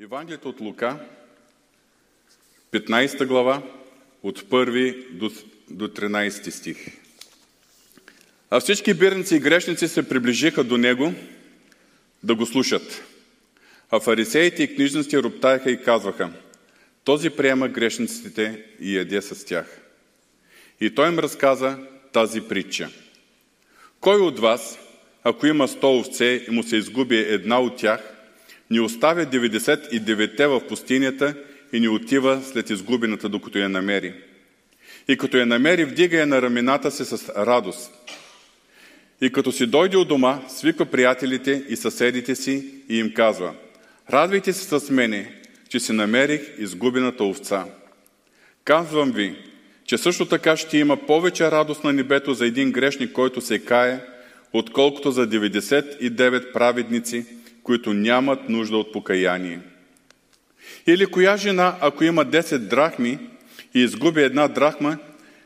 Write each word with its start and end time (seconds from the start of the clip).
Евангелието 0.00 0.48
от 0.48 0.60
Лука, 0.60 0.98
15 2.72 3.26
глава, 3.26 3.62
от 4.22 4.42
1 4.42 5.10
до, 5.10 5.30
до 5.70 5.88
13 5.88 6.50
стих. 6.50 6.76
А 8.50 8.60
всички 8.60 8.94
бирници 8.94 9.36
и 9.36 9.40
грешници 9.40 9.88
се 9.88 10.08
приближиха 10.08 10.64
до 10.64 10.76
него 10.76 11.14
да 12.22 12.34
го 12.34 12.46
слушат. 12.46 13.02
А 13.90 14.00
фарисеите 14.00 14.62
и 14.62 14.74
книжниците 14.74 15.22
роптаеха 15.22 15.70
и 15.70 15.82
казваха, 15.82 16.30
този 17.04 17.30
приема 17.30 17.68
грешниците 17.68 18.64
и 18.80 18.96
яде 18.96 19.22
с 19.22 19.44
тях. 19.44 19.80
И 20.80 20.94
той 20.94 21.08
им 21.08 21.18
разказа 21.18 21.78
тази 22.12 22.40
притча. 22.40 22.90
Кой 24.00 24.20
от 24.20 24.38
вас, 24.38 24.78
ако 25.24 25.46
има 25.46 25.68
100 25.68 26.00
овце 26.00 26.44
и 26.48 26.50
му 26.50 26.62
се 26.62 26.76
изгуби 26.76 27.18
една 27.18 27.60
от 27.60 27.76
тях, 27.76 28.15
ни 28.70 28.80
оставя 28.80 29.26
99-те 29.26 30.46
в 30.46 30.66
пустинята 30.68 31.34
и 31.72 31.80
ни 31.80 31.88
отива 31.88 32.42
след 32.42 32.70
изгубената, 32.70 33.28
докато 33.28 33.58
я 33.58 33.68
намери. 33.68 34.14
И 35.08 35.16
като 35.16 35.36
я 35.36 35.46
намери, 35.46 35.84
вдига 35.84 36.16
я 36.16 36.26
на 36.26 36.42
рамената 36.42 36.90
си 36.90 37.04
с 37.04 37.28
радост. 37.36 37.92
И 39.20 39.32
като 39.32 39.52
си 39.52 39.66
дойде 39.66 39.96
от 39.96 40.08
дома, 40.08 40.40
свиква 40.48 40.86
приятелите 40.86 41.64
и 41.68 41.76
съседите 41.76 42.34
си 42.34 42.70
и 42.88 42.98
им 42.98 43.14
казва 43.14 43.54
Радвайте 44.10 44.52
се 44.52 44.80
с 44.80 44.90
мене, 44.90 45.32
че 45.68 45.80
си 45.80 45.92
намерих 45.92 46.40
изгубената 46.58 47.24
овца. 47.24 47.64
Казвам 48.64 49.12
ви, 49.12 49.36
че 49.84 49.98
също 49.98 50.26
така 50.26 50.56
ще 50.56 50.78
има 50.78 50.96
повече 50.96 51.50
радост 51.50 51.84
на 51.84 51.92
небето 51.92 52.34
за 52.34 52.46
един 52.46 52.72
грешник, 52.72 53.12
който 53.12 53.40
се 53.40 53.58
кае, 53.58 54.00
отколкото 54.52 55.10
за 55.10 55.28
99 55.28 56.52
праведници, 56.52 57.26
които 57.66 57.94
нямат 57.94 58.48
нужда 58.48 58.76
от 58.76 58.92
покаяние. 58.92 59.60
Или 60.86 61.06
коя 61.06 61.36
жена, 61.36 61.76
ако 61.80 62.04
има 62.04 62.26
10 62.26 62.58
драхми 62.58 63.18
и 63.74 63.80
изгуби 63.80 64.22
една 64.22 64.48
драхма, 64.48 64.98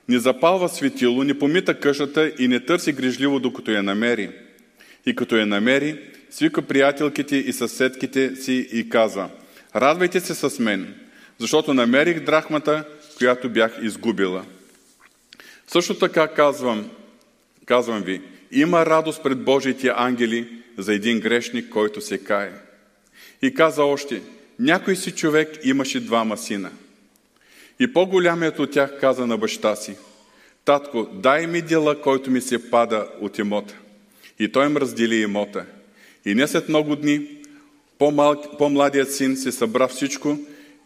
не 0.08 0.18
запалва 0.18 0.68
светило, 0.68 1.24
не 1.24 1.38
помита 1.38 1.80
къщата 1.80 2.32
и 2.38 2.48
не 2.48 2.60
търси 2.60 2.92
грижливо, 2.92 3.40
докато 3.40 3.70
я 3.70 3.82
намери. 3.82 4.30
И 5.06 5.16
като 5.16 5.36
я 5.36 5.46
намери, 5.46 6.00
свика 6.30 6.62
приятелките 6.62 7.36
и 7.36 7.52
съседките 7.52 8.36
си 8.36 8.68
и 8.72 8.88
казва, 8.88 9.30
радвайте 9.76 10.20
се 10.20 10.34
с 10.34 10.58
мен, 10.58 10.94
защото 11.38 11.74
намерих 11.74 12.20
драхмата, 12.20 12.84
която 13.18 13.48
бях 13.48 13.78
изгубила. 13.82 14.44
Също 15.66 15.94
така 15.94 16.28
казвам, 16.28 16.90
казвам 17.66 18.02
ви, 18.02 18.20
има 18.52 18.86
радост 18.86 19.22
пред 19.22 19.44
Божиите 19.44 19.92
ангели 19.96 20.59
за 20.82 20.94
един 20.94 21.20
грешник, 21.20 21.68
който 21.68 22.00
се 22.00 22.18
кае. 22.18 22.52
И 23.42 23.54
каза 23.54 23.84
още, 23.84 24.22
някой 24.58 24.96
си 24.96 25.12
човек 25.12 25.58
имаше 25.64 26.00
двама 26.00 26.36
сина. 26.36 26.70
И 27.80 27.92
по-голямият 27.92 28.58
от 28.58 28.70
тях 28.70 29.00
каза 29.00 29.26
на 29.26 29.38
баща 29.38 29.76
си, 29.76 29.96
Татко, 30.64 31.08
дай 31.12 31.46
ми 31.46 31.62
дела, 31.62 32.02
който 32.02 32.30
ми 32.30 32.40
се 32.40 32.70
пада 32.70 33.08
от 33.20 33.38
имота. 33.38 33.74
И 34.38 34.52
той 34.52 34.66
им 34.66 34.76
раздели 34.76 35.16
имота. 35.16 35.64
И 36.24 36.34
не 36.34 36.48
след 36.48 36.68
много 36.68 36.96
дни 36.96 37.28
по-младият 38.58 39.14
син 39.14 39.36
се 39.36 39.52
събра 39.52 39.88
всичко 39.88 40.38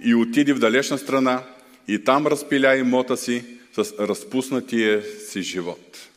и 0.05 0.15
отиде 0.15 0.53
в 0.53 0.59
далечна 0.59 0.99
страна 0.99 1.43
и 1.89 2.05
там 2.05 2.27
разпиля 2.27 2.77
имота 2.77 3.17
си 3.17 3.45
с 3.73 3.93
разпуснатия 4.01 5.03
си 5.29 5.43
живот. 5.43 6.09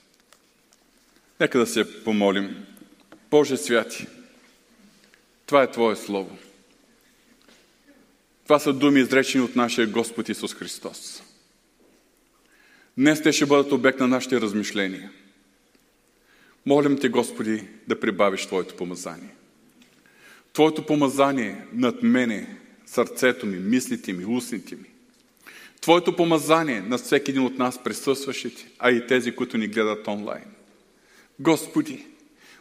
Нека 1.39 1.59
да 1.59 1.67
се 1.67 2.03
помолим. 2.03 2.65
Боже 3.31 3.57
святи, 3.57 4.07
това 5.45 5.63
е 5.63 5.71
Твое 5.71 5.95
Слово. 5.95 6.37
Това 8.43 8.59
са 8.59 8.73
думи, 8.73 8.99
изречени 8.99 9.43
от 9.43 9.55
нашия 9.55 9.87
Господ 9.87 10.29
Исус 10.29 10.55
Христос. 10.55 11.23
Днес 12.97 13.21
те 13.21 13.31
ще 13.31 13.45
бъдат 13.45 13.71
обект 13.71 13.99
на 13.99 14.07
нашите 14.07 14.41
размишления. 14.41 15.11
Молим 16.65 16.97
Те, 16.97 17.09
Господи, 17.09 17.63
да 17.87 17.99
прибавиш 17.99 18.45
Твоето 18.45 18.75
помазание. 18.75 19.35
Твоето 20.53 20.85
помазание 20.85 21.65
над 21.73 22.03
мене, 22.03 22.57
сърцето 22.85 23.45
ми, 23.45 23.59
мислите 23.59 24.13
ми, 24.13 24.25
устните 24.25 24.75
ми. 24.75 24.89
Твоето 25.81 26.15
помазание 26.15 26.81
на 26.81 26.97
всеки 26.97 27.31
един 27.31 27.43
от 27.43 27.57
нас 27.57 27.83
присъстващите, 27.83 28.67
а 28.79 28.91
и 28.91 29.07
тези, 29.07 29.35
които 29.35 29.57
ни 29.57 29.67
гледат 29.67 30.07
онлайн. 30.07 30.45
Господи, 31.39 32.05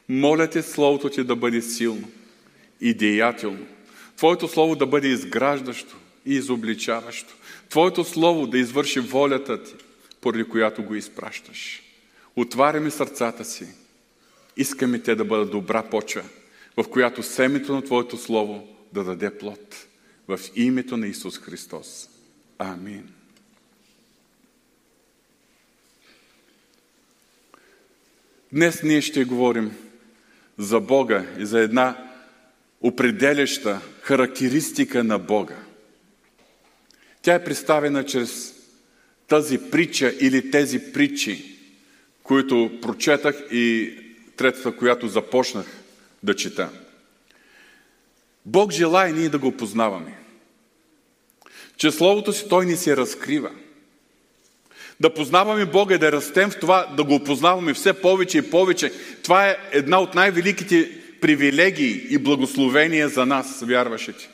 моля 0.08 0.50
Те 0.50 0.62
Словото 0.62 1.08
Ти 1.10 1.24
да 1.24 1.36
бъде 1.36 1.62
силно 1.62 2.10
и 2.80 2.94
деятелно. 2.94 3.66
Твоето 4.16 4.48
Слово 4.48 4.76
да 4.76 4.86
бъде 4.86 5.08
изграждащо 5.08 5.96
и 6.26 6.34
изобличаващо. 6.34 7.34
Твоето 7.68 8.04
Слово 8.04 8.46
да 8.46 8.58
извърши 8.58 9.00
волята 9.00 9.62
Ти, 9.62 9.74
поради 10.20 10.44
която 10.44 10.82
го 10.82 10.94
изпращаш. 10.94 11.82
Отваряме 12.36 12.90
сърцата 12.90 13.44
си. 13.44 13.66
Искаме 14.56 15.02
те 15.02 15.14
да 15.14 15.24
бъдат 15.24 15.50
добра 15.50 15.82
почва, 15.82 16.22
в 16.76 16.88
която 16.90 17.22
семето 17.22 17.74
на 17.74 17.82
Твоето 17.82 18.16
Слово 18.16 18.68
да 18.92 19.04
даде 19.04 19.38
плод. 19.38 19.86
В 20.28 20.40
името 20.56 20.96
на 20.96 21.06
Исус 21.06 21.38
Христос. 21.38 22.08
Амин. 22.58 23.08
Днес 28.52 28.82
ние 28.82 29.00
ще 29.00 29.24
говорим 29.24 29.76
за 30.58 30.80
Бога 30.80 31.24
и 31.38 31.46
за 31.46 31.60
една 31.60 32.10
определяща 32.80 33.80
характеристика 34.00 35.04
на 35.04 35.18
Бога. 35.18 35.56
Тя 37.22 37.34
е 37.34 37.44
представена 37.44 38.04
чрез 38.04 38.54
тази 39.28 39.70
притча 39.70 40.12
или 40.20 40.50
тези 40.50 40.92
притчи, 40.92 41.58
които 42.22 42.78
прочетах 42.82 43.36
и 43.52 43.94
третата, 44.36 44.76
която 44.76 45.08
започнах 45.08 45.66
да 46.22 46.36
чета. 46.36 46.70
Бог 48.46 48.72
желая 48.72 49.12
ние 49.14 49.28
да 49.28 49.38
го 49.38 49.52
познаваме. 49.52 50.18
Че 51.76 51.90
Словото 51.90 52.32
си 52.32 52.48
Той 52.48 52.66
ни 52.66 52.76
се 52.76 52.96
разкрива. 52.96 53.50
Да 55.00 55.14
познаваме 55.14 55.66
Бога 55.66 55.94
и 55.94 55.98
да 55.98 56.12
растем 56.12 56.50
в 56.50 56.58
това, 56.58 56.86
да 56.96 57.04
го 57.04 57.14
опознаваме 57.14 57.74
все 57.74 57.92
повече 57.92 58.38
и 58.38 58.50
повече. 58.50 58.92
Това 59.22 59.48
е 59.48 59.56
една 59.72 60.00
от 60.00 60.14
най-великите 60.14 60.90
привилегии 61.20 62.06
и 62.10 62.18
благословения 62.18 63.08
за 63.08 63.26
нас, 63.26 63.62
вярващите. 63.66 64.28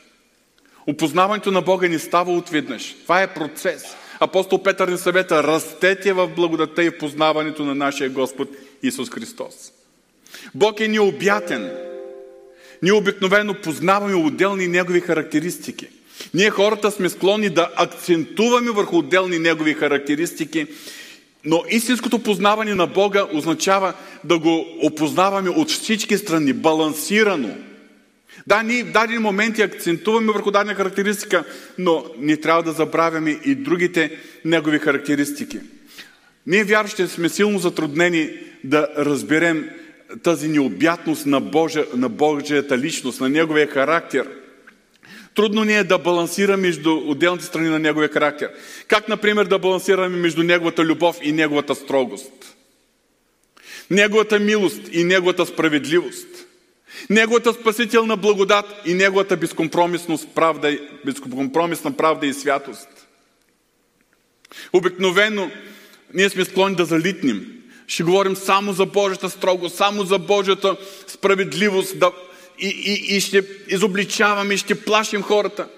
Опознаването 0.86 1.50
на 1.50 1.62
Бога 1.62 1.88
ни 1.88 1.98
става 1.98 2.32
отведнъж. 2.32 2.96
Това 3.02 3.22
е 3.22 3.34
процес. 3.34 3.84
Апостол 4.20 4.62
Петър 4.62 4.88
ни 4.88 4.98
съвета, 4.98 5.42
растете 5.42 6.12
в 6.12 6.28
благодата 6.28 6.84
и 6.84 6.98
познаването 6.98 7.64
на 7.64 7.74
нашия 7.74 8.10
Господ 8.10 8.48
Исус 8.82 9.10
Христос. 9.10 9.54
Бог 10.54 10.80
е 10.80 10.88
необятен. 10.88 11.70
Ние 12.82 12.92
обикновено 12.92 13.54
познаваме 13.54 14.14
отделни 14.14 14.68
Негови 14.68 15.00
характеристики. 15.00 15.88
Ние 16.34 16.50
хората 16.50 16.90
сме 16.90 17.08
склонни 17.08 17.48
да 17.50 17.70
акцентуваме 17.76 18.70
върху 18.70 18.98
отделни 18.98 19.38
Негови 19.38 19.74
характеристики, 19.74 20.66
но 21.44 21.62
истинското 21.70 22.18
познаване 22.18 22.74
на 22.74 22.86
Бога 22.86 23.26
означава 23.32 23.94
да 24.24 24.38
го 24.38 24.66
опознаваме 24.82 25.50
от 25.50 25.70
всички 25.70 26.18
страни, 26.18 26.52
балансирано. 26.52 27.56
Да, 28.46 28.62
ние 28.62 28.84
в 28.84 28.92
дадени 28.92 29.18
моменти 29.18 29.62
акцентуваме 29.62 30.32
върху 30.32 30.50
дадена 30.50 30.74
характеристика, 30.74 31.44
но 31.78 32.04
не 32.18 32.36
трябва 32.36 32.62
да 32.62 32.72
забравяме 32.72 33.30
и 33.44 33.54
другите 33.54 34.18
негови 34.44 34.78
характеристики. 34.78 35.58
Ние 36.46 36.64
вярващите 36.64 37.08
сме 37.08 37.28
силно 37.28 37.58
затруднени 37.58 38.30
да 38.64 38.88
разберем 38.98 39.70
тази 40.22 40.48
необятност 40.48 41.26
на, 41.26 41.40
Божия, 41.40 41.86
на 41.96 42.08
Божията 42.08 42.78
личност, 42.78 43.20
на 43.20 43.28
Неговия 43.28 43.66
характер. 43.66 44.28
Трудно 45.34 45.64
ни 45.64 45.76
е 45.76 45.84
да 45.84 45.98
балансираме 45.98 46.62
между 46.62 46.96
отделните 46.96 47.44
страни 47.44 47.68
на 47.68 47.78
Неговия 47.78 48.08
характер. 48.08 48.50
Как, 48.88 49.08
например, 49.08 49.44
да 49.44 49.58
балансираме 49.58 50.16
между 50.16 50.42
Неговата 50.42 50.84
любов 50.84 51.18
и 51.22 51.32
Неговата 51.32 51.74
строгост? 51.74 52.56
Неговата 53.90 54.38
милост 54.38 54.80
и 54.92 55.04
Неговата 55.04 55.46
справедливост. 55.46 56.28
Неговата 57.10 57.52
спасителна 57.52 58.16
благодат 58.16 58.66
и 58.86 58.94
Неговата 58.94 59.38
правда, 60.34 60.78
безкомпромисна 61.04 61.96
правда 61.96 62.26
и 62.26 62.34
святост. 62.34 62.88
Обикновено 64.72 65.50
ние 66.14 66.28
сме 66.28 66.44
склонни 66.44 66.76
да 66.76 66.84
залитнем. 66.84 67.46
Ще 67.86 68.02
говорим 68.02 68.36
само 68.36 68.72
за 68.72 68.86
Божията 68.86 69.30
строгост, 69.30 69.76
само 69.76 70.04
за 70.04 70.18
Божията 70.18 70.76
справедливост 71.06 71.98
да, 71.98 72.12
и, 72.62 72.68
и, 72.68 73.16
и 73.16 73.20
ще 73.20 73.44
изобличаваме, 73.68 74.54
и 74.54 74.58
ще 74.58 74.84
плашим 74.84 75.22
хората. 75.22 75.68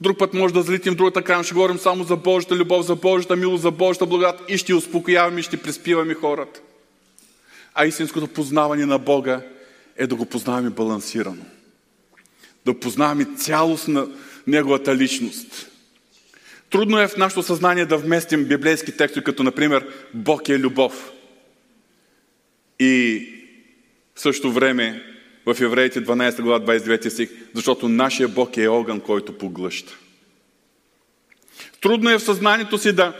Друг 0.00 0.18
път 0.18 0.34
може 0.34 0.54
да 0.54 0.62
залитим 0.62 0.94
другата 0.94 1.22
крайна, 1.22 1.44
ще 1.44 1.54
говорим 1.54 1.78
само 1.78 2.04
за 2.04 2.16
Божията 2.16 2.56
любов, 2.56 2.86
за 2.86 2.96
Божията 2.96 3.36
милост, 3.36 3.62
за 3.62 3.70
Божията 3.70 4.06
благодат 4.06 4.40
и 4.48 4.58
ще 4.58 4.74
успокояваме, 4.74 5.40
и 5.40 5.42
ще 5.42 5.56
приспиваме 5.56 6.14
хората. 6.14 6.60
А 7.74 7.86
истинското 7.86 8.26
познаване 8.26 8.86
на 8.86 8.98
Бога 8.98 9.42
е 9.96 10.06
да 10.06 10.14
го 10.14 10.26
познаваме 10.26 10.70
балансирано. 10.70 11.44
да 12.64 12.80
познаваме 12.80 13.26
цялост 13.36 13.88
на 13.88 14.08
Неговата 14.46 14.96
личност. 14.96 15.70
Трудно 16.70 17.00
е 17.00 17.08
в 17.08 17.16
нашето 17.16 17.42
съзнание 17.42 17.86
да 17.86 17.98
вместим 17.98 18.44
библейски 18.44 18.96
текстове, 18.96 19.24
като 19.24 19.42
например 19.42 19.86
Бог 20.14 20.48
е 20.48 20.58
любов. 20.58 21.10
И 22.78 23.26
в 24.14 24.20
същото 24.20 24.52
време 24.52 25.02
в 25.46 25.60
Евреите 25.60 26.04
12 26.04 26.42
глава 26.42 26.66
29 26.66 27.08
стих, 27.08 27.30
защото 27.54 27.88
нашия 27.88 28.28
Бог 28.28 28.56
е 28.56 28.68
огън, 28.68 29.00
който 29.00 29.38
поглъща. 29.38 29.96
Трудно 31.80 32.10
е 32.10 32.18
в 32.18 32.22
съзнанието 32.22 32.78
си 32.78 32.92
да 32.92 33.12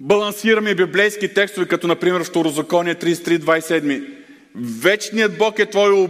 балансираме 0.00 0.74
библейски 0.74 1.34
текстове, 1.34 1.68
като 1.68 1.86
например 1.86 2.24
Второзаконие 2.24 2.94
33.27. 2.94 4.14
Вечният 4.54 5.38
Бог 5.38 5.58
е 5.58 5.66
Твое 5.66 6.08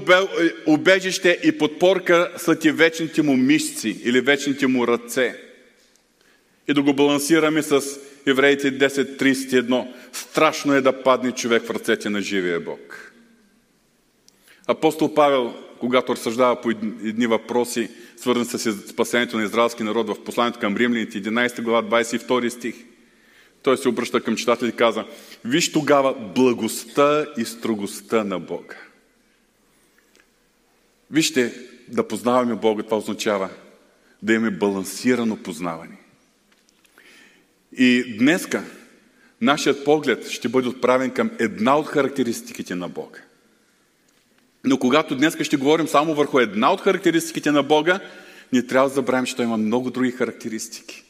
убежище 0.66 1.40
и 1.44 1.58
подпорка 1.58 2.32
са 2.36 2.58
ти 2.58 2.70
вечните 2.70 3.22
му 3.22 3.36
мишци 3.36 4.00
или 4.04 4.20
вечните 4.20 4.66
му 4.66 4.86
ръце. 4.86 5.34
И 6.68 6.74
да 6.74 6.82
го 6.82 6.94
балансираме 6.94 7.62
с 7.62 7.82
Евреите 8.26 8.78
10.31. 8.78 9.88
Страшно 10.12 10.74
е 10.74 10.80
да 10.80 11.02
падне 11.02 11.32
човек 11.32 11.62
в 11.62 11.70
ръцете 11.70 12.10
на 12.10 12.20
живия 12.20 12.60
Бог. 12.60 13.07
Апостол 14.68 15.14
Павел, 15.14 15.54
когато 15.80 16.12
разсъждава 16.12 16.60
по 16.60 16.70
едни 16.70 17.26
въпроси, 17.26 17.90
свързани 18.16 18.44
с 18.44 18.88
спасението 18.88 19.36
на 19.36 19.44
израелски 19.44 19.82
народ 19.82 20.08
в 20.08 20.24
посланието 20.24 20.60
към 20.60 20.76
римляните, 20.76 21.22
11 21.22 21.62
глава, 21.62 22.02
22 22.02 22.48
стих, 22.48 22.74
той 23.62 23.76
се 23.76 23.88
обръща 23.88 24.20
към 24.20 24.36
читатели 24.36 24.68
и 24.68 24.76
каза, 24.76 25.04
виж 25.44 25.72
тогава 25.72 26.14
благостта 26.34 27.26
и 27.38 27.44
строгостта 27.44 28.24
на 28.24 28.38
Бога. 28.38 28.76
Вижте, 31.10 31.54
да 31.88 32.08
познаваме 32.08 32.54
Бога, 32.54 32.82
това 32.82 32.96
означава 32.96 33.50
да 34.22 34.32
имаме 34.32 34.50
балансирано 34.50 35.36
познаване. 35.36 35.96
И 37.72 38.16
днеска 38.18 38.64
нашият 39.40 39.84
поглед 39.84 40.28
ще 40.28 40.48
бъде 40.48 40.68
отправен 40.68 41.10
към 41.10 41.30
една 41.38 41.78
от 41.78 41.86
характеристиките 41.86 42.74
на 42.74 42.88
Бога. 42.88 43.18
Но 44.64 44.78
когато 44.78 45.14
днес 45.14 45.36
ще 45.42 45.56
говорим 45.56 45.88
само 45.88 46.14
върху 46.14 46.38
една 46.38 46.72
от 46.72 46.80
характеристиките 46.80 47.50
на 47.50 47.62
Бога, 47.62 48.00
ние 48.52 48.66
трябва 48.66 48.88
да 48.88 48.94
забравим, 48.94 49.26
че 49.26 49.36
той 49.36 49.44
има 49.44 49.56
много 49.56 49.90
други 49.90 50.10
характеристики. 50.10 51.02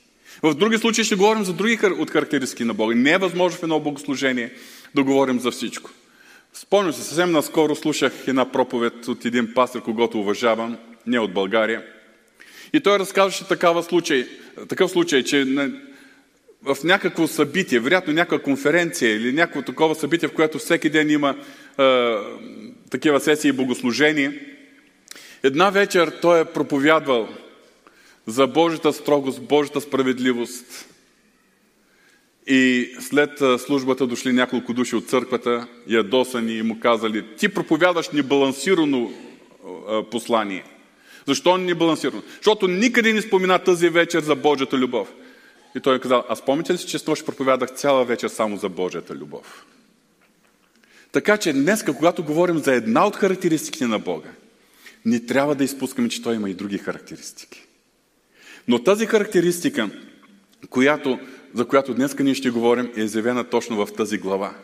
В 0.43 0.55
други 0.55 0.79
случаи 0.79 1.05
ще 1.05 1.15
говорим 1.15 1.45
за 1.45 1.53
други 1.53 1.79
от 1.99 2.11
характеристики 2.11 2.65
на 2.65 2.75
Бога. 2.75 2.95
Не 2.95 3.13
е 3.13 3.19
възможно 3.19 3.59
в 3.59 3.63
едно 3.63 3.81
богослужение 3.81 4.53
да 4.95 5.03
говорим 5.03 5.41
за 5.41 5.51
всичко. 5.51 5.91
Спомням 6.53 6.93
се, 6.93 7.03
съвсем 7.03 7.33
наскоро 7.33 7.77
слушах 7.77 8.13
една 8.27 8.53
проповед 8.53 9.09
от 9.09 9.25
един 9.25 9.55
пастор, 9.55 9.83
когато 9.83 10.21
уважавам, 10.21 10.77
не 11.07 11.19
от 11.19 11.33
България. 11.33 11.83
И 12.73 12.81
той 12.81 12.99
разказваше 12.99 13.49
такава 13.49 13.83
случай, 13.83 14.27
такъв 14.69 14.91
случай, 14.91 15.23
че 15.23 15.47
в 16.63 16.77
някакво 16.85 17.27
събитие, 17.27 17.81
вероятно 17.81 18.13
някаква 18.13 18.39
конференция 18.39 19.17
или 19.17 19.33
някакво 19.33 19.63
такова 19.63 19.95
събитие, 19.95 20.29
в 20.29 20.35
което 20.35 20.59
всеки 20.59 20.91
ден 20.91 21.11
има 21.11 21.37
е, 21.79 22.15
такива 22.91 23.21
сесии 23.21 23.49
и 23.49 23.53
богослужения, 23.53 24.35
една 25.43 25.71
вечер 25.71 26.13
той 26.23 26.41
е 26.41 26.45
проповядвал 26.45 27.29
за 28.27 28.47
Божията 28.47 28.93
строгост, 28.93 29.43
Божията 29.43 29.81
справедливост. 29.81 30.89
И 32.47 32.91
след 33.01 33.31
службата 33.59 34.07
дошли 34.07 34.33
няколко 34.33 34.73
души 34.73 34.97
от 34.97 35.09
църквата, 35.09 35.67
ядосани 35.87 36.53
и 36.53 36.63
му 36.63 36.81
казали, 36.81 37.25
ти 37.37 37.49
проповядаш 37.49 38.09
небалансирано 38.09 39.11
послание. 40.11 40.65
Защо 41.27 41.57
не 41.57 41.75
балансирано? 41.75 42.23
Защото 42.37 42.69
никъде 42.69 43.13
не 43.13 43.23
спомена 43.23 43.59
тази 43.59 43.89
вечер 43.89 44.23
за 44.23 44.35
Божията 44.35 44.79
любов. 44.79 45.09
И 45.79 45.81
той 45.81 45.97
е 45.97 46.01
казал, 46.01 46.25
аз 46.29 46.45
помните 46.45 46.73
ли 46.73 46.79
си, 46.79 46.87
че 46.87 46.99
с 46.99 47.07
нощ 47.07 47.27
проповядах 47.27 47.71
цяла 47.71 48.05
вечер 48.05 48.29
само 48.29 48.57
за 48.57 48.69
Божията 48.69 49.15
любов? 49.15 49.67
Така 51.13 51.37
че 51.37 51.53
днес, 51.53 51.83
когато 51.83 52.25
говорим 52.25 52.59
за 52.59 52.73
една 52.75 53.07
от 53.07 53.17
характеристиките 53.17 53.87
на 53.87 53.99
Бога, 53.99 54.29
не 55.05 55.21
трябва 55.21 55.55
да 55.55 55.65
изпускаме, 55.65 56.09
че 56.09 56.23
Той 56.23 56.35
има 56.35 56.51
и 56.51 56.55
други 56.55 56.79
характеристики. 56.79 57.67
Но 58.69 58.83
тази 58.83 59.07
характеристика, 59.07 59.91
която, 60.71 61.19
за 61.55 61.65
която 61.65 61.95
днес 61.95 62.19
ние 62.19 62.35
ще 62.35 62.51
говорим, 62.51 62.93
е 62.97 63.01
изявена 63.01 63.45
точно 63.45 63.87
в 63.87 63.93
тази 63.93 64.19
глава. 64.19 64.55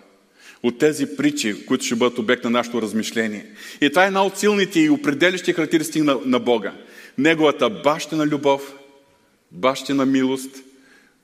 От 0.63 0.79
тези 0.79 1.17
притчи, 1.17 1.67
които 1.67 1.85
ще 1.85 1.95
бъдат 1.95 2.19
обект 2.19 2.45
на 2.45 2.51
нашето 2.51 2.83
размишление. 2.83 3.47
И 3.81 3.91
това 3.91 4.05
е 4.05 4.07
една 4.07 4.25
от 4.25 4.39
силните 4.39 4.81
и 4.81 4.91
определящи 4.91 5.53
характеристики 5.53 6.03
на, 6.03 6.19
на 6.25 6.39
Бога. 6.39 6.73
Неговата 7.19 7.71
бащина 7.71 8.27
любов, 8.27 8.75
бащина 9.53 10.07
милост, 10.07 10.65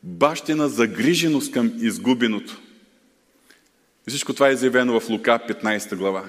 бащина 0.02 0.68
загриженост 0.68 1.52
към 1.52 1.72
изгубеното. 1.80 2.60
И 4.06 4.10
всичко 4.10 4.34
това 4.34 4.48
е 4.48 4.52
изявено 4.52 5.00
в 5.00 5.08
Лука 5.08 5.40
15 5.48 5.96
глава. 5.96 6.24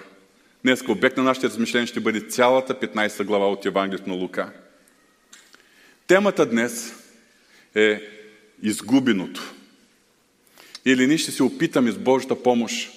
Днес 0.63 0.83
обект 0.87 1.17
на 1.17 1.23
нашите 1.23 1.47
размишления 1.47 1.87
ще 1.87 1.99
бъде 1.99 2.21
цялата 2.21 2.73
15 2.73 3.23
глава 3.23 3.51
от 3.51 3.65
Евангелието 3.65 4.09
на 4.09 4.15
Лука. 4.15 4.51
Темата 6.07 6.45
днес 6.45 6.95
е 7.75 8.01
изгубеното. 8.61 9.53
Или 10.85 11.07
ние 11.07 11.17
ще 11.17 11.31
се 11.31 11.43
опитаме 11.43 11.91
с 11.91 11.97
Божията 11.97 12.43
помощ 12.43 12.91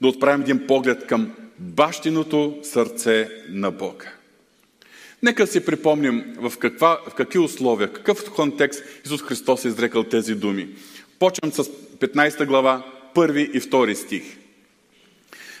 да 0.00 0.08
отправим 0.08 0.40
един 0.42 0.66
поглед 0.66 1.06
към 1.06 1.34
бащиното 1.58 2.58
сърце 2.62 3.28
на 3.48 3.70
Бога. 3.70 4.12
Нека 5.22 5.46
си 5.46 5.64
припомним 5.64 6.24
в, 6.36 6.52
каква, 6.58 7.00
в 7.08 7.14
какви 7.14 7.38
условия, 7.38 7.92
какъв 7.92 8.32
контекст 8.32 8.84
Исус 9.04 9.22
Христос 9.22 9.64
е 9.64 9.68
изрекал 9.68 10.04
тези 10.04 10.34
думи. 10.34 10.68
Почвам 11.18 11.52
с 11.52 11.64
15 11.64 12.46
глава, 12.46 12.86
първи 13.14 13.50
и 13.54 13.60
втори 13.60 13.94
стих. 13.94 14.22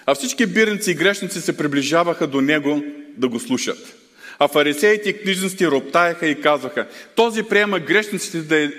А 0.06 0.14
всички 0.14 0.46
бирници 0.46 0.90
и 0.90 0.94
грешници 0.94 1.40
се 1.40 1.56
приближаваха 1.56 2.26
до 2.26 2.40
Него 2.40 2.82
да 3.16 3.28
го 3.28 3.40
слушат. 3.40 3.98
А 4.38 4.48
фарисеите 4.48 5.10
и 5.10 5.18
книжниците 5.18 5.66
роптаяха 5.66 6.26
и 6.26 6.40
казваха, 6.40 6.88
този 7.16 7.42
приема 7.42 7.80
грешниците, 7.80 8.38
да 8.38 8.64
е, 8.64 8.70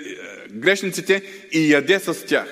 грешниците 0.52 1.22
и 1.52 1.72
яде 1.72 1.98
с 1.98 2.26
тях. 2.26 2.46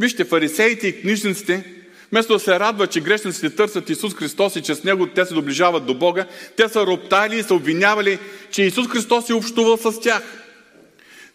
Вижте, 0.00 0.24
фарисеите 0.24 0.88
и 0.88 1.00
книжниците, 1.00 1.64
вместо 2.12 2.32
да 2.32 2.38
се 2.38 2.60
радват, 2.60 2.90
че 2.90 3.00
грешниците 3.00 3.50
търсят 3.50 3.90
Исус 3.90 4.14
Христос 4.14 4.56
и 4.56 4.62
че 4.62 4.74
с 4.74 4.84
Него 4.84 5.06
те 5.06 5.24
се 5.24 5.34
доближават 5.34 5.86
до 5.86 5.94
Бога, 5.94 6.26
те 6.56 6.68
са 6.68 6.86
роптали 6.86 7.38
и 7.38 7.42
са 7.42 7.54
обвинявали, 7.54 8.18
че 8.50 8.62
Исус 8.62 8.88
Христос 8.88 9.30
е 9.30 9.34
общувал 9.34 9.76
с 9.76 10.00
тях. 10.00 10.22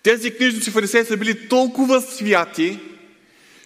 Тези 0.04 0.32
книжници 0.32 0.72
фарисеи 0.72 1.06
са 1.06 1.18
били 1.18 1.48
толкова 1.48 2.02
святи, 2.02 2.80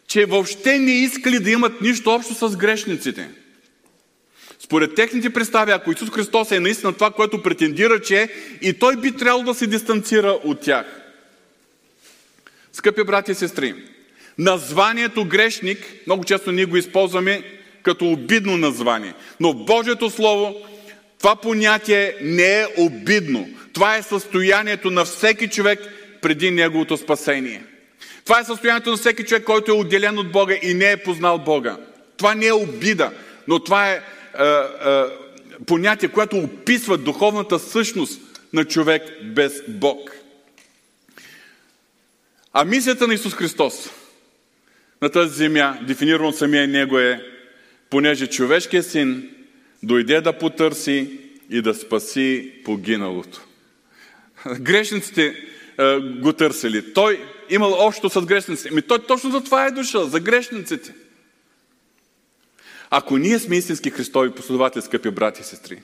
че 0.08 0.26
въобще 0.26 0.80
не 0.80 0.92
искали 0.92 1.40
да 1.40 1.52
имат 1.52 1.82
нищо 1.82 2.10
общо 2.10 2.50
с 2.50 2.56
грешниците. 2.56 3.30
Според 4.60 4.96
техните 4.96 5.30
представи, 5.30 5.72
ако 5.72 5.92
Исус 5.92 6.10
Христос 6.10 6.52
е 6.52 6.60
наистина 6.60 6.94
това, 6.94 7.12
което 7.12 7.44
претендира, 7.44 8.02
че 8.02 8.22
е, 8.22 8.30
и 8.62 8.74
той 8.74 8.96
би 8.96 9.12
трябвало 9.12 9.44
да 9.44 9.54
се 9.54 9.68
дистанцира 9.68 10.40
от 10.44 10.62
тях. 10.62 10.86
Скъпи 12.74 13.04
брати 13.04 13.32
и 13.32 13.36
сестри, 13.36 13.76
названието 14.38 15.26
грешник, 15.26 15.78
много 16.06 16.24
често 16.24 16.52
ние 16.52 16.66
го 16.66 16.78
използваме 16.78 17.44
като 17.84 18.12
обидно 18.12 18.58
название. 18.58 19.14
Но 19.40 19.54
Божието 19.54 20.10
Слово 20.10 20.56
това 21.20 21.36
понятие 21.36 22.16
не 22.22 22.60
е 22.60 22.68
обидно. 22.78 23.50
Това 23.74 23.98
е 23.98 24.04
състоянието 24.04 24.92
на 24.92 25.06
всеки 25.06 25.48
човек 25.48 25.80
преди 26.22 26.52
неговото 26.52 26.98
спасение. 26.98 27.64
Това 28.24 28.40
е 28.40 28.44
състоянието 28.44 28.92
на 28.92 28.98
всеки 28.98 29.24
човек, 29.24 29.44
който 29.44 29.72
е 29.72 29.76
отделен 29.76 30.18
от 30.18 30.32
Бога 30.32 30.56
и 30.62 30.74
не 30.74 30.92
е 30.92 30.98
познал 30.98 31.38
Бога. 31.38 31.78
Това 32.18 32.36
не 32.36 32.48
е 32.48 32.54
обида, 32.54 33.12
но 33.48 33.60
това 33.60 33.92
е 33.92 34.02
а, 34.34 34.44
а, 34.44 35.12
понятие, 35.66 36.10
което 36.10 36.38
описва 36.38 36.98
духовната 36.98 37.60
същност 37.60 38.22
на 38.54 38.66
човек 38.66 39.04
без 39.24 39.54
Бог. 39.68 40.12
А 42.54 42.66
мисията 42.66 43.08
на 43.08 43.14
Исус 43.14 43.34
Христос 43.34 43.90
на 45.02 45.10
тази 45.10 45.36
земя, 45.36 45.78
дефинирано 45.88 46.32
самия 46.32 46.68
Него 46.68 47.00
е, 47.00 47.22
понеже 47.90 48.28
човешкият 48.28 48.86
син 48.86 49.30
дойде 49.84 50.22
да 50.22 50.34
потърси 50.34 51.20
и 51.50 51.62
да 51.62 51.74
спаси 51.74 52.54
погиналото. 52.66 53.48
Грешниците 54.60 55.36
а, 55.78 56.00
го 56.00 56.34
търсили. 56.34 56.94
Той 56.94 57.26
имал 57.50 57.74
общо 57.80 58.10
с 58.10 58.22
грешниците. 58.22 58.74
Ми 58.74 58.82
той 58.82 59.00
точно 59.00 59.32
за 59.32 59.44
това 59.44 59.66
е 59.66 59.72
дошъл, 59.72 60.08
за 60.08 60.20
грешниците. 60.20 60.94
Ако 62.90 63.18
ние 63.18 63.40
сме 63.40 63.58
истински 63.58 63.90
Христови 63.90 64.32
последователи, 64.32 64.82
скъпи 64.82 65.10
брати 65.10 65.42
и 65.42 65.46
сестри, 65.46 65.82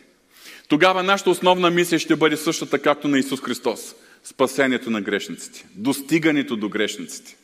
тогава 0.67 1.03
нашата 1.03 1.29
основна 1.29 1.69
мисия 1.69 1.99
ще 1.99 2.15
бъде 2.15 2.37
същата, 2.37 2.79
както 2.79 3.07
на 3.07 3.19
Исус 3.19 3.41
Христос. 3.41 3.95
Спасението 4.23 4.89
на 4.89 5.01
грешниците. 5.01 5.65
Достигането 5.75 6.55
до 6.55 6.69
грешниците. 6.69 7.35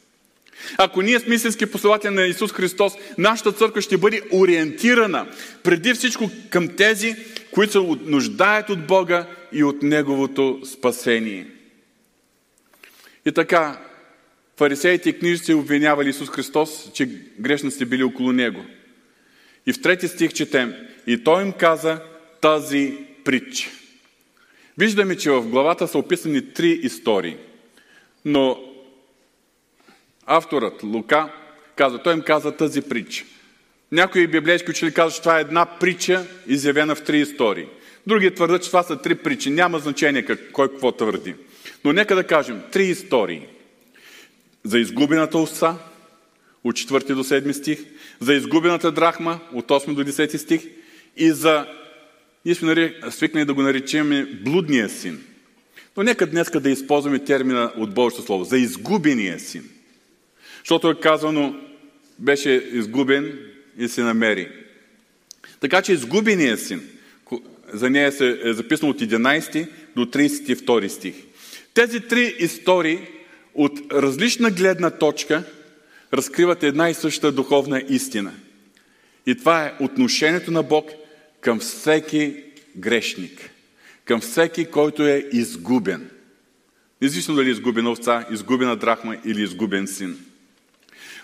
Ако 0.78 1.02
ние 1.02 1.20
сме 1.20 1.36
истински 1.36 1.66
последователи 1.66 2.14
на 2.14 2.26
Исус 2.26 2.52
Христос, 2.52 2.94
нашата 3.18 3.52
църква 3.52 3.82
ще 3.82 3.98
бъде 3.98 4.22
ориентирана 4.32 5.28
преди 5.64 5.94
всичко 5.94 6.30
към 6.50 6.76
тези, 6.76 7.16
които 7.52 7.72
се 7.72 7.80
нуждаят 8.06 8.70
от 8.70 8.88
Бога 8.88 9.26
и 9.54 9.64
от 9.64 9.84
Неговото 9.84 10.62
спасение. 10.66 11.48
И 13.26 13.32
така, 13.32 13.80
фарисеите 14.58 15.10
и 15.10 15.20
книжци 15.20 15.54
обвинявали 15.54 16.10
Исус 16.10 16.30
Христос, 16.30 16.92
че 16.94 17.10
грешниците 17.40 17.86
били 17.86 18.04
около 18.04 18.32
Него. 18.32 18.66
И 19.66 19.74
в 19.74 19.82
трети 19.82 20.08
стих 20.08 20.34
четем, 20.34 20.74
и 21.08 21.24
Той 21.24 21.44
им 21.44 21.52
каза 21.52 22.02
тази 22.42 22.98
притча. 23.26 23.70
Виждаме, 24.78 25.18
че 25.18 25.32
в 25.32 25.42
главата 25.42 25.88
са 25.88 25.98
описани 25.98 26.54
три 26.54 26.70
истории. 26.84 27.36
Но 28.26 28.69
авторът 30.30 30.84
Лука 30.84 31.30
каза, 31.76 31.98
той 31.98 32.14
им 32.14 32.22
каза 32.22 32.52
тази 32.52 32.82
притча. 32.82 33.26
Някои 33.92 34.28
библейски 34.28 34.72
учили 34.72 34.94
казват, 34.94 35.16
че 35.16 35.22
това 35.22 35.38
е 35.38 35.42
една 35.42 35.66
притча, 35.66 36.26
изявена 36.48 36.96
в 36.96 37.04
три 37.04 37.20
истории. 37.20 37.66
Други 38.08 38.36
твърдят, 38.36 38.64
че 38.64 38.70
това 38.70 38.84
са 38.84 39.02
три 39.02 39.16
притчи. 39.16 39.50
Няма 39.50 39.80
значение 39.80 40.26
как, 40.26 40.52
кой 40.52 40.70
какво 40.70 40.92
твърди. 40.92 41.36
Но 41.86 41.94
нека 41.94 42.16
да 42.16 42.24
кажем, 42.24 42.62
три 42.72 42.86
истории. 42.86 43.48
За 44.64 44.80
изгубената 44.80 45.38
овца, 45.38 45.76
от 46.64 46.76
4 46.76 47.14
до 47.14 47.24
7 47.24 47.52
стих, 47.52 47.80
за 48.20 48.34
изгубената 48.34 48.92
драхма, 48.92 49.40
от 49.54 49.68
8 49.68 49.94
до 49.94 50.04
10 50.04 50.38
стих, 50.38 50.62
и 51.18 51.32
за, 51.32 51.68
ние 52.46 52.56
сме 52.56 52.96
свикнали 53.10 53.46
да 53.46 53.54
го 53.54 53.62
наречем 53.62 54.40
блудния 54.46 54.90
син. 54.90 55.24
Но 55.98 56.04
нека 56.04 56.28
днес 56.28 56.52
да 56.52 56.70
използваме 56.70 57.20
термина 57.20 57.72
от 57.78 57.94
Божието 57.94 58.26
Слово, 58.26 58.44
за 58.44 58.58
изгубения 58.58 59.40
син. 59.40 59.79
Защото 60.70 60.90
е 60.90 61.00
казано, 61.00 61.56
беше 62.20 62.70
изгубен 62.74 63.40
и 63.78 63.88
се 63.88 64.04
намери. 64.04 64.52
Така 65.60 65.82
че 65.82 65.94
изгубения 65.94 66.58
син, 66.58 66.82
за 67.74 67.90
нея 67.90 68.14
е 68.44 68.54
записано 68.54 68.92
от 68.92 69.02
11 69.02 69.68
до 69.96 70.06
32 70.06 70.88
стих. 70.88 71.16
Тези 71.74 72.00
три 72.00 72.36
истории 72.40 73.00
от 73.54 73.80
различна 73.92 74.52
гледна 74.52 74.90
точка 74.90 75.44
разкриват 76.14 76.64
една 76.64 76.90
и 76.90 76.94
съща 76.94 77.32
духовна 77.32 77.84
истина. 77.90 78.34
И 79.26 79.36
това 79.36 79.66
е 79.66 79.74
отношението 79.80 80.52
на 80.52 80.64
Бог 80.64 80.90
към 81.42 81.60
всеки 81.60 82.44
грешник, 82.78 83.50
към 84.06 84.22
всеки, 84.22 84.66
който 84.66 85.08
е 85.08 85.30
изгубен. 85.34 86.10
Независимо 87.02 87.38
дали 87.38 87.50
е 87.50 87.52
изгубена 87.52 87.92
овца, 87.92 88.26
изгубена 88.32 88.76
драхма 88.76 89.18
или 89.26 89.44
изгубен 89.44 89.88
син. 89.88 90.29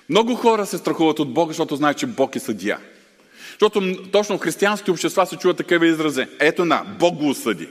Много 0.10 0.36
хора 0.36 0.66
се 0.66 0.78
страхуват 0.78 1.20
от 1.20 1.34
Бога, 1.34 1.50
защото 1.50 1.76
знаят, 1.76 1.98
че 1.98 2.06
Бог 2.06 2.36
е 2.36 2.40
съдия. 2.40 2.80
Защото 3.50 4.04
точно 4.12 4.38
в 4.38 4.42
християнските 4.42 4.92
общества 4.92 5.26
се 5.26 5.38
чува 5.38 5.54
такива 5.54 5.88
изрази. 5.88 6.26
Ето 6.40 6.66
на, 6.66 6.86
Бог 7.00 7.16
го 7.16 7.30
осъди. 7.30 7.70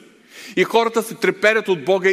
И 0.57 0.65
хората 0.65 1.03
се 1.03 1.15
треперят 1.15 1.69
от 1.69 1.85
Бога, 1.85 2.11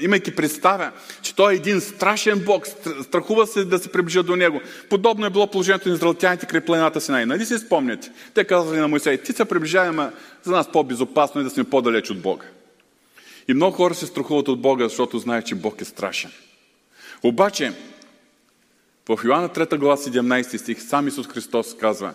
имайки 0.00 0.36
представя, 0.36 0.90
че 1.22 1.34
Той 1.34 1.52
е 1.52 1.56
един 1.56 1.80
страшен 1.80 2.38
Бог, 2.44 2.66
страхува 3.02 3.46
се 3.46 3.64
да 3.64 3.78
се 3.78 3.92
приближат 3.92 4.26
до 4.26 4.36
Него. 4.36 4.60
Подобно 4.90 5.26
е 5.26 5.30
било 5.30 5.46
положението 5.46 5.88
на 5.88 5.94
израелтяните 5.94 6.46
край 6.46 6.60
планината 6.60 7.00
Синай. 7.00 7.26
Нали 7.26 7.46
си 7.46 7.58
спомняте? 7.58 8.10
Те 8.34 8.44
казали 8.44 8.80
на 8.80 8.88
Моисей, 8.88 9.18
ти 9.18 9.32
се 9.32 9.44
приближаваме 9.44 10.10
за 10.42 10.52
нас 10.52 10.72
по-безопасно 10.72 11.40
и 11.40 11.44
да 11.44 11.50
сме 11.50 11.64
по-далеч 11.64 12.10
от 12.10 12.20
Бога. 12.20 12.44
И 13.48 13.54
много 13.54 13.76
хора 13.76 13.94
се 13.94 14.06
страхуват 14.06 14.48
от 14.48 14.60
Бога, 14.60 14.84
защото 14.84 15.18
знаят, 15.18 15.46
че 15.46 15.54
Бог 15.54 15.80
е 15.80 15.84
страшен. 15.84 16.30
Обаче, 17.22 17.72
в 19.08 19.24
Йоанна 19.24 19.48
3 19.48 19.78
глава 19.78 19.96
17 19.96 20.56
стих 20.56 20.82
сам 20.82 21.08
Исус 21.08 21.26
Христос 21.28 21.76
казва, 21.76 22.14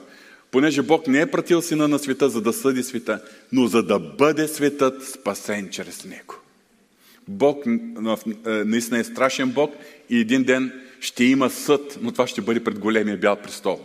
понеже 0.52 0.82
Бог 0.82 1.08
не 1.08 1.22
е 1.22 1.32
пратил 1.32 1.62
сина 1.62 1.88
на 1.88 2.00
света, 2.00 2.30
за 2.30 2.42
да 2.42 2.54
съди 2.54 2.84
света, 2.84 3.22
но 3.52 3.68
за 3.68 3.84
да 3.84 4.00
бъде 4.00 4.48
светът 4.48 5.08
спасен 5.08 5.70
чрез 5.70 6.06
него. 6.06 6.36
Бог 7.28 7.66
е, 7.66 7.70
наистина 8.50 9.00
е 9.00 9.04
страшен 9.04 9.50
Бог 9.50 9.74
и 10.10 10.20
един 10.20 10.44
ден 10.44 10.82
ще 11.00 11.24
има 11.24 11.50
съд, 11.50 12.00
но 12.02 12.12
това 12.12 12.28
ще 12.28 12.42
бъде 12.42 12.64
пред 12.64 12.80
големия 12.80 13.18
бял 13.18 13.36
престол. 13.36 13.80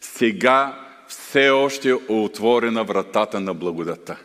Сега 0.00 0.80
все 1.08 1.50
още 1.50 1.90
е 1.90 1.94
отворена 2.08 2.84
вратата 2.84 3.40
на 3.40 3.54
благодата. 3.54 4.16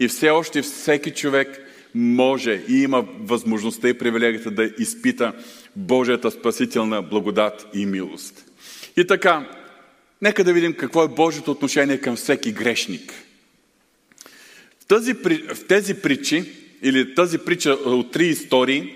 И 0.00 0.08
все 0.08 0.30
още 0.30 0.62
всеки 0.62 1.10
човек 1.10 1.60
може 1.94 2.64
и 2.68 2.82
има 2.82 3.04
възможността 3.20 3.88
и 3.88 3.98
привилегията 3.98 4.50
да 4.50 4.70
изпита 4.78 5.32
Божията 5.76 6.30
спасителна 6.30 7.02
благодат 7.02 7.66
и 7.74 7.86
милост. 7.86 8.44
И 8.96 9.06
така, 9.06 9.48
нека 10.22 10.44
да 10.44 10.52
видим 10.52 10.74
какво 10.74 11.04
е 11.04 11.08
Божието 11.08 11.50
отношение 11.50 12.00
към 12.00 12.16
всеки 12.16 12.52
грешник. 12.52 13.12
В 14.80 14.86
тези, 14.86 15.12
в 15.54 15.66
тези 15.68 15.94
притчи, 15.94 16.44
или 16.82 17.14
тази 17.14 17.38
притча 17.38 17.72
от 17.72 18.10
три 18.10 18.26
истории, 18.26 18.94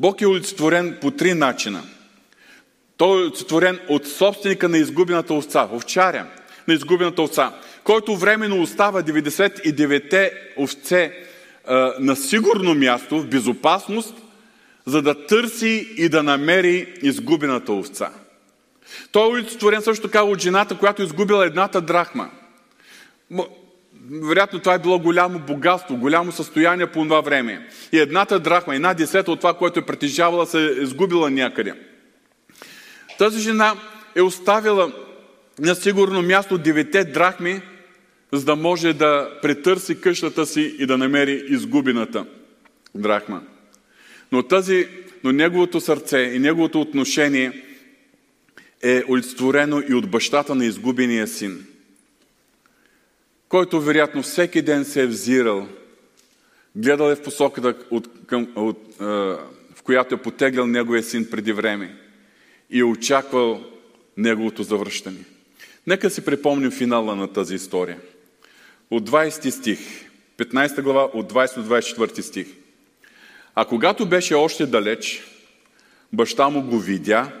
Бог 0.00 0.20
е 0.20 0.26
олицетворен 0.26 0.98
по 1.00 1.10
три 1.10 1.34
начина. 1.34 1.82
Той 2.96 3.20
е 3.20 3.24
олицетворен 3.24 3.78
от 3.88 4.06
собственика 4.06 4.68
на 4.68 4.78
изгубената 4.78 5.34
овца, 5.34 5.68
овчаря 5.72 6.26
на 6.68 6.74
изгубената 6.74 7.22
овца, 7.22 7.52
който 7.84 8.16
временно 8.16 8.62
остава 8.62 9.02
99-те 9.02 10.32
овце 10.56 11.12
на 11.98 12.16
сигурно 12.16 12.74
място, 12.74 13.20
в 13.20 13.26
безопасност, 13.26 14.14
за 14.86 15.02
да 15.02 15.26
търси 15.26 15.94
и 15.96 16.08
да 16.08 16.22
намери 16.22 16.94
изгубената 17.02 17.72
овца. 17.72 18.10
Той 19.12 19.22
е 19.22 19.32
олицетворен 19.32 19.82
също 19.82 20.02
така 20.02 20.22
от 20.22 20.40
жената, 20.40 20.78
която 20.78 21.02
изгубила 21.02 21.46
едната 21.46 21.80
драхма. 21.80 22.30
Вероятно 24.10 24.58
това 24.58 24.74
е 24.74 24.78
било 24.78 24.98
голямо 24.98 25.38
богатство, 25.38 25.96
голямо 25.96 26.32
състояние 26.32 26.86
по 26.86 27.02
това 27.02 27.20
време. 27.20 27.68
И 27.92 27.98
едната 27.98 28.40
драхма, 28.40 28.74
една 28.74 28.94
десета 28.94 29.32
от 29.32 29.40
това, 29.40 29.54
което 29.54 29.80
е 29.80 29.86
притежавала, 29.86 30.46
се 30.46 30.66
е 30.66 30.82
изгубила 30.82 31.30
някъде. 31.30 31.74
Тази 33.18 33.40
жена 33.40 33.74
е 34.14 34.22
оставила 34.22 34.92
на 35.58 35.74
сигурно 35.74 36.22
място 36.22 36.58
девете 36.58 37.04
драхми, 37.04 37.60
за 38.32 38.44
да 38.44 38.56
може 38.56 38.92
да 38.92 39.30
претърси 39.42 40.00
къщата 40.00 40.46
си 40.46 40.76
и 40.78 40.86
да 40.86 40.98
намери 40.98 41.44
изгубената 41.48 42.26
драхма. 42.94 43.42
Но, 44.34 44.42
тази, 44.42 44.88
но 45.24 45.32
неговото 45.32 45.80
сърце 45.80 46.18
и 46.18 46.38
неговото 46.38 46.80
отношение 46.80 47.62
е 48.82 49.02
олицетворено 49.08 49.82
и 49.88 49.94
от 49.94 50.10
бащата 50.10 50.54
на 50.54 50.66
изгубения 50.66 51.28
син, 51.28 51.66
който 53.48 53.80
вероятно 53.80 54.22
всеки 54.22 54.62
ден 54.62 54.84
се 54.84 55.02
е 55.02 55.06
взирал, 55.06 55.68
гледал 56.76 57.10
е 57.10 57.16
в 57.16 57.22
посоката, 57.22 57.74
от, 57.90 58.08
към, 58.26 58.48
от, 58.56 58.78
е, 59.00 59.04
в 59.74 59.82
която 59.84 60.14
е 60.14 60.22
потеглял 60.22 60.66
неговия 60.66 61.02
син 61.02 61.30
преди 61.30 61.52
време 61.52 61.96
и 62.70 62.80
е 62.80 62.84
очаквал 62.84 63.64
неговото 64.16 64.62
завръщане. 64.62 65.24
Нека 65.86 66.10
си 66.10 66.24
припомним 66.24 66.70
финала 66.70 67.16
на 67.16 67.32
тази 67.32 67.54
история. 67.54 67.98
От 68.90 69.10
20 69.10 69.50
стих, 69.50 69.78
15 70.38 70.82
глава, 70.82 71.08
от 71.12 71.32
20 71.32 71.62
до 71.62 71.74
24 71.74 72.20
стих– 72.20 72.46
а 73.54 73.64
когато 73.64 74.06
беше 74.06 74.34
още 74.34 74.66
далеч, 74.66 75.22
баща 76.12 76.48
му 76.48 76.62
го 76.62 76.78
видя, 76.78 77.32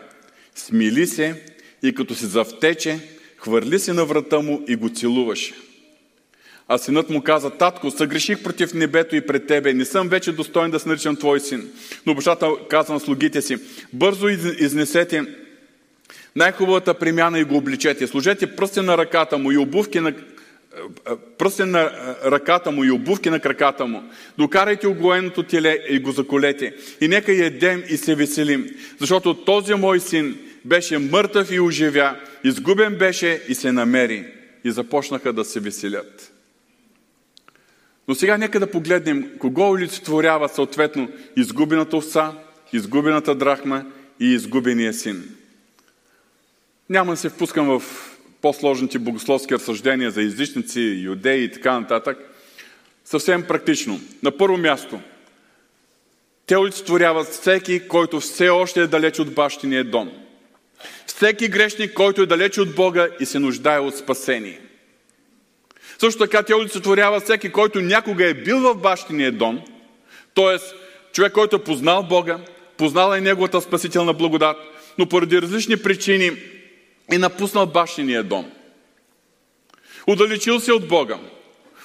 смили 0.54 1.06
се 1.06 1.42
и 1.82 1.94
като 1.94 2.14
се 2.14 2.26
завтече, 2.26 3.00
хвърли 3.36 3.78
се 3.78 3.92
на 3.92 4.04
врата 4.04 4.40
му 4.40 4.62
и 4.68 4.76
го 4.76 4.88
целуваше. 4.88 5.54
А 6.68 6.78
синът 6.78 7.10
му 7.10 7.22
каза, 7.22 7.50
татко, 7.50 7.90
съгреших 7.90 8.42
против 8.42 8.74
небето 8.74 9.16
и 9.16 9.26
пред 9.26 9.46
тебе, 9.46 9.74
не 9.74 9.84
съм 9.84 10.08
вече 10.08 10.32
достоен 10.32 10.70
да 10.70 10.80
се 10.80 10.88
наричам 10.88 11.16
твой 11.16 11.40
син. 11.40 11.70
Но 12.06 12.14
бащата 12.14 12.50
каза 12.68 12.92
на 12.92 13.00
слугите 13.00 13.42
си, 13.42 13.58
бързо 13.92 14.28
изнесете 14.28 15.24
най-хубавата 16.36 16.94
премяна 16.94 17.38
и 17.38 17.44
го 17.44 17.56
обличете. 17.56 18.06
Служете 18.06 18.56
пръстен 18.56 18.84
на 18.84 18.98
ръката 18.98 19.38
му 19.38 19.52
и 19.52 19.58
обувки 19.58 20.00
на 20.00 20.12
пръстен 21.38 21.70
на 21.70 21.90
ръката 22.24 22.70
му 22.70 22.84
и 22.84 22.90
обувки 22.90 23.30
на 23.30 23.40
краката 23.40 23.86
му. 23.86 24.02
Докарайте 24.38 24.86
оглоеното 24.86 25.42
теле 25.42 25.78
и 25.88 25.98
го 25.98 26.12
заколете. 26.12 26.74
И 27.00 27.08
нека 27.08 27.32
едем 27.32 27.82
и 27.88 27.96
се 27.96 28.14
веселим. 28.14 28.66
Защото 29.00 29.44
този 29.44 29.74
мой 29.74 30.00
син 30.00 30.38
беше 30.64 30.98
мъртъв 30.98 31.52
и 31.52 31.60
оживя, 31.60 32.16
изгубен 32.44 32.94
беше 32.94 33.42
и 33.48 33.54
се 33.54 33.72
намери. 33.72 34.26
И 34.64 34.70
започнаха 34.70 35.32
да 35.32 35.44
се 35.44 35.60
веселят. 35.60 36.32
Но 38.08 38.14
сега 38.14 38.38
нека 38.38 38.60
да 38.60 38.70
погледнем 38.70 39.30
кого 39.38 39.70
олицетворява 39.70 40.48
съответно 40.48 41.08
изгубената 41.36 41.96
овца, 41.96 42.32
изгубената 42.72 43.34
драхма 43.34 43.84
и 44.20 44.34
изгубения 44.34 44.94
син. 44.94 45.34
Няма 46.90 47.12
да 47.12 47.16
се 47.16 47.28
впускам 47.28 47.66
в 47.66 47.82
по-сложните 48.44 48.98
богословски 48.98 49.54
разсъждения 49.54 50.10
за 50.10 50.22
езичници, 50.22 50.80
юдеи 50.80 51.44
и 51.44 51.50
така 51.50 51.80
нататък, 51.80 52.18
съвсем 53.04 53.42
практично. 53.42 54.00
На 54.22 54.36
първо 54.36 54.56
място, 54.56 55.00
те 56.46 56.56
олицетворяват 56.56 57.28
всеки, 57.28 57.88
който 57.88 58.20
все 58.20 58.48
още 58.48 58.80
е 58.80 58.86
далеч 58.86 59.18
от 59.18 59.34
бащиния 59.34 59.84
дом. 59.84 60.10
Всеки 61.06 61.48
грешник, 61.48 61.94
който 61.94 62.22
е 62.22 62.26
далеч 62.26 62.58
от 62.58 62.74
Бога 62.74 63.08
и 63.20 63.26
се 63.26 63.38
нуждае 63.38 63.78
от 63.78 63.96
спасение. 63.96 64.60
Също 65.98 66.18
така 66.18 66.42
тя 66.42 66.56
олицетворява 66.56 67.20
всеки, 67.20 67.52
който 67.52 67.80
някога 67.80 68.26
е 68.26 68.34
бил 68.34 68.60
в 68.60 68.74
бащиния 68.74 69.32
дом, 69.32 69.60
т.е. 70.34 70.56
човек, 71.12 71.32
който 71.32 71.56
е 71.56 71.64
познал 71.64 72.02
Бога, 72.02 72.38
познал 72.76 73.14
е 73.14 73.20
Неговата 73.20 73.60
спасителна 73.60 74.12
благодат, 74.12 74.56
но 74.98 75.08
поради 75.08 75.42
различни 75.42 75.76
причини 75.76 76.30
е 77.12 77.18
напуснал 77.18 77.66
бащиния 77.66 78.22
дом. 78.22 78.50
Удалечил 80.06 80.60
се 80.60 80.72
от 80.72 80.88
Бога, 80.88 81.18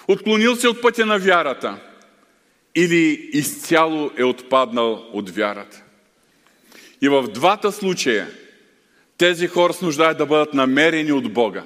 отклонил 0.07 0.55
се 0.55 0.67
от 0.67 0.81
пътя 0.81 1.05
на 1.05 1.19
вярата 1.19 1.77
или 2.75 3.29
изцяло 3.33 4.11
е 4.17 4.23
отпаднал 4.23 5.09
от 5.13 5.29
вярата. 5.29 5.83
И 7.01 7.09
в 7.09 7.23
двата 7.23 7.71
случая 7.71 8.27
тези 9.17 9.47
хора 9.47 9.73
се 9.73 9.85
нуждаят 9.85 10.17
да 10.17 10.25
бъдат 10.25 10.53
намерени 10.53 11.11
от 11.11 11.33
Бога, 11.33 11.63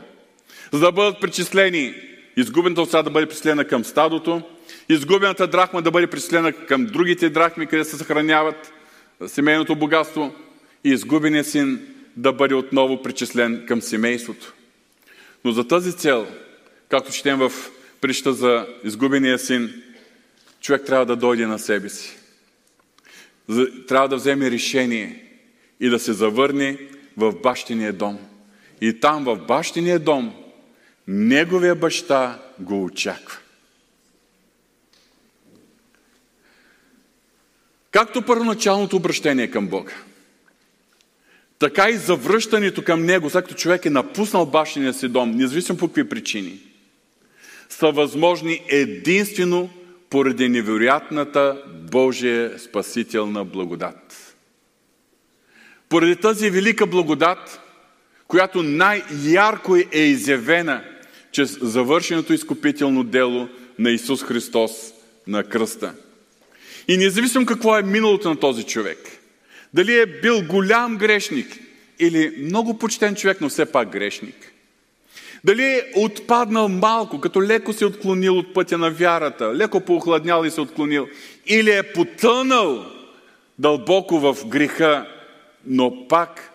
за 0.72 0.80
да 0.80 0.92
бъдат 0.92 1.22
причислени 1.22 1.96
изгубената 2.38 2.82
овца 2.82 3.04
да 3.04 3.10
бъде 3.10 3.26
причислена 3.26 3.66
към 3.66 3.86
стадото, 3.86 4.42
изгубената 4.90 5.48
драхма 5.48 5.82
да 5.82 5.92
бъде 5.92 6.08
причислена 6.08 6.54
към 6.54 6.86
другите 6.86 7.30
драхми, 7.30 7.68
къде 7.68 7.84
се 7.84 7.98
съхраняват 7.98 8.74
семейното 9.28 9.76
богатство 9.76 10.36
и 10.84 10.90
изгубеният 10.90 11.48
син 11.48 11.93
да 12.18 12.34
бъде 12.34 12.56
отново 12.56 13.02
причислен 13.02 13.66
към 13.68 13.82
семейството. 13.82 14.54
Но 15.46 15.52
за 15.52 15.68
тази 15.68 15.98
цел, 15.98 16.28
както 16.90 17.12
четем 17.12 17.40
в 17.40 17.52
прища 18.02 18.34
за 18.34 18.68
изгубения 18.84 19.40
син, 19.40 19.84
човек 20.62 20.86
трябва 20.86 21.06
да 21.06 21.16
дойде 21.16 21.48
на 21.48 21.60
себе 21.60 21.90
си. 21.90 22.18
Трябва 23.88 24.10
да 24.10 24.16
вземе 24.16 24.52
решение 24.52 25.26
и 25.80 25.90
да 25.90 26.00
се 26.00 26.14
завърне 26.14 26.78
в 27.18 27.32
бащиния 27.32 27.94
дом. 27.94 28.20
И 28.82 29.00
там, 29.00 29.24
в 29.24 29.36
бащиния 29.36 30.00
дом, 30.00 30.36
неговия 31.08 31.76
баща 31.76 32.40
го 32.60 32.84
очаква. 32.84 33.38
Както 37.92 38.22
първоначалното 38.22 38.96
обращение 38.96 39.52
към 39.52 39.68
Бога, 39.68 39.94
така 41.64 41.90
и 41.90 41.98
завръщането 41.98 42.84
към 42.84 43.06
Него, 43.06 43.30
след 43.30 43.46
като 43.46 43.56
човек 43.56 43.86
е 43.86 43.90
напуснал 43.90 44.46
бащиния 44.46 44.94
си 44.94 45.08
дом, 45.08 45.32
независимо 45.32 45.78
по 45.78 45.88
какви 45.88 46.10
причини, 46.10 46.60
са 47.70 47.92
възможни 47.92 48.62
единствено 48.68 49.70
поради 50.10 50.50
невероятната 50.50 51.64
Божия 51.92 52.60
спасителна 52.60 53.46
благодат. 53.46 54.36
Поради 55.90 56.16
тази 56.16 56.50
велика 56.50 56.88
благодат, 56.88 57.60
която 58.28 58.64
най-ярко 58.64 59.76
е 59.92 60.00
изявена 60.00 60.84
чрез 61.32 61.58
завършеното 61.62 62.34
изкупително 62.34 63.04
дело 63.04 63.50
на 63.80 63.92
Исус 63.92 64.24
Христос 64.24 64.72
на 65.28 65.44
кръста. 65.44 65.94
И 66.88 66.98
независимо 66.98 67.46
какво 67.46 67.78
е 67.78 67.84
миналото 67.84 68.30
на 68.30 68.40
този 68.40 68.64
човек, 68.64 68.98
дали 69.74 70.00
е 70.00 70.06
бил 70.06 70.42
голям 70.42 70.98
грешник 70.98 71.60
или 72.00 72.36
много 72.44 72.78
почтен 72.78 73.16
човек, 73.16 73.42
но 73.42 73.50
все 73.50 73.66
пак 73.66 73.90
грешник, 73.90 74.54
дали 75.44 75.64
е 75.64 75.92
отпаднал 75.96 76.70
малко, 76.70 77.20
като 77.20 77.44
леко 77.44 77.74
се 77.74 77.86
отклонил 77.86 78.38
от 78.38 78.54
пътя 78.54 78.78
на 78.78 78.92
вярата, 78.92 79.56
леко 79.56 79.80
поохладнял 79.80 80.44
и 80.46 80.52
се 80.52 80.62
отклонил, 80.62 81.08
или 81.46 81.72
е 81.72 81.94
потънал 81.94 82.86
дълбоко 83.60 84.20
в 84.20 84.48
греха, 84.48 85.08
но 85.66 86.08
пак 86.08 86.52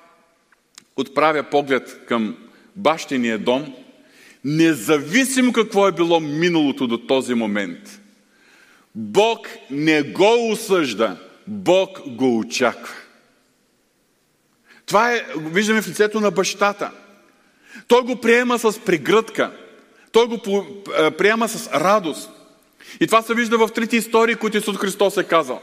отправя 0.96 1.42
поглед 1.42 2.00
към 2.06 2.37
бащиния 2.76 3.38
дом, 3.38 3.75
независимо 4.44 5.52
какво 5.52 5.88
е 5.88 5.92
било 5.92 6.20
миналото 6.20 6.87
до 6.87 6.98
този 6.98 7.34
момент, 7.34 8.00
Бог 8.94 9.48
не 9.70 10.02
го 10.02 10.50
осъжда, 10.50 11.16
Бог 11.46 12.00
го 12.06 12.38
очаква. 12.38 12.94
Това 14.88 15.12
е, 15.12 15.24
виждаме 15.37 15.83
в 15.83 15.88
лицето 15.88 16.20
на 16.20 16.31
бащата. 16.31 16.90
Той 17.88 18.03
го 18.03 18.16
приема 18.16 18.59
с 18.59 18.81
прегръдка. 18.81 19.53
Той 20.12 20.27
го 20.27 20.38
приема 21.18 21.48
с 21.48 21.70
радост. 21.74 22.31
И 23.01 23.07
това 23.07 23.22
се 23.22 23.35
вижда 23.35 23.59
в 23.59 23.72
трите 23.74 23.96
истории, 23.96 24.35
които 24.35 24.57
Исус 24.57 24.77
Христос 24.77 25.16
е 25.16 25.24
казал 25.24 25.62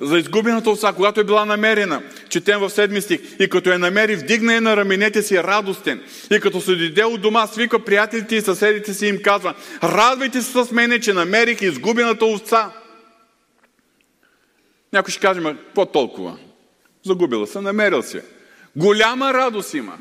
за 0.00 0.18
изгубената 0.18 0.70
овца, 0.70 0.92
когато 0.92 1.20
е 1.20 1.24
била 1.24 1.44
намерена, 1.44 2.02
четем 2.28 2.60
в 2.60 2.70
седми 2.70 3.00
стих, 3.00 3.20
и 3.40 3.48
като 3.48 3.70
я 3.70 3.78
намери, 3.78 4.16
вдигна 4.16 4.54
я 4.54 4.60
на 4.60 4.76
раменете 4.76 5.22
си 5.22 5.42
радостен. 5.42 6.02
И 6.30 6.40
като 6.40 6.60
се 6.60 6.74
дойде 6.74 7.04
от 7.04 7.20
дома, 7.20 7.46
свика 7.46 7.84
приятелите 7.84 8.36
и 8.36 8.40
съседите 8.40 8.94
си 8.94 9.06
им 9.06 9.22
казва, 9.22 9.54
радвайте 9.82 10.42
се 10.42 10.64
с 10.64 10.70
мене, 10.70 11.00
че 11.00 11.12
намерих 11.12 11.62
изгубената 11.62 12.26
овца. 12.26 12.72
Някой 14.92 15.10
ще 15.10 15.20
каже, 15.20 15.40
какво 15.42 15.86
толкова? 15.86 16.38
Загубила 17.06 17.46
се, 17.46 17.60
намерил 17.60 18.02
се. 18.02 18.35
Голяма 18.76 19.34
радост 19.34 19.74
има. 19.74 19.98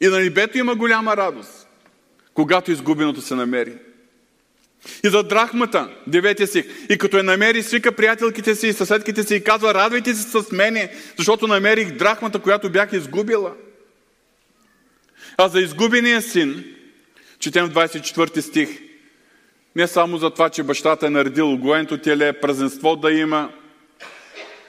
И 0.00 0.08
на 0.08 0.20
небето 0.20 0.58
има 0.58 0.74
голяма 0.74 1.16
радост, 1.16 1.68
когато 2.34 2.72
изгубеното 2.72 3.20
се 3.20 3.34
намери. 3.34 3.72
И 5.04 5.08
за 5.08 5.22
драхмата, 5.22 5.88
деветия 6.06 6.46
стих. 6.46 6.64
И 6.90 6.98
като 6.98 7.16
я 7.16 7.22
намери, 7.22 7.62
свика 7.62 7.92
приятелките 7.92 8.54
си 8.54 8.68
и 8.68 8.72
съседките 8.72 9.22
си 9.22 9.34
и 9.34 9.44
казва, 9.44 9.74
радвайте 9.74 10.14
се 10.14 10.42
с 10.42 10.52
мене, 10.52 10.92
защото 11.16 11.46
намерих 11.46 11.90
драхмата, 11.90 12.38
която 12.38 12.70
бях 12.70 12.92
изгубила. 12.92 13.54
А 15.36 15.48
за 15.48 15.60
изгубения 15.60 16.22
син, 16.22 16.64
четем 17.38 17.66
в 17.66 17.70
24 17.70 18.40
стих, 18.40 18.68
не 19.76 19.86
само 19.86 20.18
за 20.18 20.30
това, 20.30 20.50
че 20.50 20.62
бащата 20.62 21.06
е 21.06 21.10
наредил 21.10 21.52
огоенто 21.52 21.98
теле, 21.98 22.32
празненство 22.32 22.96
да 22.96 23.12
има, 23.12 23.52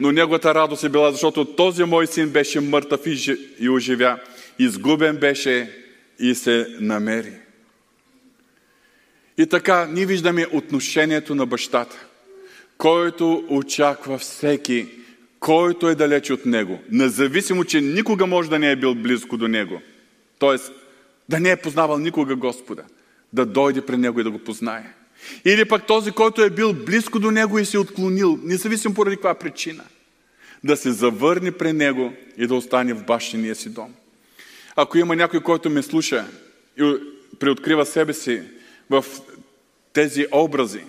но 0.02 0.12
неговата 0.12 0.56
радост 0.56 0.84
е 0.84 0.90
била, 0.90 1.12
защото 1.12 1.46
този 1.46 1.84
мой 1.84 2.08
син 2.08 2.30
беше 2.30 2.60
мъртъв 2.60 3.02
и 3.60 3.70
оживя, 3.70 4.20
изгубен 4.60 5.18
беше 5.18 5.72
и 6.20 6.36
се 6.36 6.68
намери. 6.80 7.34
И 9.38 9.48
така, 9.48 9.88
ние 9.92 10.06
виждаме 10.06 10.48
отношението 10.54 11.36
на 11.36 11.46
бащата, 11.46 12.06
който 12.78 13.46
очаква 13.50 14.18
всеки, 14.18 14.88
който 15.40 15.90
е 15.90 15.96
далеч 15.96 16.30
от 16.30 16.46
него, 16.46 16.80
независимо, 16.92 17.64
че 17.64 17.82
никога 17.82 18.28
може 18.28 18.50
да 18.50 18.60
не 18.60 18.72
е 18.72 18.76
бил 18.76 18.96
близко 18.96 19.38
до 19.38 19.48
него. 19.48 19.82
Тоест, 20.40 20.72
да 21.30 21.40
не 21.40 21.52
е 21.52 21.62
познавал 21.62 21.98
никога 21.98 22.36
Господа, 22.36 22.84
да 23.34 23.46
дойде 23.46 23.86
при 23.86 23.98
него 23.98 24.20
и 24.20 24.24
да 24.24 24.32
го 24.32 24.40
познае. 24.40 24.94
Или 25.46 25.66
пък 25.66 25.88
този, 25.88 26.12
който 26.12 26.42
е 26.42 26.50
бил 26.50 26.74
близко 26.74 27.20
до 27.20 27.32
него 27.32 27.60
и 27.60 27.66
се 27.66 27.78
е 27.78 27.80
отклонил, 27.80 28.40
независимо 28.44 28.94
поради 28.94 29.16
каква 29.16 29.34
причина, 29.34 29.84
да 30.64 30.78
се 30.78 30.92
завърне 30.92 31.52
при 31.52 31.74
него 31.74 32.14
и 32.38 32.48
да 32.48 32.56
остане 32.56 32.94
в 32.94 33.06
бащиния 33.06 33.56
си 33.56 33.70
дом. 33.70 33.94
Ако 34.76 34.98
има 34.98 35.16
някой, 35.16 35.40
който 35.40 35.70
ме 35.70 35.84
слуша 35.84 36.26
и 36.78 36.96
приоткрива 37.40 37.86
себе 37.86 38.14
си 38.14 38.42
в 38.90 39.06
тези 39.94 40.26
образи, 40.32 40.84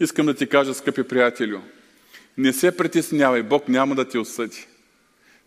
искам 0.00 0.26
да 0.26 0.34
ти 0.34 0.46
кажа, 0.46 0.74
скъпи 0.74 1.02
приятелю, 1.02 1.60
не 2.38 2.52
се 2.52 2.76
притеснявай, 2.76 3.42
Бог 3.42 3.68
няма 3.68 3.94
да 3.94 4.08
те 4.08 4.18
осъди. 4.18 4.66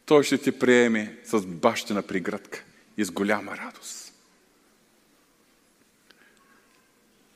Той 0.06 0.24
ще 0.24 0.38
ти 0.38 0.52
приеме 0.52 1.17
с 1.26 1.41
бащина 1.46 2.02
пригръдка 2.02 2.63
и 2.98 3.06
с 3.06 3.12
голяма 3.12 3.58
радост. 3.58 4.07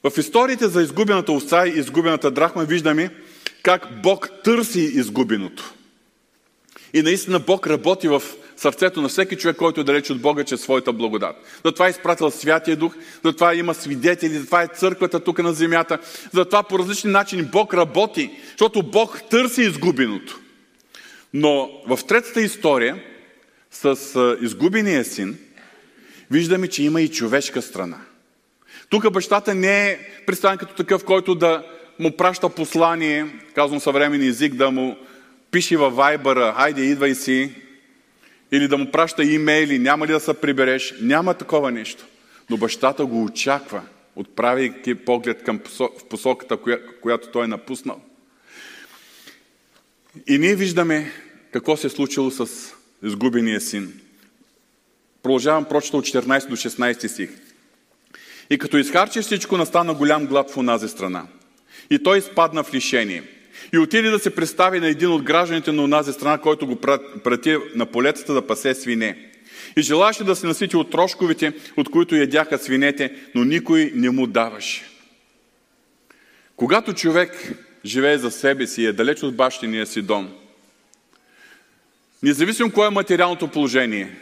В 0.03 0.17
историите 0.17 0.67
за 0.67 0.81
изгубената 0.81 1.31
овца 1.31 1.67
и 1.67 1.79
изгубената 1.79 2.31
драхма 2.31 2.63
виждаме 2.63 3.09
как 3.63 4.01
Бог 4.01 4.29
търси 4.43 4.79
изгубеното. 4.79 5.73
И 6.93 7.01
наистина 7.01 7.39
Бог 7.39 7.67
работи 7.67 8.07
в 8.07 8.23
сърцето 8.57 9.01
на 9.01 9.09
всеки 9.09 9.35
човек, 9.35 9.57
който 9.57 9.81
е 9.81 9.83
далеч 9.83 10.09
от 10.09 10.21
Бога, 10.21 10.43
чрез 10.43 10.61
своята 10.61 10.93
благодат. 10.93 11.35
Затова 11.65 11.87
е 11.87 11.89
изпратил 11.89 12.31
Святия 12.31 12.77
Дух, 12.77 12.95
затова 13.25 13.55
има 13.55 13.73
свидетели, 13.73 14.33
затова 14.33 14.63
е 14.63 14.67
църквата 14.67 15.19
тук 15.19 15.39
на 15.39 15.53
земята, 15.53 15.97
затова 16.33 16.63
по 16.63 16.79
различни 16.79 17.11
начини 17.11 17.43
Бог 17.43 17.73
работи, 17.73 18.31
защото 18.49 18.83
Бог 18.83 19.21
търси 19.29 19.61
изгубеното. 19.61 20.39
Но 21.33 21.69
в 21.87 21.99
третата 22.07 22.41
история 22.41 23.03
с 23.71 24.37
изгубения 24.41 25.05
син, 25.05 25.37
виждаме, 26.31 26.67
че 26.67 26.83
има 26.83 27.01
и 27.01 27.11
човешка 27.11 27.61
страна. 27.61 27.97
Тук 28.91 29.11
бащата 29.11 29.55
не 29.55 29.89
е 29.89 29.99
представен 30.25 30.57
като 30.57 30.75
такъв, 30.75 31.05
който 31.05 31.35
да 31.35 31.65
му 31.99 32.17
праща 32.17 32.49
послание, 32.49 33.25
казвам 33.55 33.79
съвременен 33.79 34.29
език, 34.29 34.53
да 34.53 34.71
му 34.71 34.97
пише 35.51 35.77
във 35.77 35.95
вайбъра, 35.95 36.53
хайде, 36.57 36.81
идвай 36.81 37.15
си, 37.15 37.55
или 38.51 38.67
да 38.67 38.77
му 38.77 38.91
праща 38.91 39.23
имейли, 39.23 39.79
няма 39.79 40.07
ли 40.07 40.11
да 40.11 40.19
се 40.19 40.33
прибереш, 40.33 40.93
няма 41.01 41.33
такова 41.33 41.71
нещо. 41.71 42.05
Но 42.49 42.57
бащата 42.57 43.05
го 43.05 43.23
очаква, 43.23 43.81
отправяйки 44.15 44.95
поглед 44.95 45.43
към 45.43 45.59
в 45.79 46.05
посоката, 46.09 46.57
която 47.01 47.27
той 47.27 47.43
е 47.43 47.47
напуснал. 47.47 48.01
И 50.27 50.37
ние 50.37 50.55
виждаме 50.55 51.11
какво 51.51 51.77
се 51.77 51.87
е 51.87 51.89
случило 51.89 52.31
с 52.31 52.47
изгубения 53.03 53.61
син. 53.61 54.01
Продължавам 55.23 55.65
прочета 55.65 55.97
от 55.97 56.05
14 56.05 56.47
до 56.47 56.55
16 56.55 57.07
стих. 57.07 57.29
И 58.51 58.57
като 58.57 58.77
изхарчи 58.77 59.21
всичко, 59.21 59.57
настана 59.57 59.93
голям 59.93 60.25
глад 60.25 60.51
в 60.51 60.57
онази 60.57 60.87
страна. 60.87 61.23
И 61.89 62.03
той 62.03 62.17
изпадна 62.17 62.63
в 62.63 62.73
лишение. 62.73 63.23
И 63.73 63.77
отиде 63.77 64.09
да 64.09 64.19
се 64.19 64.35
представи 64.35 64.79
на 64.79 64.87
един 64.87 65.09
от 65.09 65.23
гражданите 65.23 65.71
на 65.71 65.83
онази 65.83 66.13
страна, 66.13 66.37
който 66.37 66.67
го 66.67 66.75
прати 67.23 67.57
на 67.75 67.85
полетата 67.85 68.33
да 68.33 68.47
пасе 68.47 68.73
свине. 68.73 69.31
И 69.77 69.81
желаше 69.81 70.23
да 70.23 70.35
се 70.35 70.47
насити 70.47 70.77
от 70.77 70.91
трошковите, 70.91 71.53
от 71.77 71.89
които 71.89 72.15
ядяха 72.15 72.57
свинете, 72.57 73.15
но 73.35 73.43
никой 73.43 73.91
не 73.95 74.09
му 74.09 74.27
даваше. 74.27 74.83
Когато 76.55 76.93
човек 76.93 77.53
живее 77.85 78.17
за 78.17 78.31
себе 78.31 78.67
си 78.67 78.81
и 78.81 78.85
е 78.85 78.93
далеч 78.93 79.23
от 79.23 79.35
бащиния 79.35 79.87
си 79.87 80.01
дом, 80.01 80.29
независимо 82.23 82.71
кое 82.71 82.87
е 82.87 82.89
материалното 82.89 83.47
положение, 83.47 84.17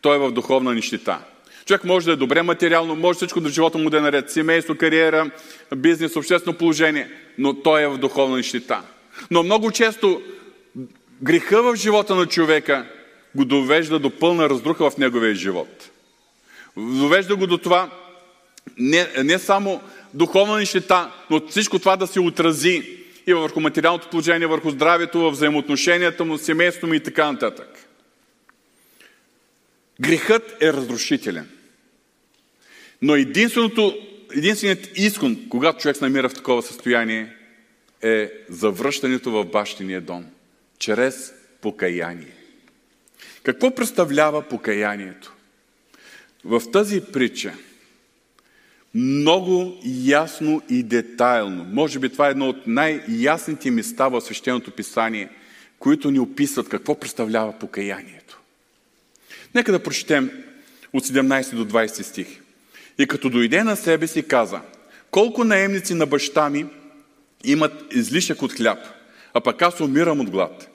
той 0.00 0.16
е 0.16 0.18
в 0.18 0.32
духовна 0.32 0.74
нищета. 0.74 1.18
Човек 1.66 1.84
може 1.84 2.06
да 2.06 2.12
е 2.12 2.16
добре 2.16 2.42
материално, 2.42 2.94
може 2.94 3.16
всичко 3.16 3.40
до 3.40 3.48
живота 3.48 3.78
му 3.78 3.90
да 3.90 3.98
е 3.98 4.00
наред. 4.00 4.30
Семейство, 4.30 4.74
кариера, 4.74 5.30
бизнес, 5.76 6.16
обществено 6.16 6.58
положение, 6.58 7.10
но 7.38 7.54
той 7.54 7.82
е 7.82 7.88
в 7.88 7.98
духовна 7.98 8.36
нищета. 8.36 8.82
Но 9.30 9.42
много 9.42 9.70
често 9.70 10.22
греха 11.22 11.62
в 11.62 11.76
живота 11.76 12.14
на 12.14 12.26
човека 12.26 12.86
го 13.34 13.44
довежда 13.44 13.98
до 13.98 14.10
пълна 14.10 14.48
раздруха 14.50 14.90
в 14.90 14.98
неговия 14.98 15.34
живот. 15.34 15.90
Довежда 16.76 17.36
го 17.36 17.46
до 17.46 17.58
това 17.58 17.90
не, 18.78 19.08
не 19.24 19.38
само 19.38 19.80
духовна 20.14 20.58
нищета, 20.58 21.10
но 21.30 21.40
всичко 21.48 21.78
това 21.78 21.96
да 21.96 22.06
се 22.06 22.20
отрази 22.20 22.98
и 23.26 23.34
върху 23.34 23.60
материалното 23.60 24.08
положение, 24.08 24.46
върху 24.46 24.70
здравето, 24.70 25.30
взаимоотношенията 25.30 26.24
му, 26.24 26.38
семейството 26.38 26.86
му 26.86 26.94
и 26.94 27.00
така 27.00 27.32
нататък. 27.32 27.71
Грехът 30.02 30.62
е 30.62 30.72
разрушителен. 30.72 31.48
Но 33.02 33.14
единственото, 33.14 33.98
единственият 34.36 34.98
изход, 34.98 35.32
когато 35.48 35.78
човек 35.78 35.96
се 35.96 36.04
намира 36.04 36.28
в 36.28 36.34
такова 36.34 36.62
състояние, 36.62 37.36
е 38.02 38.32
завръщането 38.48 39.30
в 39.30 39.44
бащиния 39.44 40.00
дом, 40.00 40.26
чрез 40.78 41.34
покаяние. 41.60 42.34
Какво 43.42 43.74
представлява 43.74 44.42
покаянието? 44.42 45.34
В 46.44 46.62
тази 46.72 47.00
притча 47.12 47.54
много 48.94 49.80
ясно 50.04 50.62
и 50.70 50.82
детайлно, 50.82 51.64
може 51.64 51.98
би 51.98 52.08
това 52.08 52.28
е 52.28 52.30
едно 52.30 52.48
от 52.48 52.66
най-ясните 52.66 53.70
места 53.70 54.08
в 54.08 54.20
Свещеното 54.20 54.70
писание, 54.70 55.28
които 55.78 56.10
ни 56.10 56.18
описват 56.18 56.68
какво 56.68 57.00
представлява 57.00 57.58
покаянието. 57.58 58.41
Нека 59.54 59.72
да 59.72 59.82
прочетем 59.82 60.30
от 60.92 61.04
17 61.04 61.54
до 61.54 61.64
20 61.64 62.02
стих. 62.02 62.26
И 62.98 63.06
като 63.06 63.30
дойде 63.30 63.64
на 63.64 63.76
себе 63.76 64.06
си, 64.06 64.22
каза, 64.22 64.60
колко 65.10 65.44
наемници 65.44 65.94
на 65.94 66.06
баща 66.06 66.50
ми 66.50 66.66
имат 67.44 67.94
излишък 67.94 68.42
от 68.42 68.52
хляб, 68.52 68.78
а 69.34 69.40
пък 69.40 69.62
аз 69.62 69.80
умирам 69.80 70.20
от 70.20 70.30
глад. 70.30 70.68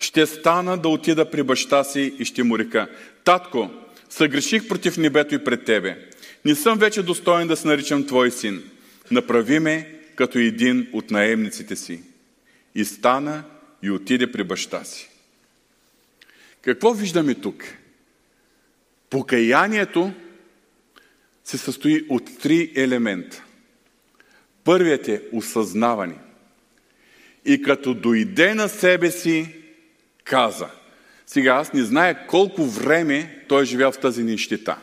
Ще 0.00 0.26
стана 0.26 0.78
да 0.78 0.88
отида 0.88 1.30
при 1.30 1.42
баща 1.42 1.84
си 1.84 2.14
и 2.18 2.24
ще 2.24 2.42
му 2.42 2.58
река, 2.58 2.88
татко, 3.24 3.70
съгреших 4.08 4.68
против 4.68 4.96
небето 4.96 5.34
и 5.34 5.44
пред 5.44 5.64
тебе. 5.64 6.08
Не 6.44 6.54
съм 6.54 6.78
вече 6.78 7.02
достоен 7.02 7.48
да 7.48 7.56
се 7.56 7.66
наричам 7.66 8.06
твой 8.06 8.30
син. 8.30 8.62
Направи 9.10 9.58
ме 9.58 10.00
като 10.16 10.38
един 10.38 10.88
от 10.92 11.10
наемниците 11.10 11.76
си. 11.76 12.02
И 12.74 12.84
стана 12.84 13.44
и 13.82 13.90
отиде 13.90 14.32
при 14.32 14.44
баща 14.44 14.84
си. 14.84 15.08
Какво 16.62 16.94
виждаме 16.94 17.34
тук? 17.34 17.64
Покаянието 19.14 20.12
се 21.44 21.58
състои 21.58 22.06
от 22.08 22.38
три 22.38 22.72
елемента. 22.76 23.44
Първият 24.64 25.08
е 25.08 25.22
осъзнаване. 25.32 26.14
И 27.44 27.62
като 27.62 27.94
дойде 27.94 28.54
на 28.54 28.68
себе 28.68 29.10
си, 29.10 29.54
каза. 30.24 30.68
Сега 31.26 31.50
аз 31.50 31.72
не 31.72 31.82
зная 31.82 32.26
колко 32.26 32.64
време 32.64 33.44
той 33.48 33.62
е 33.62 33.66
живял 33.66 33.92
в 33.92 34.00
тази 34.00 34.24
нищета. 34.24 34.78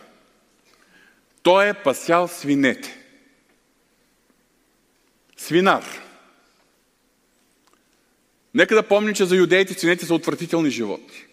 Той 1.44 1.70
е 1.70 1.74
пасял 1.74 2.28
свинете. 2.28 2.98
Свинар. 5.38 5.86
Нека 8.54 8.76
да 8.76 8.84
помним, 8.84 9.14
че 9.14 9.26
за 9.26 9.36
юдеите 9.36 9.74
свинете 9.74 10.06
са 10.06 10.14
отвратителни 10.14 10.70
животни. 10.70 11.26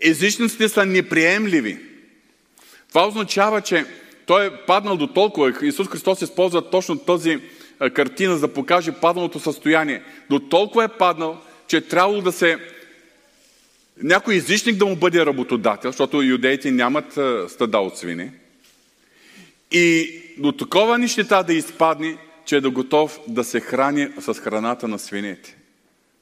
Езичниците 0.00 0.68
са 0.68 0.86
неприемливи. 0.86 1.78
Това 2.88 3.08
означава, 3.08 3.60
че 3.60 3.84
той 4.26 4.46
е 4.46 4.56
паднал 4.66 4.96
до 4.96 5.06
толкова. 5.06 5.52
Исус 5.62 5.88
Христос 5.88 6.22
използва 6.22 6.70
точно 6.70 6.98
тази 6.98 7.38
картина, 7.92 8.34
за 8.34 8.40
да 8.40 8.54
покаже 8.54 8.92
падналото 8.92 9.40
състояние. 9.40 10.02
До 10.30 10.38
толкова 10.38 10.84
е 10.84 10.88
паднал, 10.98 11.38
че 11.68 11.76
е 11.76 11.80
трябвало 11.80 12.20
да 12.20 12.32
се... 12.32 12.58
Някой 14.02 14.34
езичник 14.34 14.76
да 14.76 14.86
му 14.86 14.96
бъде 14.96 15.26
работодател, 15.26 15.90
защото 15.90 16.22
юдеите 16.22 16.70
нямат 16.70 17.18
стада 17.50 17.78
от 17.78 17.98
свини. 17.98 18.30
И 19.70 20.12
до 20.38 20.52
такова 20.52 20.98
нищета 20.98 21.44
да 21.44 21.54
изпадне, 21.54 22.18
че 22.44 22.56
е 22.56 22.60
да 22.60 22.70
готов 22.70 23.20
да 23.28 23.44
се 23.44 23.60
храни 23.60 24.08
с 24.20 24.34
храната 24.34 24.88
на 24.88 24.98
свинете. 24.98 25.56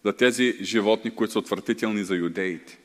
За 0.05 0.13
тези 0.13 0.57
животни, 0.61 1.11
които 1.11 1.33
са 1.33 1.39
отвратителни 1.39 2.05
за 2.05 2.15
юдеите. 2.15 2.79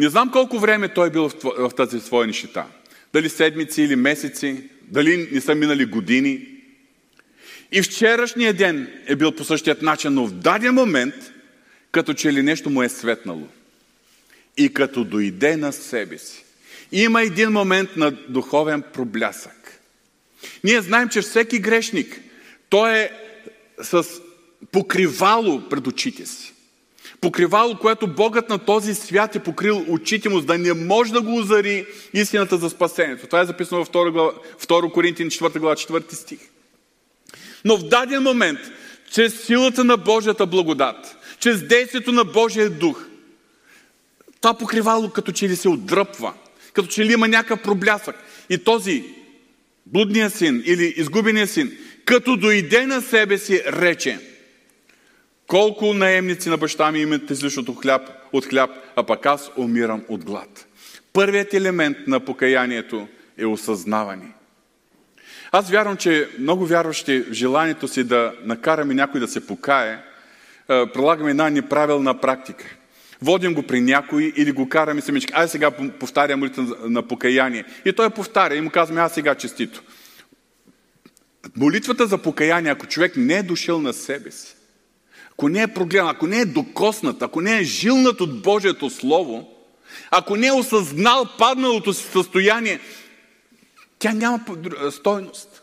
Не 0.00 0.08
знам 0.08 0.30
колко 0.30 0.58
време 0.58 0.88
той 0.88 1.06
е 1.06 1.10
бил 1.10 1.30
в 1.58 1.70
тази 1.76 2.00
своя 2.00 2.26
нищета. 2.26 2.64
Дали 3.12 3.28
седмици 3.28 3.82
или 3.82 3.96
месеци, 3.96 4.64
дали 4.82 5.28
не 5.32 5.40
са 5.40 5.54
минали 5.54 5.84
години. 5.84 6.46
И 7.72 7.82
вчерашния 7.82 8.54
ден 8.54 8.88
е 9.06 9.16
бил 9.16 9.32
по 9.32 9.44
същият 9.44 9.82
начин, 9.82 10.14
но 10.14 10.26
в 10.26 10.32
даден 10.32 10.74
момент, 10.74 11.14
като 11.92 12.14
че 12.14 12.32
ли 12.32 12.42
нещо 12.42 12.70
му 12.70 12.82
е 12.82 12.88
светнало. 12.88 13.48
И 14.56 14.74
като 14.74 15.04
дойде 15.04 15.56
на 15.56 15.72
себе 15.72 16.18
си. 16.18 16.44
Има 16.92 17.22
един 17.22 17.50
момент 17.50 17.90
на 17.96 18.10
духовен 18.10 18.82
проблясък. 18.92 19.80
Ние 20.64 20.80
знаем, 20.80 21.08
че 21.08 21.20
всеки 21.20 21.58
грешник, 21.58 22.20
той 22.68 22.98
е 22.98 23.10
с 23.82 24.04
покривало 24.72 25.68
пред 25.68 25.86
очите 25.86 26.26
си. 26.26 26.52
Покривало, 27.20 27.78
което 27.78 28.06
Богът 28.06 28.48
на 28.48 28.58
този 28.58 28.94
свят 28.94 29.36
е 29.36 29.42
покрил 29.42 29.84
очите 29.88 30.28
му, 30.28 30.40
за 30.40 30.46
да 30.46 30.58
не 30.58 30.74
може 30.74 31.12
да 31.12 31.20
го 31.20 31.36
озари 31.36 31.86
истината 32.14 32.56
за 32.56 32.70
спасението. 32.70 33.26
Това 33.26 33.40
е 33.40 33.44
записано 33.44 33.84
в 33.84 33.90
2, 33.90 34.10
глава, 34.10 34.32
2 34.60 34.92
Коринтин 34.92 35.28
4 35.28 35.58
глава 35.58 35.76
4 35.76 36.12
стих. 36.12 36.38
Но 37.64 37.76
в 37.76 37.88
даден 37.88 38.22
момент, 38.22 38.58
чрез 39.12 39.40
силата 39.40 39.84
на 39.84 39.96
Божията 39.96 40.46
благодат, 40.46 41.16
чрез 41.38 41.62
действието 41.62 42.12
на 42.12 42.24
Божия 42.24 42.70
дух, 42.70 43.06
това 44.40 44.54
покривало 44.54 45.10
като 45.10 45.32
че 45.32 45.48
ли 45.48 45.56
се 45.56 45.68
отдръпва, 45.68 46.32
като 46.72 46.88
че 46.88 47.04
ли 47.04 47.12
има 47.12 47.28
някакъв 47.28 47.62
проблясък. 47.62 48.16
И 48.50 48.58
този 48.58 49.04
блудния 49.86 50.30
син 50.30 50.62
или 50.66 50.94
изгубения 50.96 51.46
син, 51.46 51.78
като 52.04 52.36
дойде 52.36 52.86
на 52.86 53.00
себе 53.00 53.38
си, 53.38 53.62
рече– 53.66 54.18
колко 55.50 55.94
наемници 55.94 56.48
на 56.48 56.56
баща 56.56 56.92
ми 56.92 57.00
имат 57.00 57.30
излишното 57.30 57.74
хляб, 57.74 58.02
от 58.32 58.46
хляб, 58.46 58.70
а 58.96 59.02
пък 59.02 59.26
аз 59.26 59.50
умирам 59.56 60.02
от 60.08 60.24
глад. 60.24 60.66
Първият 61.12 61.54
елемент 61.54 61.96
на 62.06 62.20
покаянието 62.20 63.08
е 63.38 63.46
осъзнаване. 63.46 64.32
Аз 65.52 65.70
вярвам, 65.70 65.96
че 65.96 66.28
много 66.38 66.66
вярващи 66.66 67.20
в 67.20 67.32
желанието 67.32 67.88
си 67.88 68.04
да 68.04 68.32
накараме 68.44 68.94
някой 68.94 69.20
да 69.20 69.28
се 69.28 69.46
покае, 69.46 69.98
прилагаме 70.66 71.30
една 71.30 71.50
неправилна 71.50 72.20
практика. 72.20 72.64
Водим 73.22 73.54
го 73.54 73.62
при 73.62 73.80
някой 73.80 74.32
или 74.36 74.52
го 74.52 74.68
караме 74.68 75.00
самички. 75.00 75.32
Ай 75.36 75.48
сега 75.48 75.70
повтаря 75.70 76.36
молитва 76.36 76.76
на 76.82 77.02
покаяние. 77.02 77.64
И 77.84 77.92
той 77.92 78.10
повтаря 78.10 78.54
и 78.56 78.60
му 78.60 78.70
казваме, 78.70 79.00
аз 79.00 79.14
сега 79.14 79.34
честито. 79.34 79.82
Молитвата 81.56 82.06
за 82.06 82.18
покаяние, 82.18 82.72
ако 82.72 82.86
човек 82.86 83.12
не 83.16 83.34
е 83.34 83.42
дошъл 83.42 83.80
на 83.80 83.92
себе 83.92 84.30
си, 84.30 84.56
ако 85.40 85.48
не 85.48 85.62
е 85.62 85.68
прогледан, 85.68 86.08
ако 86.08 86.26
не 86.26 86.40
е 86.40 86.44
докоснат, 86.44 87.22
ако 87.22 87.40
не 87.40 87.58
е 87.58 87.64
жилнат 87.64 88.20
от 88.20 88.42
Божието 88.42 88.90
Слово, 88.90 89.48
ако 90.10 90.36
не 90.36 90.46
е 90.46 90.52
осъзнал 90.52 91.28
падналото 91.38 91.92
си 91.92 92.04
състояние, 92.12 92.80
тя 93.98 94.12
няма 94.12 94.40
стойност. 94.90 95.62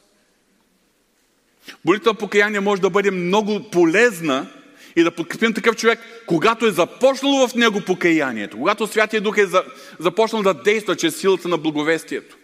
Молитва 1.86 2.14
покаяние 2.14 2.60
може 2.60 2.82
да 2.82 2.90
бъде 2.90 3.12
много 3.12 3.70
полезна 3.72 4.48
и 4.96 5.04
да 5.04 5.12
подкрепим 5.12 5.54
такъв 5.54 5.76
човек, 5.76 6.00
когато 6.28 6.66
е 6.66 6.72
започнало 6.72 7.48
в 7.48 7.56
него 7.56 7.82
покаянието, 7.82 8.58
когато 8.58 8.88
Святия 8.88 9.22
Дух 9.22 9.38
е 9.38 9.48
започнал 10.00 10.42
да 10.42 10.54
действа 10.54 10.96
чрез 10.96 11.16
силата 11.16 11.48
на 11.48 11.58
благовестието. 11.58 12.38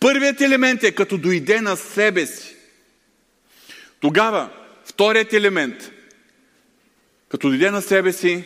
Първият 0.00 0.40
елемент 0.40 0.82
е 0.82 0.92
като 0.92 1.18
дойде 1.18 1.60
на 1.60 1.76
себе 1.76 2.26
си. 2.26 2.56
Тогава, 4.00 4.48
вторият 4.84 5.32
елемент 5.32 5.91
като 7.32 7.48
дойде 7.48 7.70
на 7.70 7.82
себе 7.82 8.12
си, 8.12 8.44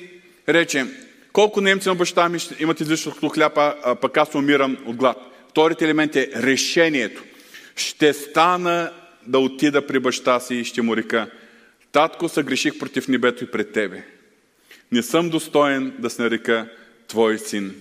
рече, 0.49 0.87
колко 1.33 1.61
немци 1.61 1.89
на 1.89 1.95
баща 1.95 2.29
ми 2.29 2.39
имат 2.59 2.81
излишното 2.81 3.29
хляб, 3.29 3.53
а 3.59 3.95
пък 4.01 4.17
аз 4.17 4.35
умирам 4.35 4.79
от 4.87 4.97
глад. 4.97 5.17
Вторият 5.51 5.83
елемент 5.83 6.17
е 6.17 6.31
решението. 6.37 7.25
Ще 7.77 8.13
стана 8.13 8.93
да 9.27 9.39
отида 9.39 9.87
при 9.87 9.99
баща 9.99 10.41
си 10.41 10.55
и 10.55 10.65
ще 10.65 10.83
му 10.83 10.97
река, 10.97 11.31
татко, 11.93 12.29
съгреших 12.29 12.79
против 12.79 13.09
небето 13.09 13.45
и 13.45 13.51
пред 13.51 13.73
тебе. 13.73 14.05
Не 14.93 15.03
съм 15.03 15.31
достоен 15.31 15.95
да 15.99 16.11
се 16.11 16.23
нарека 16.23 16.69
твой 17.09 17.39
син. 17.39 17.75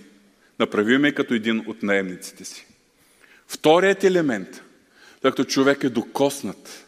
Направи 0.58 0.98
ме 0.98 1.12
като 1.12 1.34
един 1.34 1.64
от 1.66 1.82
наемниците 1.82 2.44
си. 2.44 2.66
Вторият 3.48 4.04
елемент, 4.04 4.62
като 5.22 5.44
човек 5.44 5.84
е 5.84 5.88
докоснат, 5.88 6.86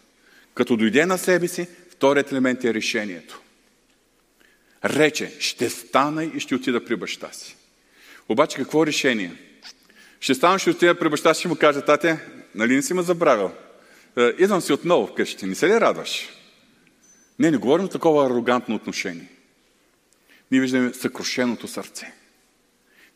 като 0.55 0.77
дойде 0.77 1.07
на 1.07 1.19
себе 1.19 1.49
си, 1.49 1.69
вторият 1.91 2.33
елемент 2.33 2.65
е 2.65 2.75
решението. 2.75 3.41
Рече, 4.85 5.37
ще 5.39 5.71
стана 5.71 6.25
и 6.25 6.41
ще 6.41 6.55
отида 6.55 6.85
при 6.85 6.97
баща 6.97 7.33
си. 7.33 7.57
Обаче 8.29 8.57
какво 8.57 8.87
решение? 8.87 9.33
Ще 10.21 10.35
стана, 10.35 10.59
ще 10.59 10.71
отида 10.71 10.99
при 10.99 11.09
баща 11.09 11.35
си, 11.35 11.41
ще 11.41 11.49
му 11.49 11.57
кажа, 11.57 11.85
тате, 11.85 12.21
нали 12.55 12.77
не 12.77 12.83
си 12.83 12.95
ме 12.95 13.03
забравил? 13.03 13.51
Е, 14.17 14.33
идвам 14.39 14.61
си 14.61 14.73
отново 14.73 15.07
вкъщи, 15.07 15.47
не 15.47 15.55
се 15.55 15.69
ли 15.69 15.81
радваш? 15.81 16.29
Не, 17.39 17.51
не 17.51 17.57
говорим 17.57 17.89
такова 17.89 18.27
арогантно 18.27 18.75
отношение. 18.75 19.29
Ние 20.51 20.61
виждаме 20.61 20.95
съкрушеното 20.95 21.69
сърце. 21.69 22.13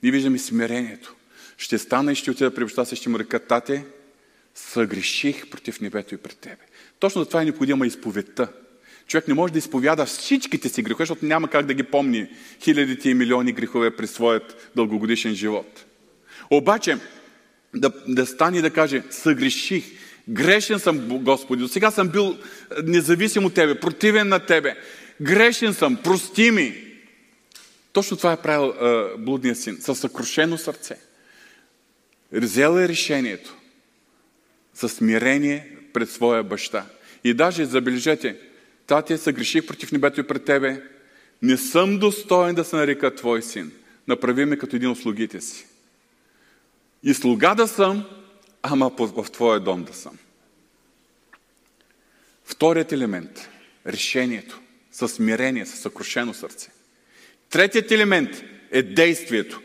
Ние 0.03 0.13
виждаме 0.13 0.39
смирението. 0.39 1.15
Ще 1.57 1.79
стана 1.79 2.13
и 2.13 2.15
ще 2.15 2.31
отида 2.31 2.55
при 2.55 2.65
баща 2.65 2.85
си, 2.85 2.97
ще 2.97 3.09
му 3.09 3.19
река, 3.19 3.39
тате, 3.39 3.85
съгреших 4.55 5.51
против 5.51 5.81
небето 5.81 6.15
и 6.15 6.19
пред 6.19 6.39
тебе. 6.39 6.63
Точно 6.99 7.23
за 7.23 7.29
това 7.29 7.43
е 7.43 7.45
необходима 7.45 7.87
изповедта. 7.87 8.49
Човек 9.07 9.29
не 9.29 9.35
може 9.35 9.53
да 9.53 9.59
изповяда 9.59 10.07
всичките 10.07 10.69
си 10.69 10.83
грехове, 10.83 11.03
защото 11.03 11.27
няма 11.27 11.49
как 11.49 11.67
да 11.67 11.75
ги 11.75 11.83
помни 11.83 12.27
хилядите 12.63 13.11
и 13.11 13.15
милиони 13.15 13.53
грехове 13.53 13.97
през 13.97 14.11
своят 14.11 14.71
дългогодишен 14.77 15.35
живот. 15.35 15.85
Обаче, 16.51 16.99
да, 17.75 17.93
да 18.09 18.27
стане 18.27 18.59
и 18.59 18.63
да 18.63 18.71
каже, 18.71 19.03
съгреших, 19.11 19.85
грешен 20.29 20.79
съм, 20.79 21.09
Господи, 21.09 21.63
до 21.63 21.69
сега 21.69 21.91
съм 21.91 22.09
бил 22.09 22.39
независим 22.85 23.45
от 23.45 23.55
Тебе, 23.55 23.81
противен 23.81 24.29
на 24.29 24.39
Тебе, 24.39 24.77
грешен 25.21 25.75
съм, 25.75 25.97
прости 25.97 26.51
ми. 26.51 26.85
Точно 27.93 28.17
това 28.17 28.33
е 28.33 28.43
правил 28.43 28.69
а, 28.69 29.17
блудният 29.19 29.59
син, 29.59 29.77
със 29.81 29.99
съкрушено 29.99 30.59
сърце. 30.59 30.97
Взел 32.33 32.79
е 32.79 32.89
решението, 32.89 33.57
със 34.75 34.93
смирение 34.93 35.77
пред 35.93 36.11
своя 36.11 36.43
баща. 36.43 36.87
И 37.25 37.35
даже, 37.35 37.65
забележете, 37.65 38.37
Тати, 38.93 39.19
съгреших 39.19 39.67
против 39.67 39.93
небето 39.93 40.21
и 40.21 40.27
пред 40.27 40.45
тебе. 40.45 40.83
Не 41.43 41.57
съм 41.57 41.99
достоен 41.99 42.55
да 42.55 42.65
се 42.65 42.77
нарека 42.77 43.15
твой 43.15 43.43
син. 43.43 43.73
Направи 44.09 44.45
ме 44.45 44.59
като 44.59 44.77
един 44.77 44.91
от 44.91 44.99
слугите 44.99 45.41
си. 45.41 45.67
И 47.03 47.15
слуга 47.15 47.55
да 47.55 47.69
съм, 47.69 48.05
ама 48.63 48.91
в 48.99 49.31
твоя 49.33 49.61
дом 49.61 49.85
да 49.85 49.95
съм. 49.95 50.19
Вторият 52.45 52.93
елемент– 52.93 53.49
решението, 53.87 54.61
със 54.91 55.13
смирение, 55.13 55.67
със 55.67 55.81
съкрушено 55.81 56.35
сърце. 56.35 56.71
Третият 57.51 57.91
елемент 57.91 58.43
е 58.71 58.83
действието. 58.83 59.61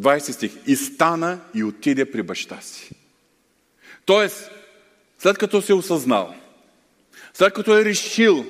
20 0.00 0.30
стих. 0.30 0.52
И 0.66 0.76
стана 0.76 1.40
и 1.54 1.64
отиде 1.64 2.10
при 2.10 2.22
баща 2.22 2.60
си. 2.60 2.90
Тоест, 4.04 4.50
след 5.18 5.38
като 5.38 5.62
се 5.62 5.74
осъзнал, 5.74 6.41
след 7.34 7.54
като 7.54 7.78
е 7.78 7.84
решил, 7.84 8.46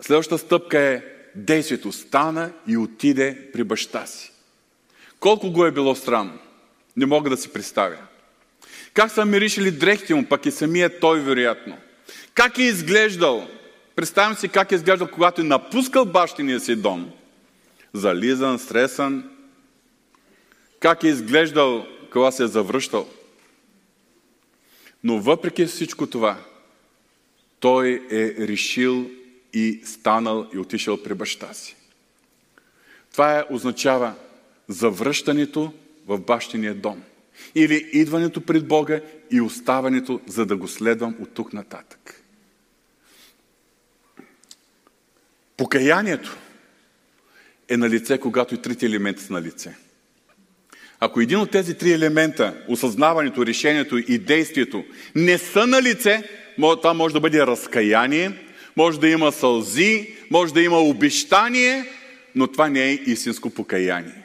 следващата 0.00 0.38
стъпка 0.38 0.78
е 0.78 1.02
действието. 1.34 1.92
Стана 1.92 2.52
и 2.66 2.76
отиде 2.76 3.50
при 3.52 3.64
баща 3.64 4.06
си. 4.06 4.32
Колко 5.20 5.50
го 5.50 5.66
е 5.66 5.72
било 5.72 5.94
странно. 5.94 6.38
Не 6.96 7.06
мога 7.06 7.30
да 7.30 7.36
си 7.36 7.48
представя. 7.48 7.96
Как 8.94 9.10
са 9.10 9.24
миришили 9.24 9.70
дрехите 9.70 10.14
му, 10.14 10.26
пък 10.26 10.46
и 10.46 10.50
самия 10.50 11.00
той 11.00 11.20
вероятно. 11.20 11.78
Как 12.34 12.58
е 12.58 12.62
изглеждал? 12.62 13.48
Представям 13.96 14.36
си 14.36 14.48
как 14.48 14.72
е 14.72 14.74
изглеждал, 14.74 15.08
когато 15.08 15.40
е 15.40 15.44
напускал 15.44 16.04
бащиния 16.04 16.60
си 16.60 16.76
дом. 16.76 17.10
Зализан, 17.92 18.58
стресан. 18.58 19.30
Как 20.80 21.04
е 21.04 21.08
изглеждал, 21.08 21.86
когато 22.12 22.36
се 22.36 22.44
е 22.44 22.46
завръщал. 22.46 23.08
Но 25.04 25.20
въпреки 25.20 25.66
всичко 25.66 26.06
това, 26.06 26.36
той 27.60 28.06
е 28.10 28.46
решил 28.46 29.10
и 29.52 29.80
станал 29.84 30.46
и 30.54 30.58
отишъл 30.58 31.02
при 31.02 31.14
баща 31.14 31.54
си. 31.54 31.76
Това 33.12 33.38
е, 33.38 33.44
означава 33.50 34.14
завръщането 34.68 35.72
в 36.06 36.18
бащиния 36.18 36.74
дом. 36.74 37.02
Или 37.54 37.90
идването 37.92 38.40
пред 38.40 38.68
Бога 38.68 39.00
и 39.30 39.40
оставането, 39.40 40.20
за 40.26 40.46
да 40.46 40.56
го 40.56 40.68
следвам 40.68 41.16
от 41.20 41.34
тук 41.34 41.52
нататък. 41.52 42.22
Покаянието 45.56 46.36
е 47.68 47.76
на 47.76 47.90
лице, 47.90 48.18
когато 48.18 48.54
и 48.54 48.62
трите 48.62 48.86
елемента 48.86 49.22
са 49.22 49.32
на 49.32 49.42
лице. 49.42 49.76
Ако 51.00 51.20
един 51.20 51.38
от 51.38 51.50
тези 51.50 51.74
три 51.74 51.92
елемента, 51.92 52.64
осъзнаването, 52.68 53.46
решението 53.46 53.98
и 53.98 54.18
действието, 54.18 54.84
не 55.14 55.38
са 55.38 55.66
на 55.66 55.82
лице, 55.82 56.28
това 56.58 56.94
може 56.94 57.14
да 57.14 57.20
бъде 57.20 57.46
разкаяние, 57.46 58.32
може 58.76 59.00
да 59.00 59.08
има 59.08 59.32
сълзи, 59.32 60.14
може 60.30 60.54
да 60.54 60.62
има 60.62 60.78
обещание, 60.78 61.84
но 62.34 62.46
това 62.46 62.68
не 62.68 62.84
е 62.84 62.92
истинско 62.92 63.50
покаяние. 63.50 64.24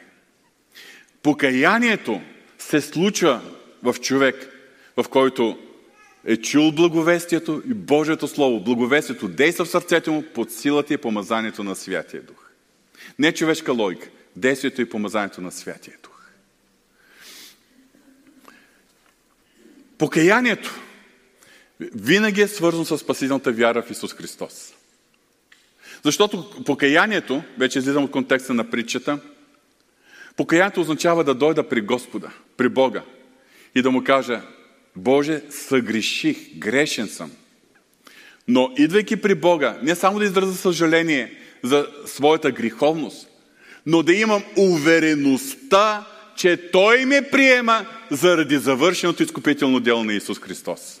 Покаянието 1.22 2.20
се 2.58 2.80
случва 2.80 3.40
в 3.82 3.94
човек, 4.00 4.50
в 4.96 5.04
който 5.08 5.58
е 6.24 6.36
чул 6.36 6.72
благовестието 6.72 7.62
и 7.70 7.74
Божието 7.74 8.28
Слово. 8.28 8.60
Благовестието 8.60 9.28
действа 9.28 9.64
в 9.64 9.70
сърцето 9.70 10.12
му 10.12 10.22
под 10.34 10.52
силата 10.52 10.94
и 10.94 10.98
помазанието 10.98 11.64
на 11.64 11.76
Святия 11.76 12.22
Дух. 12.22 12.50
Не 13.18 13.32
човешка 13.32 13.72
логика, 13.72 14.08
действието 14.36 14.80
и 14.82 14.88
помазанието 14.88 15.40
на 15.40 15.52
Святия 15.52 15.96
Дух. 16.02 16.12
Покаянието 19.98 20.80
винаги 21.94 22.40
е 22.40 22.48
свързано 22.48 22.84
с 22.84 22.98
спасителната 22.98 23.52
вяра 23.52 23.82
в 23.82 23.90
Исус 23.90 24.14
Христос. 24.14 24.72
Защото 26.02 26.50
покаянието, 26.66 27.42
вече 27.58 27.78
излизам 27.78 28.04
от 28.04 28.10
контекста 28.10 28.54
на 28.54 28.70
притчата, 28.70 29.18
покаянието 30.36 30.80
означава 30.80 31.24
да 31.24 31.34
дойда 31.34 31.68
при 31.68 31.80
Господа, 31.80 32.30
при 32.56 32.68
Бога 32.68 33.02
и 33.74 33.82
да 33.82 33.90
му 33.90 34.04
кажа, 34.04 34.42
Боже, 34.96 35.42
съгреших, 35.50 36.58
грешен 36.58 37.08
съм. 37.08 37.30
Но 38.48 38.72
идвайки 38.78 39.16
при 39.16 39.34
Бога, 39.34 39.78
не 39.82 39.94
само 39.94 40.18
да 40.18 40.24
изразя 40.24 40.54
съжаление 40.54 41.32
за 41.62 41.86
своята 42.06 42.50
греховност, 42.50 43.28
но 43.86 44.02
да 44.02 44.14
имам 44.14 44.42
увереността, 44.56 46.06
че 46.36 46.70
Той 46.70 47.04
ме 47.04 47.28
приема 47.30 47.86
заради 48.10 48.56
завършеното 48.56 49.22
изкупително 49.22 49.80
дело 49.80 50.04
на 50.04 50.14
Исус 50.14 50.38
Христос. 50.38 51.00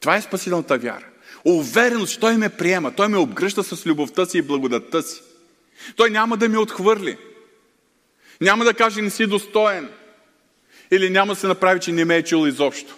Това 0.00 0.16
е 0.16 0.22
спасителната 0.22 0.78
вяра. 0.78 1.06
Увереност, 1.44 2.20
Той 2.20 2.36
ме 2.36 2.48
приема, 2.48 2.94
Той 2.94 3.08
ме 3.08 3.16
обгръща 3.16 3.64
с 3.64 3.86
любовта 3.86 4.26
си 4.26 4.38
и 4.38 4.42
благодатта 4.42 5.02
си. 5.02 5.20
Той 5.96 6.10
няма 6.10 6.36
да 6.36 6.48
ме 6.48 6.58
отхвърли. 6.58 7.16
Няма 8.40 8.64
да 8.64 8.74
каже 8.74 9.02
не 9.02 9.10
си 9.10 9.26
достоен. 9.26 9.88
Или 10.90 11.10
няма 11.10 11.34
да 11.34 11.40
се 11.40 11.46
направи, 11.46 11.80
че 11.80 11.92
не 11.92 12.04
ме 12.04 12.16
е 12.16 12.22
чул 12.22 12.46
изобщо. 12.46 12.96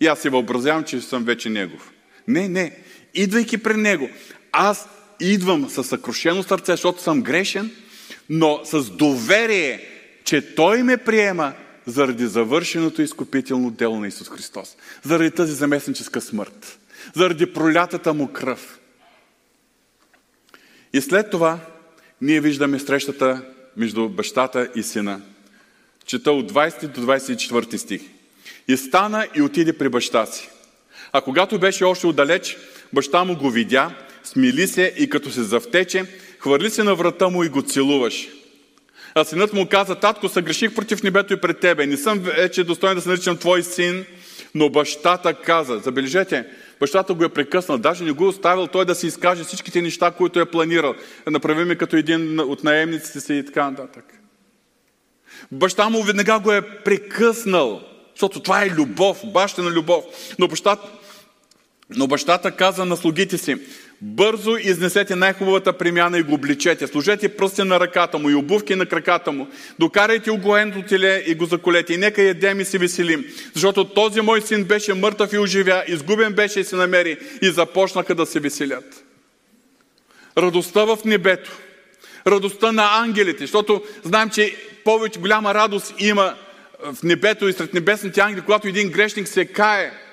И 0.00 0.06
аз 0.06 0.18
се 0.18 0.30
въобразявам, 0.30 0.84
че 0.84 1.00
съм 1.00 1.24
вече 1.24 1.50
Негов. 1.50 1.90
Не, 2.28 2.48
не. 2.48 2.78
Идвайки 3.14 3.58
при 3.58 3.74
Него, 3.74 4.10
аз 4.52 4.88
идвам 5.20 5.70
със 5.70 5.88
съкрушено 5.88 6.42
сърце, 6.42 6.72
защото 6.72 7.02
съм 7.02 7.22
грешен, 7.22 7.70
но 8.30 8.60
с 8.64 8.90
доверие, 8.90 9.88
че 10.24 10.54
Той 10.54 10.82
ме 10.82 10.96
приема 10.96 11.52
заради 11.86 12.26
завършеното 12.26 13.02
изкупително 13.02 13.70
дело 13.70 14.00
на 14.00 14.08
Исус 14.08 14.28
Христос. 14.28 14.76
Заради 15.02 15.30
тази 15.30 15.54
заместническа 15.54 16.20
смърт. 16.20 16.78
Заради 17.14 17.52
пролятата 17.52 18.14
му 18.14 18.28
кръв. 18.28 18.78
И 20.92 21.00
след 21.00 21.30
това 21.30 21.58
ние 22.20 22.40
виждаме 22.40 22.78
срещата 22.78 23.42
между 23.76 24.08
бащата 24.08 24.68
и 24.74 24.82
сина. 24.82 25.20
Чета 26.06 26.32
от 26.32 26.52
20 26.52 26.88
до 26.88 27.00
24 27.00 27.76
стих. 27.76 28.02
И 28.68 28.76
стана 28.76 29.28
и 29.36 29.42
отиде 29.42 29.78
при 29.78 29.88
баща 29.88 30.26
си. 30.26 30.48
А 31.12 31.20
когато 31.20 31.58
беше 31.58 31.84
още 31.84 32.06
отдалеч, 32.06 32.56
баща 32.92 33.24
му 33.24 33.36
го 33.36 33.50
видя, 33.50 33.94
смили 34.24 34.68
се 34.68 34.94
и 34.98 35.10
като 35.10 35.30
се 35.30 35.42
завтече, 35.42 36.04
хвърли 36.38 36.70
се 36.70 36.84
на 36.84 36.94
врата 36.94 37.28
му 37.28 37.44
и 37.44 37.48
го 37.48 37.62
целуваше. 37.62 38.39
А 39.14 39.24
синът 39.24 39.52
му 39.52 39.68
каза, 39.68 39.94
татко, 39.94 40.28
съгреших 40.28 40.74
против 40.74 41.02
небето 41.02 41.32
и 41.32 41.40
пред 41.40 41.60
тебе. 41.60 41.86
Не 41.86 41.96
съм 41.96 42.18
вече 42.18 42.64
достоен 42.64 42.94
да 42.94 43.00
се 43.00 43.08
наричам 43.08 43.36
твой 43.36 43.62
син, 43.62 44.04
но 44.54 44.70
бащата 44.70 45.34
каза, 45.34 45.78
забележете, 45.78 46.46
бащата 46.80 47.14
го 47.14 47.24
е 47.24 47.28
прекъснал, 47.28 47.78
даже 47.78 48.04
не 48.04 48.12
го 48.12 48.24
е 48.24 48.28
оставил 48.28 48.66
той 48.66 48.84
да 48.84 48.94
си 48.94 49.06
изкаже 49.06 49.44
всичките 49.44 49.82
неща, 49.82 50.10
които 50.10 50.40
е 50.40 50.50
планирал. 50.50 50.94
Направи 51.26 51.64
ми 51.64 51.76
като 51.76 51.96
един 51.96 52.40
от 52.40 52.64
наемниците 52.64 53.20
си 53.20 53.34
и 53.34 53.46
така 53.46 53.70
нататък. 53.70 54.04
Баща 55.52 55.88
му 55.88 56.02
веднага 56.02 56.38
го 56.38 56.52
е 56.52 56.62
прекъснал, 56.62 57.82
защото 58.14 58.40
това 58.40 58.64
е 58.64 58.70
любов, 58.70 59.20
баща 59.24 59.62
на 59.62 59.70
любов. 59.70 60.04
Но 60.38 60.48
бащата, 60.48 60.88
но 61.90 62.06
бащата 62.06 62.50
каза 62.50 62.84
на 62.84 62.96
слугите 62.96 63.38
си, 63.38 63.56
бързо 64.02 64.56
изнесете 64.56 65.16
най-хубавата 65.16 65.72
премяна 65.72 66.18
и 66.18 66.22
го 66.22 66.34
обличете. 66.34 66.86
Служете 66.86 67.28
пръсти 67.28 67.62
на 67.62 67.80
ръката 67.80 68.18
му 68.18 68.30
и 68.30 68.34
обувки 68.34 68.74
на 68.74 68.86
краката 68.86 69.32
му. 69.32 69.48
Докарайте 69.78 70.30
огоеното 70.30 70.82
теле 70.82 71.22
и 71.26 71.34
го 71.34 71.44
заколете. 71.44 71.94
И 71.94 71.96
нека 71.96 72.22
ядем 72.22 72.60
и 72.60 72.64
се 72.64 72.78
веселим. 72.78 73.24
Защото 73.54 73.84
този 73.84 74.20
мой 74.20 74.40
син 74.40 74.64
беше 74.64 74.94
мъртъв 74.94 75.32
и 75.32 75.38
оживя, 75.38 75.84
изгубен 75.86 76.32
беше 76.32 76.60
и 76.60 76.64
се 76.64 76.76
намери. 76.76 77.18
И 77.42 77.50
започнаха 77.50 78.14
да 78.14 78.26
се 78.26 78.40
веселят. 78.40 79.04
Радостта 80.38 80.84
в 80.84 80.98
небето. 81.04 81.58
Радостта 82.26 82.72
на 82.72 82.88
ангелите. 82.92 83.42
Защото 83.42 83.82
знаем, 84.04 84.30
че 84.30 84.56
повече 84.84 85.20
голяма 85.20 85.54
радост 85.54 85.94
има 85.98 86.34
в 86.92 87.02
небето 87.02 87.48
и 87.48 87.52
сред 87.52 87.74
небесните 87.74 88.20
ангели, 88.20 88.40
когато 88.40 88.68
един 88.68 88.90
грешник 88.90 89.28
се 89.28 89.44
кае– 89.44 89.92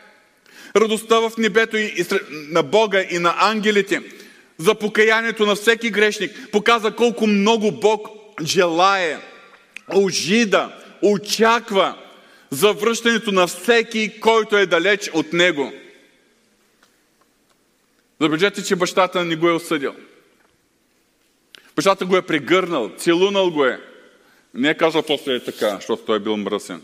радостта 0.75 1.19
в 1.19 1.32
небето 1.38 1.77
и 1.77 2.06
на 2.32 2.63
Бога 2.63 3.06
и 3.10 3.19
на 3.19 3.36
ангелите 3.39 4.01
за 4.58 4.75
покаянието 4.75 5.45
на 5.45 5.56
всеки 5.56 5.89
грешник 5.89 6.51
показва 6.51 6.95
колко 6.95 7.27
много 7.27 7.71
Бог 7.71 8.08
желае, 8.43 9.17
ожида, 9.95 10.75
очаква 11.01 11.97
за 12.49 12.73
връщането 12.73 13.32
на 13.32 13.47
всеки, 13.47 14.19
който 14.19 14.58
е 14.58 14.65
далеч 14.65 15.10
от 15.13 15.34
Него. 15.34 15.73
Забележете, 18.21 18.63
че 18.63 18.75
бащата 18.75 19.25
не 19.25 19.36
го 19.36 19.49
е 19.49 19.53
осъдил. 19.53 19.95
Бащата 21.75 22.06
го 22.06 22.17
е 22.17 22.21
прегърнал, 22.21 22.91
целунал 22.97 23.51
го 23.51 23.65
е. 23.65 23.82
Не 24.53 24.69
е 24.69 24.77
казал 24.77 25.03
после 25.03 25.36
е 25.36 25.43
така, 25.43 25.75
защото 25.75 26.03
той 26.03 26.17
е 26.17 26.19
бил 26.19 26.38
мръсен. 26.38 26.82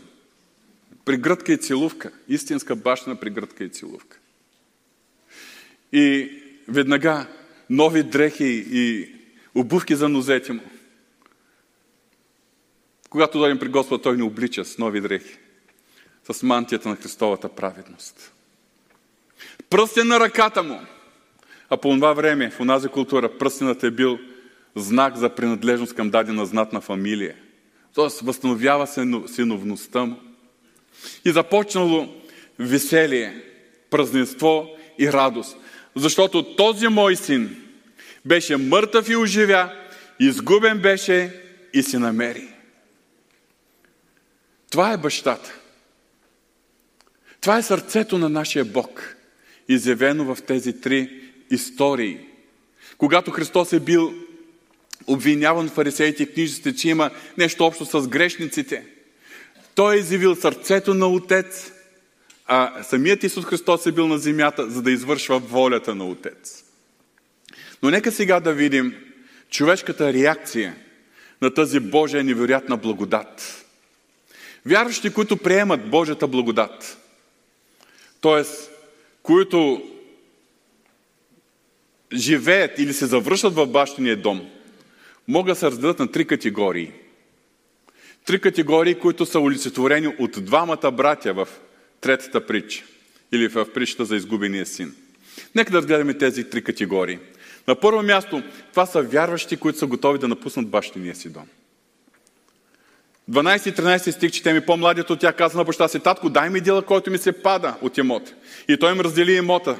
Пригръдка 1.04 1.52
и 1.52 1.56
целувка. 1.56 2.12
Истинска 2.28 2.76
бащина 2.76 3.16
пригръдка 3.16 3.64
и 3.64 3.68
целувка. 3.68 4.18
И 5.92 6.30
веднага 6.68 7.26
нови 7.70 8.02
дрехи 8.02 8.66
и 8.70 9.14
обувки 9.54 9.94
за 9.94 10.08
нозете 10.08 10.52
му. 10.52 10.62
Когато 13.10 13.38
дойдем 13.38 13.58
при 13.58 13.68
Господа, 13.68 14.02
Той 14.02 14.16
ни 14.16 14.22
облича 14.22 14.64
с 14.64 14.78
нови 14.78 15.00
дрехи. 15.00 15.38
С 16.32 16.42
мантията 16.42 16.88
на 16.88 16.96
Христовата 16.96 17.48
праведност. 17.48 18.32
Пръстен 19.70 20.08
на 20.08 20.20
ръката 20.20 20.62
му. 20.62 20.80
А 21.70 21.76
по 21.76 21.94
това 21.94 22.12
време, 22.12 22.50
в 22.50 22.60
онази 22.60 22.88
култура, 22.88 23.38
пръстенът 23.38 23.84
е 23.84 23.90
бил 23.90 24.18
знак 24.76 25.16
за 25.16 25.34
принадлежност 25.34 25.94
към 25.94 26.10
дадена 26.10 26.46
знатна 26.46 26.80
фамилия. 26.80 27.36
Тоест, 27.94 28.20
възстановява 28.20 28.86
се 28.86 29.06
синовността 29.26 30.04
му. 30.04 30.33
И 31.24 31.30
започнало 31.30 32.14
веселие, 32.58 33.42
празненство 33.90 34.68
и 34.98 35.12
радост. 35.12 35.56
Защото 35.96 36.56
този 36.56 36.88
мой 36.88 37.16
син 37.16 37.62
беше 38.24 38.56
мъртъв 38.56 39.08
и 39.08 39.16
оживя, 39.16 39.72
изгубен 40.20 40.78
беше 40.78 41.40
и 41.72 41.82
се 41.82 41.98
намери. 41.98 42.48
Това 44.70 44.92
е 44.92 44.96
бащата. 44.96 45.54
Това 47.40 47.58
е 47.58 47.62
сърцето 47.62 48.18
на 48.18 48.28
нашия 48.28 48.64
Бог, 48.64 49.16
изявено 49.68 50.34
в 50.34 50.42
тези 50.42 50.80
три 50.80 51.20
истории. 51.50 52.18
Когато 52.98 53.30
Христос 53.30 53.72
е 53.72 53.80
бил 53.80 54.14
обвиняван 55.06 55.68
фарисеите 55.68 56.22
и 56.22 56.32
книжите, 56.32 56.76
че 56.76 56.88
има 56.88 57.10
нещо 57.38 57.64
общо 57.64 57.84
с 57.84 58.08
грешниците– 58.08 58.84
той 59.74 59.94
е 59.94 59.98
изявил 59.98 60.36
сърцето 60.36 60.94
на 60.94 61.06
Отец, 61.06 61.72
а 62.46 62.82
самият 62.82 63.22
Исус 63.22 63.44
Христос 63.44 63.86
е 63.86 63.92
бил 63.92 64.08
на 64.08 64.18
земята, 64.18 64.70
за 64.70 64.82
да 64.82 64.90
извършва 64.90 65.38
волята 65.38 65.94
на 65.94 66.08
Отец. 66.08 66.64
Но 67.82 67.90
нека 67.90 68.12
сега 68.12 68.40
да 68.40 68.52
видим 68.52 68.94
човешката 69.50 70.12
реакция 70.12 70.76
на 71.42 71.54
тази 71.54 71.80
Божия 71.80 72.24
невероятна 72.24 72.76
благодат. 72.76 73.64
Вярващи, 74.66 75.10
които 75.10 75.36
приемат 75.36 75.90
Божията 75.90 76.26
благодат, 76.26 76.98
т.е. 78.20 78.42
които 79.22 79.82
живеят 82.12 82.78
или 82.78 82.92
се 82.92 83.06
завръщат 83.06 83.54
в 83.54 83.66
бащиния 83.66 84.16
дом, 84.16 84.50
могат 85.28 85.54
да 85.54 85.60
се 85.60 85.66
разделят 85.66 85.98
на 85.98 86.10
три 86.10 86.26
категории– 86.26 86.92
Три 88.26 88.40
категории, 88.40 88.94
които 88.94 89.26
са 89.26 89.40
олицетворени 89.40 90.14
от 90.18 90.44
двамата 90.44 90.90
братя 90.92 91.34
в 91.34 91.48
третата 92.00 92.46
притча 92.46 92.84
или 93.32 93.48
в 93.48 93.72
притчата 93.72 94.04
за 94.04 94.16
изгубения 94.16 94.66
син. 94.66 94.94
Нека 95.54 95.70
да 95.70 95.78
разгледаме 95.78 96.14
тези 96.14 96.44
три 96.44 96.64
категории. 96.64 97.18
На 97.68 97.74
първо 97.74 98.02
място, 98.02 98.42
това 98.70 98.86
са 98.86 99.02
вярващи, 99.02 99.56
които 99.56 99.78
са 99.78 99.86
готови 99.86 100.18
да 100.18 100.28
напуснат 100.28 100.68
бащиния 100.68 101.14
си 101.14 101.28
дом. 101.28 101.46
12 103.30 103.68
и 103.68 103.72
13 103.72 104.10
стих 104.10 104.30
четем 104.30 104.56
и 104.56 104.60
по-младият 104.60 105.10
от 105.10 105.20
тях 105.20 105.36
каза 105.36 105.58
на 105.58 105.64
баща 105.64 105.88
си, 105.88 106.00
татко, 106.00 106.28
дай 106.28 106.50
ми 106.50 106.60
дела, 106.60 106.82
който 106.82 107.10
ми 107.10 107.18
се 107.18 107.32
пада 107.32 107.74
от 107.80 107.98
имот. 107.98 108.34
И 108.68 108.78
той 108.78 108.92
им 108.92 109.00
раздели 109.00 109.32
имота. 109.32 109.78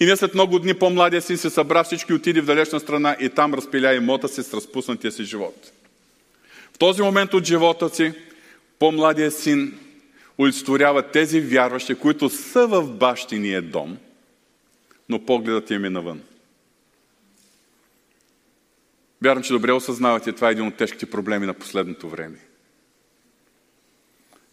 И 0.00 0.06
не 0.06 0.16
след 0.16 0.34
много 0.34 0.58
дни 0.58 0.74
по-младият 0.74 1.24
син 1.24 1.38
се 1.38 1.50
събра 1.50 1.84
всички 1.84 2.12
отиде 2.12 2.40
в 2.40 2.46
далечна 2.46 2.80
страна 2.80 3.16
и 3.20 3.28
там 3.28 3.54
разпиля 3.54 3.94
имота 3.94 4.28
си 4.28 4.42
с 4.42 4.54
разпуснатия 4.54 5.12
си 5.12 5.24
живот. 5.24 5.72
В 6.74 6.78
този 6.78 7.02
момент 7.02 7.34
от 7.34 7.44
живота 7.44 7.88
си 7.88 8.12
по-младия 8.78 9.30
син 9.30 9.78
олицетворява 10.38 11.10
тези 11.10 11.40
вярващи, 11.40 11.94
които 11.94 12.28
са 12.30 12.66
в 12.66 12.90
бащиния 12.90 13.62
дом, 13.62 13.98
но 15.08 15.24
погледът 15.24 15.70
им 15.70 15.84
е 15.84 15.90
навън. 15.90 16.22
Вярвам, 19.22 19.42
че 19.42 19.52
добре 19.52 19.72
осъзнавате, 19.72 20.32
това 20.32 20.48
е 20.48 20.52
един 20.52 20.66
от 20.66 20.76
тежките 20.76 21.10
проблеми 21.10 21.46
на 21.46 21.54
последното 21.54 22.08
време. 22.08 22.38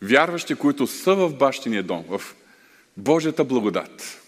Вярващи, 0.01 0.55
които 0.55 0.87
са 0.87 1.15
в 1.15 1.33
бащиния 1.33 1.83
дом, 1.83 2.05
в 2.07 2.21
Божията 2.97 3.43
благодат, 3.43 4.21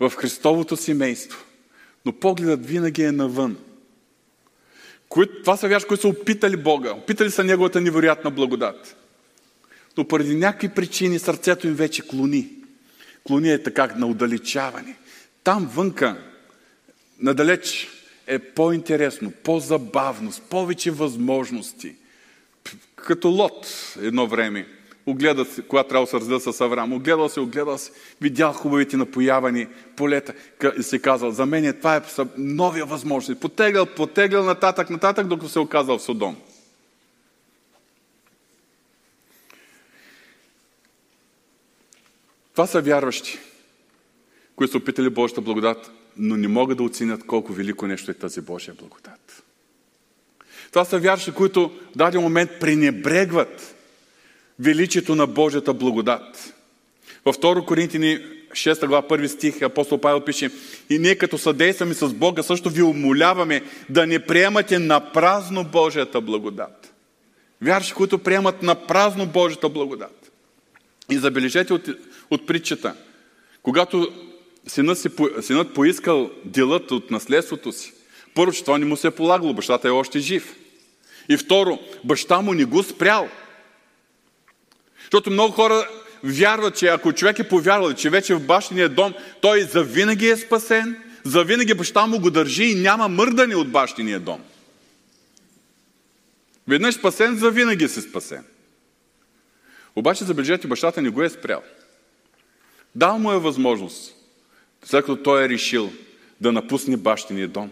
в 0.00 0.12
Христовото 0.16 0.76
семейство, 0.76 1.44
но 2.06 2.12
погледът 2.12 2.66
винаги 2.66 3.02
е 3.02 3.12
навън– 3.12 3.58
които, 5.08 5.42
това 5.42 5.56
са 5.56 5.68
вярши, 5.68 5.86
които 5.86 6.00
са 6.00 6.08
опитали 6.08 6.56
Бога, 6.56 6.92
опитали 6.92 7.30
са 7.30 7.44
Неговата 7.44 7.80
невероятна 7.80 8.30
благодат. 8.30 8.96
Но 9.96 10.08
поради 10.08 10.34
някакви 10.34 10.68
причини 10.68 11.18
сърцето 11.18 11.66
им 11.66 11.74
вече 11.74 12.08
клони. 12.08 12.48
Клони 13.24 13.52
е 13.52 13.62
така 13.62 13.86
на 13.96 14.06
удалечаване. 14.06 14.96
Там 15.44 15.70
вънка, 15.74 16.16
надалеч, 17.20 17.88
е 18.26 18.38
по-интересно, 18.38 19.32
по-забавно, 19.44 20.32
с 20.32 20.40
повече 20.40 20.90
възможности. 20.90 21.94
Като 22.96 23.28
Лот 23.28 23.66
едно 24.02 24.26
време– 24.26 24.68
огледа 25.10 25.44
се, 25.44 25.62
когато 25.62 25.88
трябва 25.88 26.06
да 26.06 26.10
се 26.10 26.16
раздел 26.16 26.40
с 26.40 26.60
Авраам, 26.60 26.92
огледал 26.92 27.28
се, 27.28 27.40
огледал 27.40 27.78
се, 27.78 27.92
видял 28.20 28.52
хубавите 28.52 28.96
напоявани 28.96 29.66
полета 29.96 30.34
и 30.78 30.82
си 30.82 31.02
казал, 31.02 31.30
за 31.30 31.46
мен 31.46 31.64
е, 31.64 31.72
това 31.72 31.96
е 31.96 32.02
новия 32.36 32.86
възможност. 32.86 33.40
Потеглял, 33.40 33.86
потеглял 33.86 34.44
нататък, 34.44 34.90
нататък, 34.90 35.26
докато 35.26 35.48
се 35.48 35.58
оказал 35.58 35.98
в 35.98 36.02
Содом. 36.02 36.36
Това 42.52 42.66
са 42.66 42.80
вярващи, 42.80 43.38
които 44.56 44.70
са 44.70 44.78
опитали 44.78 45.10
Божията 45.10 45.40
благодат, 45.40 45.90
но 46.16 46.36
не 46.36 46.48
могат 46.48 46.76
да 46.76 46.82
оценят 46.82 47.26
колко 47.26 47.52
велико 47.52 47.86
нещо 47.86 48.10
е 48.10 48.14
тази 48.14 48.40
Божия 48.40 48.74
благодат. 48.74 49.42
Това 50.70 50.84
са 50.84 50.98
вярващи, 50.98 51.32
които 51.32 51.68
в 51.68 51.96
даден 51.96 52.20
момент 52.20 52.50
пренебрегват 52.60 53.77
величието 54.58 55.14
на 55.14 55.26
Божията 55.26 55.74
благодат. 55.74 56.54
Във 57.24 57.38
2 57.38 57.64
Коринтини 57.64 58.18
6 58.50 58.86
глава, 58.86 59.08
1 59.08 59.26
стих, 59.26 59.62
апостол 59.62 59.98
Павел 59.98 60.20
пише 60.20 60.50
И 60.90 60.98
ние 60.98 61.14
като 61.14 61.38
съдействаме 61.38 61.94
с 61.94 62.08
Бога, 62.08 62.42
също 62.42 62.70
ви 62.70 62.82
умоляваме 62.82 63.62
да 63.88 64.06
не 64.06 64.18
приемате 64.18 64.78
на 64.78 65.12
празно 65.12 65.64
Божията 65.64 66.20
благодат. 66.20 66.94
Вярши, 67.62 67.94
които 67.94 68.18
приемат 68.18 68.62
на 68.62 68.74
празно 68.74 69.26
Божията 69.26 69.68
благодат. 69.68 70.32
И 71.10 71.18
забележете 71.18 71.72
от, 71.72 71.88
от 72.30 72.46
притчата, 72.46 72.94
когато 73.62 74.12
синът, 74.66 74.98
си, 74.98 75.08
синът 75.40 75.74
поискал 75.74 76.30
делът 76.44 76.90
от 76.90 77.10
наследството 77.10 77.72
си, 77.72 77.92
първо, 78.34 78.52
че 78.52 78.64
това 78.64 78.78
не 78.78 78.84
му 78.84 78.96
се 78.96 79.06
е 79.06 79.10
полагало, 79.10 79.54
бащата 79.54 79.88
е 79.88 79.90
още 79.90 80.18
жив. 80.18 80.56
И 81.28 81.36
второ, 81.36 81.78
баща 82.04 82.40
му 82.40 82.54
не 82.54 82.64
го 82.64 82.82
спрял– 82.82 83.28
защото 85.08 85.30
много 85.30 85.52
хора 85.52 85.88
вярват, 86.24 86.76
че 86.76 86.86
ако 86.86 87.12
човек 87.12 87.38
е 87.38 87.48
повярвал, 87.48 87.94
че 87.94 88.10
вече 88.10 88.34
в 88.34 88.46
бащиния 88.46 88.88
дом, 88.88 89.14
той 89.40 89.62
завинаги 89.62 90.28
е 90.28 90.36
спасен, 90.36 90.96
завинаги 91.24 91.74
баща 91.74 92.06
му 92.06 92.20
го 92.20 92.30
държи 92.30 92.64
и 92.64 92.74
няма 92.74 93.08
мърдане 93.08 93.56
от 93.56 93.70
бащиния 93.70 94.20
дом. 94.20 94.40
Веднъж 96.68 96.94
спасен, 96.94 97.36
за 97.36 97.50
винаги 97.50 97.88
си 97.88 98.00
спасен. 98.00 98.44
Обаче, 99.96 100.24
забележете, 100.24 100.68
бащата 100.68 101.02
не 101.02 101.10
го 101.10 101.22
е 101.22 101.28
спрял. 101.28 101.62
Дал 102.94 103.18
му 103.18 103.32
е 103.32 103.38
възможност, 103.38 104.14
след 104.84 105.04
като 105.04 105.22
той 105.22 105.44
е 105.44 105.48
решил 105.48 105.92
да 106.40 106.52
напусне 106.52 106.96
бащиния 106.96 107.48
дом. 107.48 107.70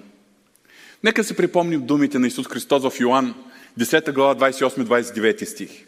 Нека 1.05 1.25
се 1.25 1.37
припомним 1.37 1.87
думите 1.87 2.19
на 2.19 2.27
Исус 2.27 2.47
Христос 2.47 2.83
в 2.83 3.01
Йоанн, 3.01 3.35
10 3.79 4.13
глава, 4.13 4.51
28-29 4.51 5.45
стих. 5.45 5.86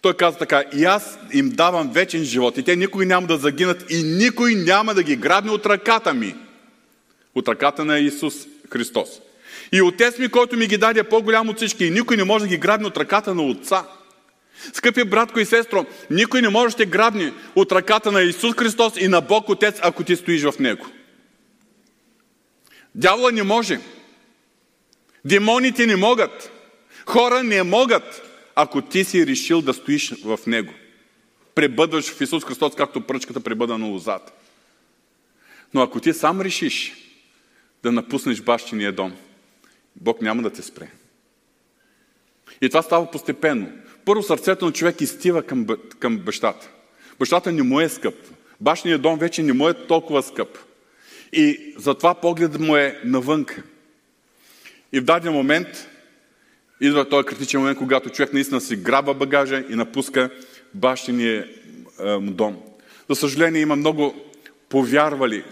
Той 0.00 0.14
каза 0.14 0.38
така, 0.38 0.64
и 0.76 0.84
аз 0.84 1.18
им 1.32 1.50
давам 1.50 1.92
вечен 1.92 2.24
живот, 2.24 2.58
и 2.58 2.62
те 2.62 2.76
никой 2.76 3.06
няма 3.06 3.26
да 3.26 3.36
загинат, 3.36 3.90
и 3.90 4.02
никой 4.02 4.54
няма 4.54 4.94
да 4.94 5.02
ги 5.02 5.16
грабне 5.16 5.50
от 5.50 5.66
ръката 5.66 6.14
ми. 6.14 6.34
От 7.34 7.48
ръката 7.48 7.84
на 7.84 7.98
Исус 7.98 8.34
Христос. 8.72 9.08
И 9.72 9.82
отец 9.82 10.18
ми, 10.18 10.28
който 10.28 10.56
ми 10.56 10.66
ги 10.66 10.78
даде 10.78 11.02
по-голям 11.02 11.48
от 11.48 11.56
всички, 11.56 11.84
и 11.84 11.90
никой 11.90 12.16
не 12.16 12.24
може 12.24 12.44
да 12.44 12.48
ги 12.48 12.56
грабне 12.56 12.86
от 12.86 12.96
ръката 12.96 13.34
на 13.34 13.42
Отца. 13.42 13.84
Скъпи 14.72 15.04
братко 15.04 15.40
и 15.40 15.44
сестро, 15.44 15.86
никой 16.10 16.42
не 16.42 16.48
може 16.48 16.76
да 16.76 16.76
те 16.76 16.86
грабне 16.86 17.32
от 17.54 17.72
ръката 17.72 18.12
на 18.12 18.22
Исус 18.22 18.54
Христос 18.54 18.92
и 18.96 19.08
на 19.08 19.20
Бог 19.20 19.48
Отец, 19.48 19.78
ако 19.82 20.04
ти 20.04 20.16
стоиш 20.16 20.42
в 20.42 20.58
Него. 20.58 20.86
Дявола 22.94 23.32
не 23.32 23.42
може. 23.42 23.80
Демоните 25.24 25.86
не 25.86 25.96
могат. 25.96 26.50
Хора 27.06 27.42
не 27.42 27.62
могат, 27.62 28.27
ако 28.60 28.82
ти 28.82 29.04
си 29.04 29.26
решил 29.26 29.62
да 29.62 29.74
стоиш 29.74 30.14
в 30.24 30.38
Него. 30.46 30.72
Пребъдваш 31.54 32.12
в 32.12 32.20
Исус 32.20 32.44
Христос, 32.44 32.74
както 32.74 33.00
пръчката 33.00 33.40
пребъда 33.40 33.78
на 33.78 33.86
лозата. 33.86 34.32
Но 35.74 35.82
ако 35.82 36.00
ти 36.00 36.12
сам 36.12 36.40
решиш 36.40 36.92
да 37.82 37.92
напуснеш 37.92 38.40
бащиния 38.40 38.92
дом, 38.92 39.16
Бог 39.96 40.22
няма 40.22 40.42
да 40.42 40.50
те 40.50 40.62
спре. 40.62 40.90
И 42.60 42.68
това 42.68 42.82
става 42.82 43.10
постепенно. 43.10 43.72
Първо 44.04 44.22
сърцето 44.22 44.66
на 44.66 44.72
човек 44.72 45.00
изтива 45.00 45.42
към, 45.42 45.66
към 45.98 46.18
бащата. 46.18 46.70
Бащата 47.18 47.52
не 47.52 47.62
му 47.62 47.80
е 47.80 47.88
скъп. 47.88 48.14
Башният 48.60 49.02
дом 49.02 49.18
вече 49.18 49.42
не 49.42 49.52
му 49.52 49.68
е 49.68 49.86
толкова 49.86 50.22
скъп. 50.22 50.58
И 51.32 51.74
затова 51.76 52.14
погледът 52.14 52.60
му 52.60 52.76
е 52.76 53.00
навънка. 53.04 53.62
И 54.92 55.00
в 55.00 55.04
даден 55.04 55.32
момент 55.32 55.88
идва 56.80 57.08
този 57.08 57.26
критичен 57.26 57.60
момент, 57.60 57.78
когато 57.78 58.10
човек 58.10 58.32
наистина 58.32 58.60
си 58.60 58.76
граба 58.76 59.14
багажа 59.14 59.64
и 59.70 59.74
напуска 59.74 60.30
бащиния 60.74 61.48
дом. 62.20 62.56
За 63.10 63.16
съжаление 63.16 63.60
има 63.60 63.76
много 63.76 64.14
повярвали, 64.68 65.44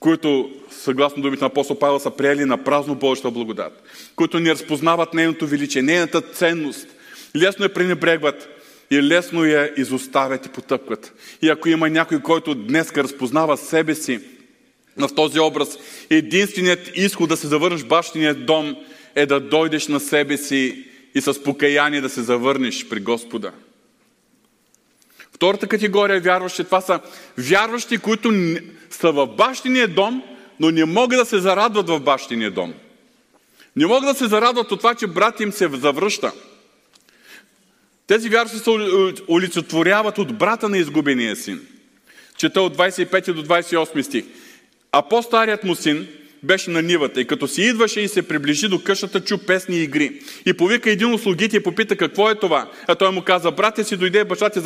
които, 0.00 0.50
съгласно 0.70 1.22
думите 1.22 1.44
на 1.44 1.46
апостол 1.46 1.78
Павел, 1.78 1.98
са 1.98 2.10
приели 2.10 2.44
на 2.44 2.64
празно 2.64 2.94
Божията 2.94 3.30
благодат, 3.30 3.82
които 4.16 4.40
не 4.40 4.50
разпознават 4.50 5.14
нейното 5.14 5.46
величие, 5.46 5.82
нейната 5.82 6.20
ценност, 6.20 6.88
лесно 7.36 7.64
я 7.64 7.74
пренебрегват 7.74 8.48
и 8.90 9.02
лесно 9.02 9.44
я 9.44 9.72
изоставят 9.76 10.46
и 10.46 10.48
потъпкват. 10.48 11.12
И 11.42 11.48
ако 11.48 11.68
има 11.68 11.90
някой, 11.90 12.20
който 12.20 12.54
днес 12.54 12.92
разпознава 12.92 13.56
себе 13.56 13.94
си 13.94 14.20
в 14.96 15.14
този 15.14 15.40
образ, 15.40 15.78
единственият 16.10 16.90
изход 16.96 17.28
да 17.28 17.36
се 17.36 17.46
завърнеш 17.46 17.80
в 17.80 17.88
бащиния 17.88 18.34
дом 18.34 18.76
е 19.18 19.26
да 19.26 19.40
дойдеш 19.40 19.88
на 19.88 20.00
себе 20.00 20.36
си 20.36 20.84
и 21.14 21.20
с 21.20 21.42
покаяние 21.42 22.00
да 22.00 22.08
се 22.08 22.22
завърнеш 22.22 22.88
при 22.88 23.00
Господа. 23.00 23.52
Втората 25.32 25.66
категория 25.66 26.20
вярващи, 26.20 26.64
това 26.64 26.80
са 26.80 27.00
вярващи, 27.38 27.98
които 27.98 28.32
са 28.90 29.12
в 29.12 29.26
бащиния 29.26 29.88
дом, 29.88 30.22
но 30.60 30.70
не 30.70 30.84
могат 30.84 31.18
да 31.18 31.24
се 31.24 31.38
зарадват 31.38 31.88
в 31.88 32.00
бащиния 32.00 32.50
дом. 32.50 32.74
Не 33.76 33.86
могат 33.86 34.10
да 34.10 34.14
се 34.14 34.26
зарадват 34.26 34.72
от 34.72 34.80
това, 34.80 34.94
че 34.94 35.06
брат 35.06 35.40
им 35.40 35.52
се 35.52 35.68
завръща. 35.68 36.32
Тези 38.06 38.28
вярващи 38.28 38.58
се 38.58 38.70
олицетворяват 39.30 40.18
от 40.18 40.38
брата 40.38 40.68
на 40.68 40.78
изгубения 40.78 41.36
син. 41.36 41.66
Чета 42.36 42.62
от 42.62 42.76
25 42.76 43.32
до 43.32 43.44
28 43.44 44.02
стих. 44.02 44.24
А 44.92 45.02
по-старият 45.02 45.64
му 45.64 45.74
син 45.74 46.08
беше 46.42 46.70
на 46.70 46.82
нивата 46.82 47.20
и 47.20 47.26
като 47.26 47.48
си 47.48 47.62
идваше 47.62 48.00
и 48.00 48.08
се 48.08 48.28
приближи 48.28 48.68
до 48.68 48.82
къщата, 48.82 49.20
чу 49.20 49.38
песни 49.38 49.76
и 49.76 49.82
игри. 49.82 50.20
И 50.46 50.52
повика 50.52 50.90
един 50.90 51.14
от 51.14 51.22
слугите 51.22 51.56
и 51.56 51.62
попита 51.62 51.96
какво 51.96 52.30
е 52.30 52.34
това. 52.34 52.70
А 52.86 52.94
той 52.94 53.10
му 53.10 53.22
каза, 53.22 53.50
братя 53.50 53.84
си 53.84 53.96
дойде, 53.96 54.24
баща 54.24 54.50
ти 54.50 54.60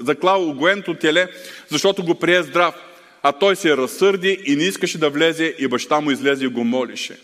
заклал 0.00 0.48
огоенто 0.48 0.94
теле, 0.94 1.28
защото 1.68 2.04
го 2.04 2.14
прие 2.14 2.42
здрав. 2.42 2.74
А 3.22 3.32
той 3.32 3.56
се 3.56 3.76
разсърди 3.76 4.38
и 4.44 4.56
не 4.56 4.64
искаше 4.64 4.98
да 4.98 5.10
влезе 5.10 5.54
и 5.58 5.68
баща 5.68 6.00
му 6.00 6.10
излезе 6.10 6.44
и 6.44 6.48
го 6.48 6.64
молише. 6.64 7.16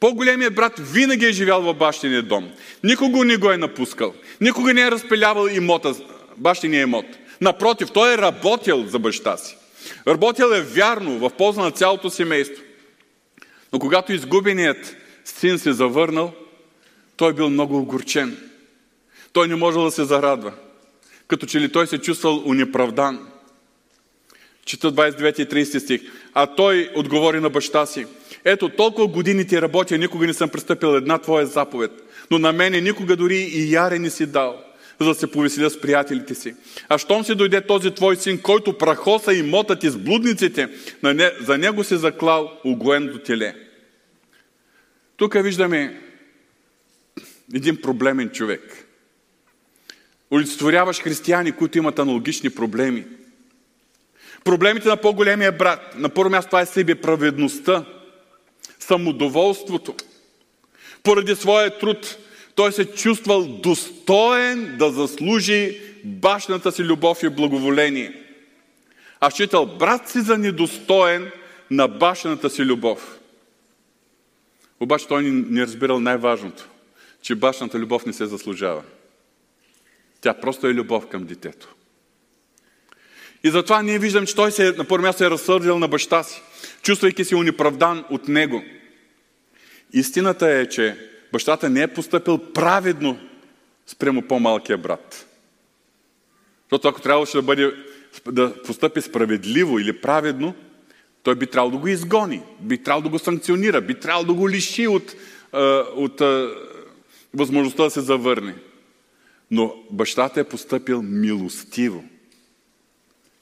По-големият 0.00 0.54
брат 0.54 0.72
винаги 0.92 1.26
е 1.26 1.32
живял 1.32 1.62
в 1.62 1.74
бащиния 1.74 2.22
дом. 2.22 2.50
Никого 2.84 3.24
не 3.24 3.36
го 3.36 3.50
е 3.50 3.56
напускал. 3.56 4.14
Никога 4.40 4.74
не 4.74 4.82
е 4.82 4.90
разпилявал 4.90 5.46
имота, 5.46 5.94
бащиния 6.36 6.82
имот. 6.82 7.06
Напротив, 7.40 7.90
той 7.94 8.14
е 8.14 8.18
работил 8.18 8.86
за 8.86 8.98
баща 8.98 9.36
си. 9.36 9.56
Работил 10.08 10.44
е 10.54 10.62
вярно 10.62 11.18
в 11.18 11.30
полза 11.30 11.62
на 11.62 11.70
цялото 11.70 12.10
семейство. 12.10 12.62
Но 13.72 13.78
когато 13.78 14.12
изгубеният 14.12 14.96
син 15.24 15.58
се 15.58 15.72
завърнал, 15.72 16.32
той 17.16 17.34
бил 17.34 17.50
много 17.50 17.78
огорчен. 17.78 18.50
Той 19.32 19.48
не 19.48 19.54
можел 19.54 19.84
да 19.84 19.90
се 19.90 20.04
зарадва. 20.04 20.52
Като 21.28 21.46
че 21.46 21.60
ли 21.60 21.72
той 21.72 21.86
се 21.86 21.98
чувствал 21.98 22.42
унеправдан. 22.46 23.28
Чета 24.64 24.92
29 24.92 25.40
и 25.40 25.64
30 25.64 25.78
стих. 25.78 26.00
А 26.34 26.46
той 26.46 26.90
отговори 26.96 27.40
на 27.40 27.50
баща 27.50 27.86
си. 27.86 28.06
Ето, 28.44 28.68
толкова 28.68 29.06
години 29.06 29.46
ти 29.46 29.62
работя, 29.62 29.98
никога 29.98 30.26
не 30.26 30.34
съм 30.34 30.48
пристъпил 30.48 30.88
една 30.88 31.18
твоя 31.18 31.46
заповед. 31.46 31.90
Но 32.30 32.38
на 32.38 32.52
мене 32.52 32.80
никога 32.80 33.16
дори 33.16 33.36
и 33.36 33.72
яре 33.72 33.98
не 33.98 34.10
си 34.10 34.26
дал, 34.26 34.64
за 35.00 35.08
да 35.08 35.14
се 35.14 35.30
повеселя 35.30 35.70
с 35.70 35.80
приятелите 35.80 36.34
си. 36.34 36.54
А 36.88 36.98
щом 36.98 37.24
си 37.24 37.34
дойде 37.34 37.60
този 37.60 37.90
твой 37.90 38.16
син, 38.16 38.42
който 38.42 38.78
прахоса 38.78 39.32
и 39.34 39.42
мотът 39.42 39.84
из 39.84 39.96
блудниците, 39.96 40.68
за 41.40 41.58
него 41.58 41.84
се 41.84 41.96
заклал 41.96 42.60
огоен 42.64 43.20
теле. 43.26 43.54
Тук 45.16 45.34
виждаме 45.42 46.00
един 47.54 47.80
проблемен 47.80 48.30
човек. 48.30 48.86
Олицетворяваш 50.32 51.00
християни, 51.00 51.52
които 51.52 51.78
имат 51.78 51.98
аналогични 51.98 52.50
проблеми. 52.50 53.06
Проблемите 54.44 54.88
на 54.88 54.96
по-големия 54.96 55.52
брат. 55.52 55.94
На 55.96 56.08
първо 56.08 56.30
място 56.30 56.48
това 56.48 56.60
е 56.60 56.66
себеправедността, 56.66 57.84
самодоволството. 58.78 59.94
Поради 61.02 61.34
своя 61.34 61.78
труд 61.78 62.18
той 62.56 62.72
се 62.72 62.84
чувствал 62.84 63.42
достоен 63.44 64.76
да 64.78 64.90
заслужи 64.90 65.80
башната 66.04 66.72
си 66.72 66.84
любов 66.84 67.22
и 67.22 67.28
благоволение. 67.28 68.22
А 69.20 69.30
считал 69.30 69.66
брат 69.66 70.08
си 70.08 70.20
за 70.20 70.38
недостоен 70.38 71.30
на 71.70 71.88
башната 71.88 72.50
си 72.50 72.64
любов. 72.64 73.18
Обаче 74.80 75.08
той 75.08 75.22
не 75.22 75.62
разбирал 75.62 76.00
най-важното, 76.00 76.68
че 77.22 77.34
башната 77.34 77.78
любов 77.78 78.06
не 78.06 78.12
се 78.12 78.26
заслужава. 78.26 78.82
Тя 80.20 80.34
просто 80.34 80.66
е 80.66 80.74
любов 80.74 81.08
към 81.08 81.24
детето. 81.24 81.74
И 83.44 83.50
затова 83.50 83.82
ние 83.82 83.98
виждаме, 83.98 84.26
че 84.26 84.34
той 84.34 84.52
се, 84.52 84.72
на 84.72 84.84
първо 84.84 85.06
място 85.06 85.24
е 85.24 85.30
разсърдил 85.30 85.78
на 85.78 85.88
баща 85.88 86.22
си, 86.22 86.42
чувствайки 86.82 87.24
се 87.24 87.36
унеправдан 87.36 88.04
от 88.10 88.28
него. 88.28 88.62
Истината 89.92 90.50
е, 90.50 90.68
че 90.68 91.15
бащата 91.32 91.70
не 91.70 91.82
е 91.82 91.88
поступил 91.88 92.38
праведно 92.38 93.18
спрямо 93.86 94.22
по-малкия 94.22 94.78
брат. 94.78 95.26
Защото 96.62 96.88
ако 96.88 97.00
трябваше 97.00 97.36
да, 97.36 97.42
бъде, 97.42 97.74
да 98.26 98.62
постъпи 98.62 99.00
справедливо 99.00 99.78
или 99.78 100.00
праведно, 100.00 100.54
той 101.22 101.34
би 101.34 101.46
трябвало 101.46 101.70
да 101.70 101.78
го 101.78 101.88
изгони, 101.88 102.42
би 102.60 102.82
трябвало 102.82 103.02
да 103.02 103.08
го 103.08 103.18
санкционира, 103.18 103.80
би 103.80 104.00
трябвало 104.00 104.26
да 104.26 104.34
го 104.34 104.50
лиши 104.50 104.86
от, 104.86 105.14
от, 105.96 106.20
от 106.20 106.20
възможността 107.34 107.84
да 107.84 107.90
се 107.90 108.00
завърне. 108.00 108.54
Но 109.50 109.74
бащата 109.90 110.40
е 110.40 110.44
поступил 110.44 111.02
милостиво. 111.02 112.04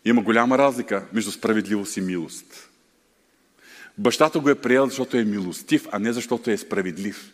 Има 0.05 0.23
голяма 0.23 0.59
разлика 0.59 1.07
между 1.13 1.33
справедливост 1.33 1.97
и 1.97 2.01
милост. 2.01 2.71
Бащата 3.99 4.41
го 4.41 4.49
е 4.49 4.55
приел, 4.55 4.87
защото 4.87 5.17
е 5.17 5.25
милостив, 5.25 5.87
а 5.93 5.99
не 5.99 6.13
защото 6.13 6.51
е 6.51 6.57
справедлив. 6.57 7.34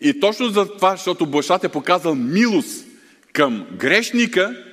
И 0.00 0.20
точно 0.20 0.48
за 0.48 0.68
това, 0.68 0.90
защото 0.90 1.26
бащата 1.26 1.66
е 1.66 1.70
показал 1.70 2.14
милост 2.14 2.86
към 3.32 3.66
грешника, 3.78 4.64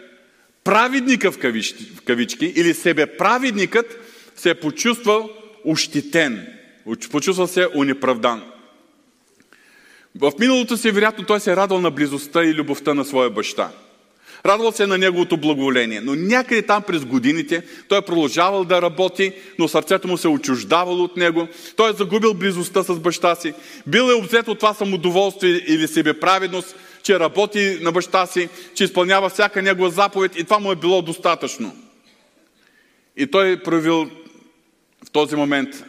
праведника 0.63 1.31
в 1.31 1.39
кавички, 1.39 1.83
в 1.83 2.01
кавички 2.01 2.45
или 2.45 2.73
себеправедникът 2.73 3.85
се 4.35 4.49
е 4.49 4.59
почувствал 4.59 5.29
ощетен, 5.65 6.47
почувствал 7.11 7.47
се 7.47 7.67
унеправдан. 7.75 8.43
В 10.15 10.31
миналото 10.39 10.77
си, 10.77 10.91
вероятно, 10.91 11.25
той 11.25 11.39
се 11.39 11.51
е 11.51 11.55
радвал 11.55 11.81
на 11.81 11.91
близостта 11.91 12.43
и 12.43 12.53
любовта 12.53 12.93
на 12.93 13.05
своя 13.05 13.29
баща. 13.29 13.71
Радвал 14.45 14.71
се 14.71 14.87
на 14.87 14.97
неговото 14.97 15.37
благоволение. 15.37 16.01
Но 16.01 16.15
някъде 16.15 16.61
там 16.61 16.83
през 16.83 17.05
годините 17.05 17.63
той 17.87 17.97
е 17.97 18.01
продължавал 18.01 18.63
да 18.63 18.81
работи, 18.81 19.31
но 19.59 19.67
сърцето 19.67 20.07
му 20.07 20.17
се 20.17 20.27
е 20.27 20.31
очуждавало 20.31 21.03
от 21.03 21.17
него. 21.17 21.47
Той 21.75 21.89
е 21.89 21.93
загубил 21.93 22.33
близостта 22.33 22.83
с 22.83 22.99
баща 22.99 23.35
си. 23.35 23.53
Бил 23.87 24.03
е 24.03 24.13
обзет 24.13 24.47
от 24.47 24.59
това 24.59 24.73
самодоволствие 24.73 25.61
или 25.67 25.87
себеправедност, 25.87 26.75
че 27.03 27.19
работи 27.19 27.77
на 27.81 27.91
баща 27.91 28.25
си, 28.25 28.49
че 28.75 28.83
изпълнява 28.83 29.29
всяка 29.29 29.61
негова 29.61 29.89
заповед 29.89 30.39
и 30.39 30.43
това 30.43 30.59
му 30.59 30.71
е 30.71 30.75
било 30.75 31.01
достатъчно. 31.01 31.75
И 33.17 33.27
той 33.27 33.51
е 33.51 33.63
проявил 33.63 34.09
в 35.05 35.11
този 35.11 35.35
момент 35.35 35.83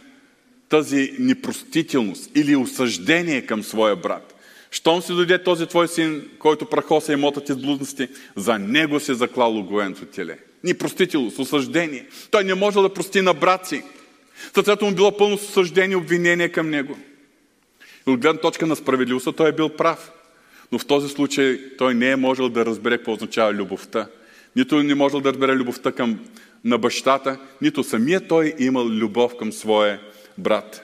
тази 0.69 1.13
непростителност 1.19 2.31
или 2.35 2.57
осъждение 2.57 3.47
към 3.47 3.63
своя 3.63 3.97
брат. 3.97 4.36
Щом 4.71 5.03
си 5.03 5.13
дойде 5.13 5.43
този 5.43 5.67
твой 5.67 5.89
син, 5.89 6.29
който 6.39 6.67
прахоса 6.67 7.13
имота 7.13 7.41
ти 7.41 7.53
с 7.53 7.57
блудности, 7.57 8.09
за 8.37 8.59
него 8.59 9.01
се 9.01 9.15
заклало 9.15 9.63
гоенто 9.63 10.05
теле. 10.05 10.39
Непростителност, 10.65 11.39
осъждение. 11.39 12.07
Той 12.31 12.45
не 12.45 12.55
може 12.55 12.81
да 12.81 12.95
прости 12.95 13.21
на 13.21 13.35
брат 13.35 13.67
си. 13.67 13.83
Сърцето 14.55 14.85
му 14.85 14.95
било 14.95 15.17
пълно 15.17 15.39
с 15.39 15.43
осъждение 15.43 15.93
и 15.93 15.97
обвинение 15.97 16.49
към 16.49 16.71
него. 16.71 16.99
И 18.09 18.11
от 18.11 18.21
гледна 18.21 18.41
точка 18.41 18.67
на 18.67 18.77
справедливостта 18.77 19.33
той 19.33 19.49
е 19.49 19.53
бил 19.53 19.69
прав. 19.69 20.13
Но 20.73 20.79
в 20.79 20.87
този 20.87 21.09
случай 21.09 21.61
той 21.79 21.95
не 21.95 22.11
е 22.11 22.17
можел 22.17 22.49
да 22.49 22.67
разбере 22.67 22.97
какво 22.97 23.13
означава 23.13 23.53
любовта. 23.53 24.09
Нито 24.57 24.83
не 24.83 24.95
можел 24.95 25.21
да 25.21 25.33
разбере 25.33 25.53
любовта 25.53 25.93
към, 25.93 26.21
на 26.65 26.79
бащата, 26.79 27.39
нито 27.63 27.85
самия 27.85 28.29
той 28.29 28.47
е 28.47 28.65
имал 28.65 28.87
любов 28.87 29.37
към 29.37 29.53
своя 29.53 30.01
брат. 30.39 30.83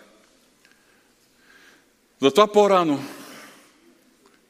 Затова 2.20 2.52
по-рано 2.52 3.04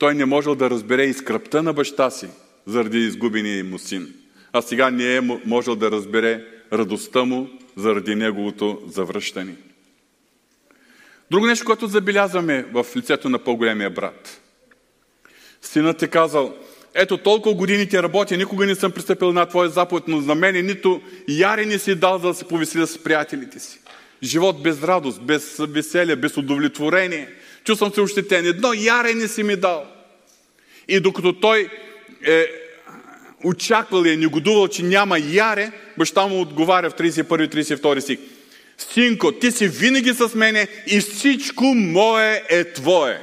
той 0.03 0.15
не 0.15 0.25
можел 0.25 0.55
да 0.55 0.71
разбере 0.71 1.05
и 1.05 1.15
скръпта 1.15 1.63
на 1.63 1.73
баща 1.73 2.11
си 2.11 2.29
заради 2.67 2.99
изгубения 2.99 3.65
му 3.65 3.79
син. 3.79 4.15
А 4.53 4.63
сега 4.63 4.91
не 4.91 5.17
е 5.17 5.21
можел 5.21 5.77
да 5.77 5.91
разбере 5.91 6.45
радостта 6.73 7.25
му 7.25 7.51
заради 7.77 8.15
неговото 8.15 8.83
завръщане. 8.87 9.57
Друго 11.31 11.47
нещо, 11.47 11.65
което 11.65 11.87
забелязваме 11.87 12.67
в 12.73 12.87
лицето 12.97 13.29
на 13.29 13.39
по-големия 13.39 13.91
брат. 13.91 14.41
Синът 15.63 16.03
е 16.03 16.09
казал, 16.09 16.55
ето 16.95 17.19
толкова 17.19 17.55
години 17.55 17.89
ти 17.89 18.03
работя, 18.03 18.37
никога 18.37 18.67
не 18.67 18.75
съм 18.75 18.93
пристъпил 18.93 19.33
на 19.33 19.47
твоя 19.47 19.69
заповед, 19.69 20.05
но 20.09 20.21
за 20.21 20.35
мен 20.35 20.67
нито 20.67 21.01
яре 21.29 21.67
не 21.67 21.79
си 21.79 21.95
дал, 21.95 22.19
за 22.19 22.29
да 22.29 22.35
се 22.35 22.49
повеселя 22.49 22.87
с 22.87 22.99
приятелите 22.99 23.61
си. 23.61 23.79
Живот 24.23 24.63
без 24.63 24.83
радост, 24.83 25.23
без 25.23 25.57
веселие, 25.59 26.17
без 26.17 26.37
удовлетворение. 26.37 27.29
Чувствам 27.65 27.93
се 27.93 28.01
ощетен. 28.01 28.47
Едно 28.47 28.73
яре 28.73 29.15
не 29.15 29.29
си 29.29 29.43
ми 29.43 29.57
дал. 29.57 29.92
И 30.89 31.01
докато 31.01 31.33
той 31.33 31.69
е 32.27 32.47
очаквал 33.45 34.05
и 34.05 34.13
е 34.13 34.17
негодувал, 34.17 34.69
че 34.69 34.83
няма 34.83 35.19
яре, 35.19 35.73
баща 35.99 36.27
му 36.27 36.41
отговаря 36.41 36.91
в 36.91 36.95
31-32 36.95 38.01
стих. 38.01 38.19
Синко, 38.79 39.33
ти 39.33 39.53
си 39.53 39.69
винаги 39.69 40.15
с 40.15 40.35
мене 40.35 40.69
и 40.87 41.01
всичко 41.01 41.65
мое 41.65 42.43
е 42.49 42.73
твое. 42.73 43.21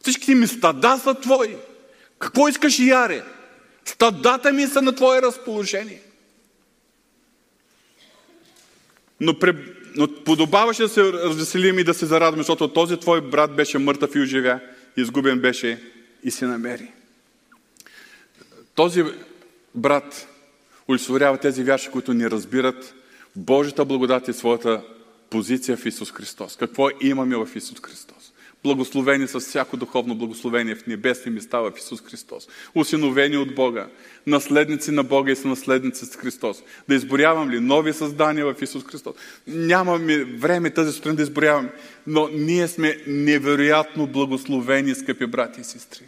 Всичките 0.00 0.34
ми 0.34 0.46
стада 0.46 1.00
са 1.04 1.14
твои. 1.14 1.56
Какво 2.18 2.48
искаш 2.48 2.78
яре? 2.78 3.22
Стадата 3.84 4.52
ми 4.52 4.66
са 4.66 4.82
на 4.82 4.94
твое 4.94 5.22
разположение. 5.22 6.00
Но, 9.20 9.34
но 9.96 10.08
подобаваше 10.24 10.82
да 10.82 10.88
се 10.88 11.02
развеселим 11.02 11.78
и 11.78 11.84
да 11.84 11.94
се 11.94 12.06
зарадваме, 12.06 12.42
защото 12.42 12.68
този 12.68 12.96
твой 12.96 13.20
брат 13.20 13.56
беше 13.56 13.78
мъртъв 13.78 14.14
и 14.14 14.20
оживя, 14.20 14.60
изгубен 14.96 15.38
беше 15.38 15.82
и 16.26 16.30
се 16.30 16.46
намери. 16.46 16.92
Този 18.74 19.04
брат 19.74 20.28
олицетворява 20.88 21.38
тези 21.38 21.64
вярши, 21.64 21.90
които 21.90 22.14
ни 22.14 22.30
разбират 22.30 22.94
Божията 23.36 23.84
благодат 23.84 24.28
и 24.28 24.32
своята 24.32 24.82
позиция 25.30 25.76
в 25.76 25.86
Исус 25.86 26.12
Христос. 26.12 26.56
Какво 26.56 26.88
имаме 27.00 27.36
в 27.36 27.48
Исус 27.54 27.80
Христос? 27.80 28.32
Благословени 28.62 29.28
с 29.28 29.40
всяко 29.40 29.76
духовно 29.76 30.14
благословение 30.14 30.74
в 30.74 30.86
небесни 30.86 31.30
места 31.30 31.60
в 31.60 31.72
Исус 31.78 32.02
Христос. 32.02 32.48
Усиновени 32.74 33.36
от 33.36 33.54
Бога. 33.54 33.86
Наследници 34.26 34.90
на 34.90 35.04
Бога 35.04 35.32
и 35.32 35.36
са 35.36 35.48
наследници 35.48 36.06
с 36.06 36.16
Христос. 36.16 36.62
Да 36.88 36.94
изборявам 36.94 37.50
ли 37.50 37.60
нови 37.60 37.92
създания 37.92 38.54
в 38.54 38.62
Исус 38.62 38.84
Христос? 38.84 39.14
Нямаме 39.46 40.24
време 40.24 40.70
тази 40.70 40.92
сутрин 40.92 41.16
да 41.16 41.22
изборяваме, 41.22 41.72
но 42.06 42.28
ние 42.32 42.68
сме 42.68 42.96
невероятно 43.06 44.06
благословени, 44.06 44.94
скъпи 44.94 45.26
брати 45.26 45.60
и 45.60 45.64
сестри. 45.64 46.04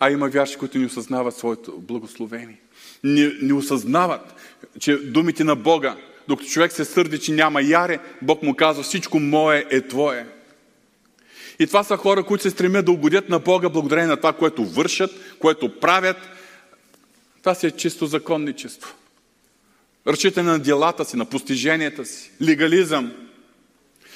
А 0.00 0.10
има 0.10 0.28
вярши, 0.28 0.56
които 0.56 0.78
не 0.78 0.86
осъзнават 0.86 1.36
своето 1.36 1.78
благословение. 1.78 2.60
Не, 3.04 3.32
не 3.42 3.54
осъзнават, 3.54 4.34
че 4.80 4.96
думите 4.96 5.44
на 5.44 5.56
Бога, 5.56 5.96
докато 6.28 6.50
човек 6.50 6.72
се 6.72 6.84
сърди, 6.84 7.18
че 7.18 7.32
няма 7.32 7.62
яре, 7.62 7.98
Бог 8.22 8.42
му 8.42 8.54
казва, 8.54 8.82
всичко 8.82 9.18
мое 9.18 9.64
е 9.70 9.80
твое. 9.80 10.26
И 11.58 11.66
това 11.66 11.84
са 11.84 11.96
хора, 11.96 12.24
които 12.24 12.42
се 12.42 12.50
стремят 12.50 12.84
да 12.84 12.92
угодят 12.92 13.28
на 13.28 13.38
Бога 13.38 13.68
благодарение 13.68 14.08
на 14.08 14.16
това, 14.16 14.32
което 14.32 14.64
вършат, 14.64 15.10
което 15.38 15.80
правят. 15.80 16.16
Това 17.40 17.54
си 17.54 17.66
е 17.66 17.70
чисто 17.70 18.06
законничество. 18.06 18.94
Разчитане 20.06 20.50
на 20.50 20.58
делата 20.58 21.04
си, 21.04 21.16
на 21.16 21.24
постиженията 21.24 22.04
си, 22.04 22.30
легализъм. 22.42 23.12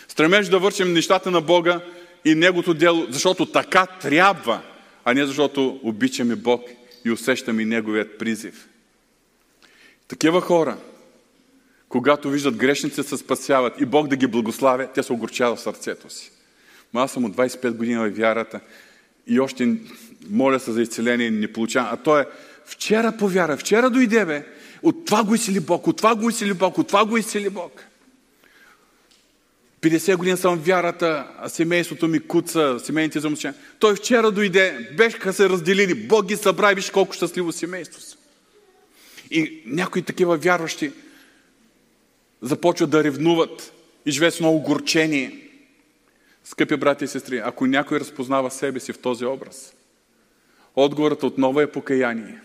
Стремеж 0.08 0.48
да 0.48 0.58
вършим 0.58 0.92
нещата 0.92 1.30
на 1.30 1.40
Бога 1.40 1.80
и 2.24 2.34
Негото 2.34 2.74
дело, 2.74 3.06
защото 3.10 3.46
така 3.46 3.86
трябва, 3.86 4.62
а 5.10 5.14
не 5.14 5.26
защото 5.26 5.80
обичаме 5.82 6.36
Бог 6.36 6.62
и 7.04 7.10
усещаме 7.10 7.64
Неговият 7.64 8.18
призив. 8.18 8.68
Такива 10.08 10.40
хора, 10.40 10.76
когато 11.88 12.30
виждат 12.30 12.56
грешници 12.56 13.02
се 13.02 13.16
спасяват 13.16 13.80
и 13.80 13.86
Бог 13.86 14.08
да 14.08 14.16
ги 14.16 14.26
благославя, 14.26 14.88
те 14.94 15.02
се 15.02 15.12
огорчават 15.12 15.58
в 15.58 15.62
сърцето 15.62 16.10
си. 16.10 16.32
Но 16.94 17.00
аз 17.00 17.12
съм 17.12 17.24
от 17.24 17.36
25 17.36 17.70
години 17.70 17.96
в 17.98 18.16
вярата 18.16 18.60
и 19.26 19.40
още 19.40 19.76
моля 20.30 20.60
се 20.60 20.72
за 20.72 20.82
изцеление 20.82 21.26
и 21.26 21.30
не 21.30 21.52
получавам. 21.52 21.90
А 21.92 21.96
то 21.96 22.18
е 22.18 22.26
вчера 22.64 23.16
повяра, 23.16 23.56
вчера 23.56 23.90
дойде 23.90 24.24
бе. 24.24 24.46
От 24.82 25.04
това 25.04 25.24
го 25.24 25.34
изцели 25.34 25.60
Бог, 25.60 25.86
от 25.86 25.96
това 25.96 26.14
го 26.14 26.28
изцели 26.28 26.54
Бог, 26.54 26.78
от 26.78 26.86
това 26.86 27.04
го 27.04 27.16
изцели 27.16 27.50
Бог. 27.50 27.84
50 29.80 30.16
години 30.16 30.36
съм 30.36 30.58
вярата, 30.58 31.26
а 31.38 31.48
семейството 31.48 32.08
ми 32.08 32.20
куца, 32.20 32.80
семейните 32.84 33.18
взаимоотношения. 33.18 33.60
Той 33.78 33.94
вчера 33.94 34.30
дойде, 34.30 34.90
беха 34.96 35.32
се 35.32 35.48
разделили, 35.48 35.94
Бог 35.94 36.26
ги 36.26 36.36
събра 36.36 36.72
и 36.72 36.74
виж 36.74 36.90
колко 36.90 37.12
щастливо 37.12 37.52
семейство 37.52 38.00
са. 38.00 38.16
И 39.30 39.62
някои 39.66 40.02
такива 40.02 40.36
вярващи 40.36 40.92
започват 42.42 42.90
да 42.90 43.04
ревнуват 43.04 43.72
и 44.06 44.10
живеят 44.10 44.34
с 44.34 44.40
много 44.40 44.60
горчение. 44.60 45.48
Скъпи 46.44 46.76
брати 46.76 47.04
и 47.04 47.08
сестри, 47.08 47.38
ако 47.44 47.66
някой 47.66 48.00
разпознава 48.00 48.50
себе 48.50 48.80
си 48.80 48.92
в 48.92 48.98
този 48.98 49.24
образ, 49.24 49.74
отговорът 50.76 51.22
отново 51.22 51.60
е 51.60 51.72
покаяние. 51.72 52.40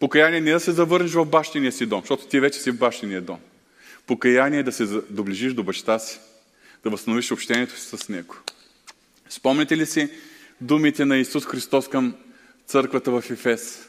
Покаяние 0.00 0.40
не 0.40 0.50
е 0.50 0.52
да 0.52 0.60
се 0.60 0.72
завърнеш 0.72 1.12
в 1.12 1.24
бащиния 1.24 1.72
си 1.72 1.86
дом, 1.86 2.00
защото 2.00 2.26
ти 2.26 2.40
вече 2.40 2.60
си 2.60 2.70
в 2.70 2.78
бащиния 2.78 3.20
дом. 3.20 3.38
Покаяние 4.06 4.58
е 4.58 4.62
да 4.62 4.72
се 4.72 4.84
доближиш 5.10 5.52
до 5.52 5.62
баща 5.62 5.98
си, 5.98 6.18
да 6.84 6.90
възстановиш 6.90 7.32
общението 7.32 7.78
си 7.78 7.96
с 7.96 8.08
него. 8.08 8.34
Спомните 9.28 9.76
ли 9.76 9.86
си 9.86 10.10
думите 10.60 11.04
на 11.04 11.16
Исус 11.16 11.46
Христос 11.46 11.88
към 11.88 12.14
църквата 12.66 13.10
в 13.10 13.30
Ефес? 13.30 13.88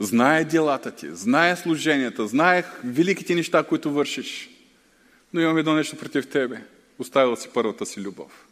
Знае 0.00 0.44
делата 0.44 0.90
ти, 0.90 1.08
знае 1.12 1.56
служенията, 1.56 2.26
знае 2.26 2.64
великите 2.84 3.34
неща, 3.34 3.64
които 3.64 3.92
вършиш. 3.92 4.50
Но 5.32 5.40
имам 5.40 5.58
едно 5.58 5.74
нещо 5.74 5.96
против 5.96 6.26
тебе. 6.26 6.62
Оставила 6.98 7.36
си 7.36 7.48
първата 7.54 7.86
си 7.86 8.00
любов. 8.00 8.46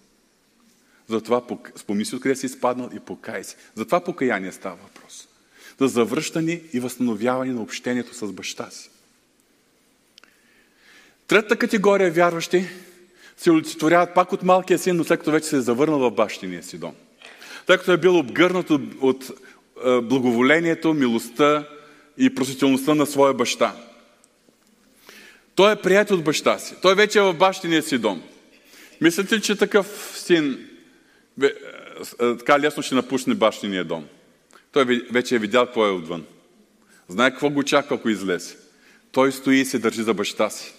Затова 1.08 1.42
спомни 1.76 2.04
си 2.04 2.14
откъде 2.14 2.36
си 2.36 2.46
изпаднал 2.46 2.90
и 2.94 3.00
покай 3.00 3.44
си. 3.44 3.56
Затова 3.74 4.04
покаяние 4.04 4.52
става 4.52 4.76
въпрос. 4.76 5.28
За 5.80 5.88
завръщане 5.88 6.62
и 6.72 6.80
възстановяване 6.80 7.52
на 7.52 7.62
общението 7.62 8.14
с 8.14 8.32
баща 8.32 8.70
си. 8.70 8.90
Третата 11.30 11.56
категория 11.56 12.10
вярващи 12.10 12.66
се 13.36 13.50
олицетворяват 13.50 14.14
пак 14.14 14.32
от 14.32 14.42
малкия 14.42 14.78
син, 14.78 14.96
но 14.96 15.04
след 15.04 15.18
като 15.18 15.30
вече 15.30 15.46
се 15.46 15.56
е 15.56 15.60
завърнал 15.60 15.98
в 15.98 16.10
бащиния 16.10 16.62
си 16.62 16.78
дом. 16.78 16.94
Тъй 17.66 17.78
като 17.78 17.92
е 17.92 17.96
бил 17.96 18.18
обгърнат 18.18 18.70
от, 18.70 18.82
от 19.00 19.30
е, 19.84 20.00
благоволението, 20.00 20.94
милостта 20.94 21.64
и 22.18 22.34
просителността 22.34 22.94
на 22.94 23.06
своя 23.06 23.34
баща. 23.34 23.74
Той 25.54 25.72
е 25.72 25.76
прият 25.76 26.10
от 26.10 26.24
баща 26.24 26.58
си. 26.58 26.74
Той 26.82 26.94
вече 26.94 27.18
е 27.18 27.22
в 27.22 27.34
бащиния 27.34 27.82
си 27.82 27.98
дом. 27.98 28.22
Мислите 29.00 29.36
ли, 29.36 29.40
че 29.40 29.56
такъв 29.56 30.12
син 30.16 30.68
е, 31.42 31.46
е, 31.46 31.52
така 32.18 32.60
лесно 32.60 32.82
ще 32.82 32.94
напусне 32.94 33.34
бащиния 33.34 33.84
дом? 33.84 34.04
Той 34.72 34.84
вече 35.10 35.34
е 35.34 35.38
видял 35.38 35.66
какво 35.66 35.86
е 35.86 35.90
отвън. 35.90 36.24
Знае 37.08 37.30
какво 37.30 37.50
го 37.50 37.58
очаква, 37.58 37.96
ако 37.96 38.08
излезе. 38.08 38.56
Той 39.12 39.32
стои 39.32 39.56
и 39.56 39.64
се 39.64 39.78
държи 39.78 40.02
за 40.02 40.14
баща 40.14 40.50
си. 40.50 40.74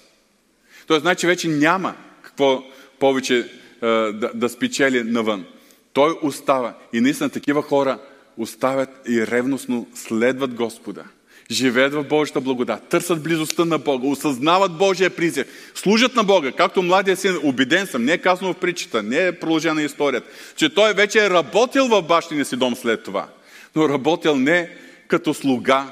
Той 0.92 1.00
знае, 1.00 1.16
че 1.16 1.28
вече 1.28 1.48
няма 1.48 1.96
какво 2.22 2.64
повече 3.00 3.52
да, 3.82 4.32
да 4.34 4.50
спечели 4.50 5.04
навън. 5.04 5.46
Той 5.94 6.16
остава. 6.22 6.74
И 6.94 7.02
наистина 7.02 7.30
такива 7.30 7.62
хора 7.62 8.00
оставят 8.38 8.90
и 9.10 9.28
ревностно 9.28 9.88
следват 9.96 10.54
Господа. 10.54 11.04
Живеят 11.52 11.94
в 11.94 12.04
Божията 12.04 12.42
благодат, 12.42 12.88
търсят 12.90 13.24
близостта 13.24 13.66
на 13.66 13.78
Бога, 13.78 14.08
осъзнават 14.08 14.78
Божия 14.78 15.10
призив, 15.10 15.72
служат 15.76 16.16
на 16.16 16.24
Бога, 16.24 16.52
както 16.52 16.82
младия 16.82 17.18
син, 17.18 17.40
убеден 17.44 17.88
съм, 17.88 18.06
не 18.06 18.14
е 18.14 18.18
казано 18.18 18.54
в 18.54 18.58
притчата, 18.58 19.04
не 19.04 19.28
е 19.28 19.40
продължена 19.40 19.84
историята, 19.84 20.30
че 20.56 20.74
той 20.74 20.94
вече 20.94 21.26
е 21.26 21.30
работил 21.30 21.88
в 21.88 22.02
бащиния 22.02 22.46
си 22.46 22.58
дом 22.58 22.76
след 22.76 23.04
това, 23.04 23.28
но 23.76 23.90
работил 23.90 24.36
не 24.36 24.70
като 25.08 25.34
слуга, 25.34 25.92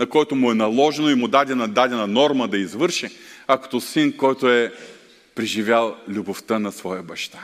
на 0.00 0.06
който 0.06 0.34
му 0.34 0.50
е 0.50 0.54
наложено 0.54 1.10
и 1.10 1.14
му 1.14 1.28
дадена 1.28 1.68
дадена 1.68 2.06
норма 2.06 2.48
да 2.48 2.58
извърши, 2.58 3.08
а 3.46 3.58
като 3.58 3.80
син, 3.80 4.16
който 4.16 4.48
е 4.48 4.72
преживял 5.34 5.96
любовта 6.08 6.58
на 6.58 6.72
своя 6.72 7.02
баща. 7.02 7.38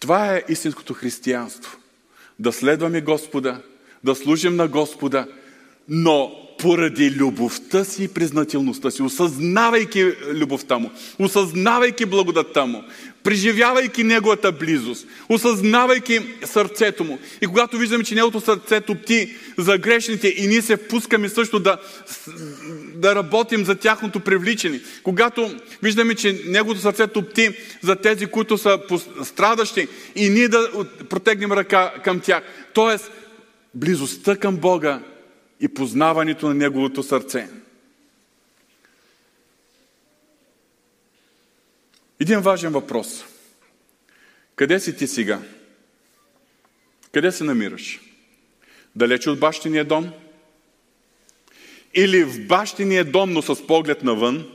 Това 0.00 0.34
е 0.34 0.44
истинското 0.48 0.94
християнство. 0.94 1.78
Да 2.38 2.52
следваме 2.52 3.00
Господа, 3.00 3.62
да 4.04 4.14
служим 4.14 4.56
на 4.56 4.68
Господа, 4.68 5.26
но 5.88 6.44
поради 6.58 7.10
любовта 7.10 7.84
си 7.84 8.04
и 8.04 8.08
признателността 8.08 8.90
си, 8.90 9.02
осъзнавайки 9.02 10.04
любовта 10.32 10.78
му, 10.78 10.90
осъзнавайки 11.18 12.06
благодатта 12.06 12.66
му, 12.66 12.84
преживявайки 13.24 14.04
неговата 14.04 14.52
близост, 14.52 15.06
осъзнавайки 15.28 16.20
сърцето 16.44 17.04
му. 17.04 17.18
И 17.42 17.46
когато 17.46 17.78
виждаме, 17.78 18.04
че 18.04 18.14
неговото 18.14 18.40
сърце 18.40 18.80
топти 18.80 19.36
за 19.58 19.78
грешните 19.78 20.28
и 20.28 20.46
ние 20.46 20.62
се 20.62 20.76
впускаме 20.76 21.28
също 21.28 21.60
да, 21.60 21.78
да 22.94 23.14
работим 23.14 23.64
за 23.64 23.74
тяхното 23.74 24.20
привличане, 24.20 24.80
когато 25.02 25.56
виждаме, 25.82 26.14
че 26.14 26.40
неговото 26.46 26.80
сърце 26.80 27.06
топти 27.06 27.50
за 27.82 27.96
тези, 27.96 28.26
които 28.26 28.58
са 28.58 28.78
страдащи 29.24 29.88
и 30.16 30.28
ние 30.28 30.48
да 30.48 30.86
протегнем 31.08 31.52
ръка 31.52 31.94
към 32.04 32.20
тях. 32.20 32.42
Тоест, 32.72 33.10
близостта 33.74 34.36
към 34.36 34.56
Бога 34.56 35.00
и 35.60 35.68
познаването 35.68 36.48
на 36.48 36.54
Неговото 36.54 37.02
сърце. 37.02 37.48
Един 42.20 42.40
важен 42.40 42.72
въпрос. 42.72 43.24
Къде 44.56 44.80
си 44.80 44.96
ти 44.96 45.06
сега? 45.06 45.40
Къде 47.12 47.32
се 47.32 47.44
намираш? 47.44 48.00
Далече 48.96 49.30
от 49.30 49.40
бащиния 49.40 49.84
дом? 49.84 50.10
Или 51.94 52.24
в 52.24 52.46
бащиния 52.46 53.04
дом, 53.04 53.32
но 53.32 53.42
с 53.42 53.66
поглед 53.66 54.02
навън? 54.02 54.50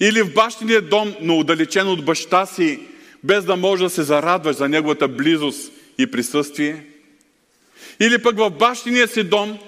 Или 0.00 0.22
в 0.22 0.34
бащиния 0.34 0.82
дом, 0.82 1.14
но 1.20 1.38
отдалечен 1.38 1.88
от 1.88 2.04
баща 2.04 2.46
си, 2.46 2.80
без 3.24 3.44
да 3.44 3.56
можеш 3.56 3.82
да 3.82 3.90
се 3.90 4.02
зарадваш 4.02 4.56
за 4.56 4.68
неговата 4.68 5.08
близост 5.08 5.72
и 5.98 6.10
присъствие? 6.10 6.86
Или 8.00 8.22
пък 8.22 8.38
в 8.38 8.50
бащиния 8.50 9.08
си 9.08 9.22
дом, 9.22 9.58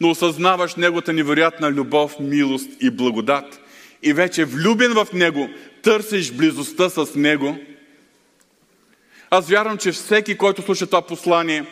но 0.00 0.10
осъзнаваш 0.10 0.74
неговата 0.74 1.12
невероятна 1.12 1.70
любов, 1.70 2.20
милост 2.20 2.70
и 2.80 2.90
благодат. 2.90 3.59
И 4.02 4.12
вече 4.12 4.44
влюбен 4.44 4.92
в 4.92 5.06
него, 5.12 5.48
търсиш 5.82 6.32
близостта 6.32 6.90
с 6.90 7.14
него. 7.14 7.58
Аз 9.30 9.48
вярвам, 9.48 9.78
че 9.78 9.92
всеки, 9.92 10.36
който 10.36 10.62
слуша 10.62 10.86
това 10.86 11.02
послание, 11.02 11.66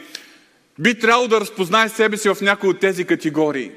би 0.78 0.98
трябвало 0.98 1.28
да 1.28 1.40
разпознае 1.40 1.88
себе 1.88 2.16
си 2.16 2.28
в 2.28 2.40
някои 2.40 2.70
от 2.70 2.80
тези 2.80 3.04
категории. 3.04 3.72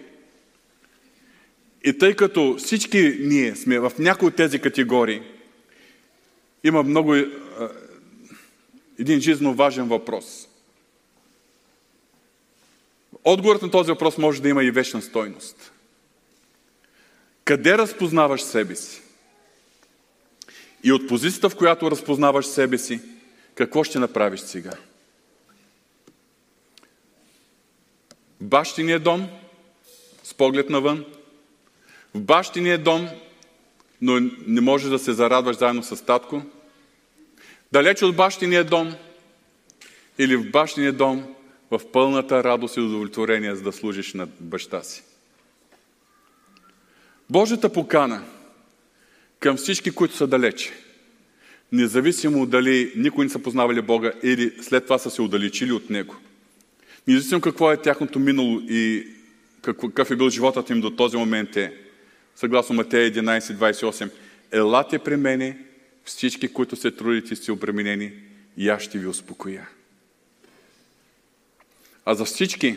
И 1.84 1.98
тъй 1.98 2.16
като 2.16 2.56
всички 2.58 3.18
ние 3.20 3.56
сме 3.56 3.80
в 3.80 3.92
някои 4.00 4.28
от 4.28 4.36
тези 4.36 4.60
категории, 4.60 5.22
има 6.64 6.84
много 6.84 7.16
един 9.00 9.20
жизненно 9.20 9.54
важен 9.54 9.88
въпрос. 9.88 10.48
Отговорът 13.24 13.62
на 13.62 13.72
този 13.72 13.92
въпрос 13.92 14.18
може 14.18 14.42
да 14.42 14.50
има 14.50 14.64
и 14.64 14.72
вечна 14.72 15.02
стойност. 15.02 15.71
Къде 17.46 17.78
разпознаваш 17.78 18.42
себе 18.42 18.76
си? 18.76 19.02
И 20.84 20.92
от 20.92 21.08
позицията, 21.08 21.50
в 21.50 21.56
която 21.56 21.92
разпознаваш 21.92 22.46
себе 22.46 22.78
си, 22.78 23.02
какво 23.56 23.84
ще 23.84 24.00
направиш 24.00 24.40
сега? 24.40 24.74
Бащиния 28.42 29.00
дом, 29.00 29.28
с 30.24 30.34
поглед 30.34 30.70
навън, 30.70 31.06
в 32.16 32.22
бащиния 32.22 32.78
дом, 32.78 33.10
но 34.02 34.20
не 34.48 34.62
можеш 34.62 34.90
да 34.90 35.00
се 35.00 35.14
зарадваш 35.14 35.58
заедно 35.58 35.84
с 35.84 36.06
татко, 36.06 36.42
далеч 37.72 38.02
от 38.02 38.16
бащиния 38.16 38.64
дом 38.64 38.96
или 40.18 40.36
в 40.36 40.52
бащиния 40.52 40.94
дом, 40.94 41.36
в 41.72 41.82
пълната 41.92 42.44
радост 42.44 42.78
и 42.78 42.80
удовлетворение, 42.80 43.56
за 43.56 43.64
да 43.64 43.72
служиш 43.72 44.14
на 44.14 44.28
баща 44.40 44.84
си. 44.84 45.04
Божията 47.32 47.74
покана 47.74 48.24
към 49.40 49.58
всички, 49.58 49.92
които 49.92 50.16
са 50.16 50.28
далече, 50.28 50.72
независимо 51.72 52.46
дали 52.46 52.94
никой 52.96 53.26
не 53.26 53.32
са 53.32 53.40
познавали 53.40 53.82
Бога 53.82 54.12
или 54.24 54.54
след 54.62 54.84
това 54.84 54.98
са 54.98 55.10
се 55.10 55.22
удалечили 55.22 55.72
от 55.72 55.90
Него, 55.90 56.16
независимо 57.08 57.42
какво 57.42 57.72
е 57.72 57.82
тяхното 57.82 58.20
минало 58.20 58.62
и 58.70 59.08
какъв 59.62 60.12
е 60.12 60.16
бил 60.16 60.30
животът 60.30 60.70
им 60.70 60.82
до 60.82 60.96
този 60.96 61.18
момент 61.18 61.58
е, 61.58 61.74
съгласно 62.36 62.76
Матея 62.76 63.12
11.28, 63.12 64.12
елате 64.52 65.00
при 65.00 65.16
мене 65.16 65.58
всички, 66.06 66.48
които 66.48 66.76
се 66.76 66.92
трудите 66.92 67.34
и 67.34 67.38
сте 67.38 67.52
обременени, 67.52 68.12
и 68.58 68.70
аз 68.70 68.82
ще 68.82 69.00
ви 69.00 69.08
успокоя. 69.08 69.70
А 72.06 72.16
за 72.16 72.26
всички, 72.26 72.76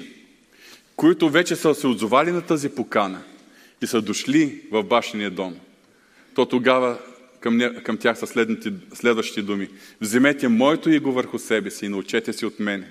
които 0.97 1.31
вече 1.31 1.57
са 1.57 1.75
се 1.75 1.87
отзовали 1.87 2.33
на 2.33 2.43
тази 2.43 2.69
покана 2.69 3.23
и 3.85 3.87
са 3.87 4.03
дошли 4.03 4.61
в 4.70 4.82
башения 4.82 5.30
дом, 5.30 5.57
то 6.35 6.47
тогава 6.47 6.99
към, 7.41 7.57
не, 7.57 7.82
към 7.82 7.97
тях 7.97 8.18
са 8.18 8.26
следните, 8.26 8.72
следващите 8.95 9.43
думи. 9.43 9.68
Вземете 10.01 10.49
моето 10.49 10.91
иго 10.91 11.12
върху 11.12 11.39
себе 11.39 11.70
си 11.70 11.87
и 11.87 11.89
научете 11.89 12.32
си 12.32 12.47
от 12.47 12.61
мене, 12.61 12.89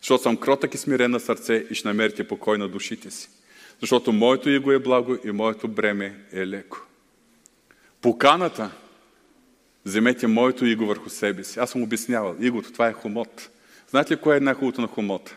защото 0.00 0.22
съм 0.22 0.36
кротък 0.36 0.74
и 0.74 0.78
смирен 0.78 1.10
на 1.10 1.20
сърце 1.20 1.66
и 1.70 1.74
ще 1.74 1.88
намерите 1.88 2.28
покой 2.28 2.58
на 2.58 2.68
душите 2.68 3.10
си. 3.10 3.28
Защото 3.80 4.12
моето 4.12 4.50
иго 4.50 4.72
е 4.72 4.78
благо 4.78 5.16
и 5.24 5.30
моето 5.30 5.68
бреме 5.68 6.14
е 6.32 6.46
леко. 6.46 6.86
Поканата 8.00 8.70
Вземете 9.84 10.26
моето 10.26 10.66
иго 10.66 10.86
върху 10.86 11.10
себе 11.10 11.44
си. 11.44 11.58
Аз 11.58 11.70
съм 11.70 11.82
обяснявал. 11.82 12.36
Игото, 12.40 12.72
това 12.72 12.88
е 12.88 12.92
хомот. 12.92 13.50
Знаете 13.90 14.12
ли 14.12 14.16
кое 14.16 14.36
е 14.36 14.40
най-хубавото 14.40 14.80
на 14.80 14.86
хомота? 14.86 15.36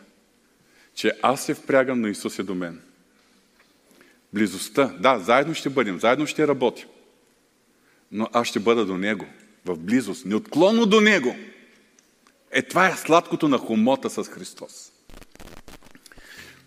че 0.96 1.12
аз 1.22 1.46
се 1.46 1.54
впрягам, 1.54 2.02
но 2.02 2.08
Исус 2.08 2.40
е 2.40 2.44
до 2.44 2.56
мен. 2.56 2.82
Близостта, 4.34 4.96
да, 5.00 5.20
заедно 5.20 5.54
ще 5.54 5.70
бъдем, 5.70 6.00
заедно 6.00 6.28
ще 6.28 6.48
работим. 6.48 6.88
Но 8.12 8.30
аз 8.34 8.48
ще 8.48 8.60
бъда 8.60 8.86
до 8.86 8.98
Него, 8.98 9.26
в 9.66 9.78
близост, 9.78 10.26
неотклонно 10.26 10.86
до 10.86 11.02
Него. 11.02 11.36
Е, 12.52 12.62
това 12.62 12.88
е 12.88 12.98
сладкото 12.98 13.48
на 13.48 13.58
хомота 13.58 14.10
с 14.10 14.24
Христос. 14.24 14.92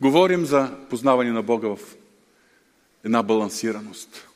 Говорим 0.00 0.44
за 0.44 0.76
познаване 0.90 1.30
на 1.30 1.42
Бога 1.42 1.68
в 1.68 1.78
една 3.04 3.22
балансираност. 3.22 4.28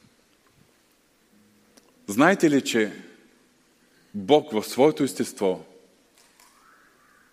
Знаете 2.06 2.50
ли, 2.50 2.64
че 2.64 2.92
Бог 4.14 4.52
в 4.52 4.64
своето 4.64 5.04
естество 5.04 5.64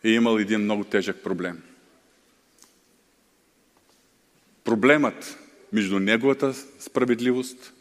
е 0.03 0.09
имал 0.09 0.37
един 0.37 0.59
много 0.61 0.83
тежък 0.83 1.23
проблем– 1.23 1.63
проблемът 4.65 5.37
между 5.75 5.99
Неговата 5.99 6.53
справедливост 6.79 7.73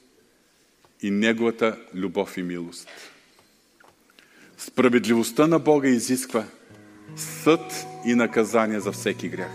и 1.03 1.11
Неговата 1.11 1.77
любов 1.95 2.37
и 2.37 2.43
милост. 2.43 2.89
Справедливостта 4.59 5.47
на 5.47 5.59
Бога 5.59 5.89
изисква 5.89 6.45
съд 7.17 7.87
и 8.07 8.15
наказание 8.15 8.81
за 8.81 8.93
всеки 8.93 9.29
грях. 9.29 9.53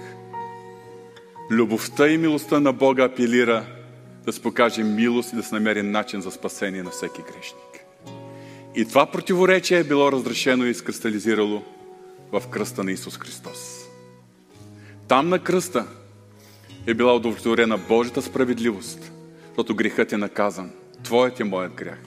Любовта 1.51 2.07
и 2.07 2.17
милостта 2.17 2.59
на 2.59 2.73
Бога 2.73 3.03
апелира 3.03 3.65
да 4.25 4.33
се 4.33 4.41
покаже 4.41 4.83
милост 4.83 5.33
и 5.33 5.35
да 5.35 5.43
се 5.43 5.55
намери 5.55 5.81
начин 5.81 6.21
за 6.21 6.31
спасение 6.31 6.83
на 6.83 6.89
всеки 6.89 7.21
грешник. 7.21 7.85
И 8.75 8.85
това 8.85 9.05
противоречие 9.05 9.79
е 9.79 9.83
било 9.83 10.11
разрешено 10.11 10.65
и 10.65 10.69
изкристализирало 10.69 11.63
в 12.31 12.43
кръста 12.51 12.83
на 12.83 12.91
Исус 12.91 13.17
Христос. 13.17 13.85
Там 15.07 15.29
на 15.29 15.39
кръста 15.39 15.85
е 16.87 16.93
била 16.93 17.15
удовлетворена 17.15 17.77
Божията 17.77 18.21
справедливост, 18.21 19.11
защото 19.47 19.75
грехът 19.75 20.13
е 20.13 20.17
наказан. 20.17 20.71
Твоят 21.03 21.39
е 21.39 21.43
моят 21.43 21.73
грях. 21.73 21.99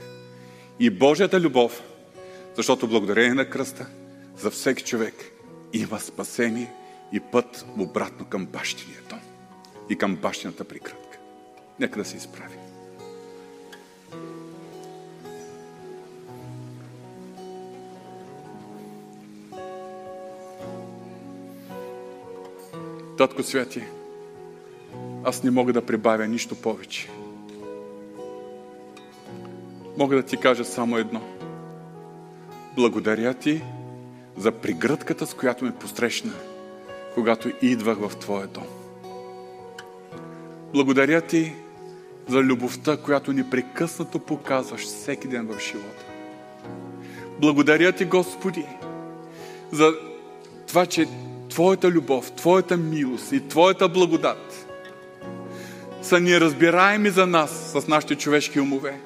И 0.81 0.91
Божията 0.91 1.41
любов, 1.41 1.83
защото 2.57 2.89
благодарение 2.89 3.35
на 3.35 3.51
кръста 3.51 3.87
за 4.37 4.51
всеки 4.51 4.85
човек 4.85 5.15
има 5.73 6.01
спасение 6.01 6.73
и 7.13 7.21
път 7.21 7.67
обратно 7.79 8.27
към 8.27 8.47
бащиния 8.47 9.01
дом 9.11 9.21
и 9.91 9.97
към 9.97 10.17
бащината 10.17 10.65
прикратка. 10.65 11.19
Нека 11.81 11.99
да 11.99 12.05
се 12.05 12.17
изправи. 12.17 12.57
Татко 23.19 23.43
Святи, 23.43 23.83
аз 25.25 25.43
не 25.43 25.51
мога 25.51 25.73
да 25.73 25.87
прибавя 25.87 26.27
нищо 26.27 26.55
повече. 26.55 27.09
Мога 29.99 30.17
да 30.17 30.23
ти 30.23 30.37
кажа 30.37 30.65
само 30.65 30.97
едно. 30.97 31.21
Благодаря 32.77 33.35
ти 33.35 33.63
за 34.37 34.53
пригръдката, 34.53 35.27
с 35.27 35.35
която 35.35 35.65
ме 35.65 35.75
посрещна, 35.75 36.33
когато 37.15 37.51
идвах 37.63 37.99
в 37.99 38.17
Твоя 38.17 38.47
дом. 38.47 38.67
Благодаря 40.75 41.21
ти 41.21 41.53
за 42.29 42.39
любовта, 42.39 42.97
която 42.97 43.33
непрекъснато 43.33 44.19
показваш 44.19 44.83
всеки 44.85 45.29
ден 45.29 45.47
в 45.47 45.61
живота. 45.61 46.05
Благодаря 47.41 47.93
ти, 47.93 48.05
Господи, 48.05 48.67
за 49.73 49.93
това, 50.67 50.87
че 50.87 51.09
Твоята 51.49 51.91
любов, 51.91 52.33
Твоята 52.33 52.77
милост 52.77 53.33
и 53.33 53.49
Твоята 53.49 53.89
благодат 53.89 54.67
са 56.03 56.21
неразбираеми 56.21 57.11
за 57.11 57.27
нас 57.27 57.51
с 57.51 57.89
нашите 57.89 58.15
човешки 58.15 58.61
умове, 58.61 59.01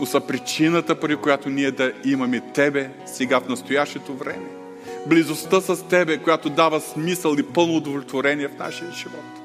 но 0.00 0.06
са 0.06 0.20
причината, 0.20 1.00
поради 1.00 1.16
която 1.16 1.48
ние 1.48 1.70
да 1.70 1.92
имаме 2.04 2.40
Тебе 2.54 2.90
сега 3.06 3.40
в 3.40 3.48
настоящето 3.48 4.14
време. 4.14 4.46
Близостта 5.06 5.60
с 5.60 5.88
Тебе, 5.88 6.18
която 6.18 6.50
дава 6.50 6.80
смисъл 6.80 7.36
и 7.38 7.42
пълно 7.42 7.76
удовлетворение 7.76 8.48
в 8.48 8.58
нашия 8.58 8.90
живот. 8.92 9.40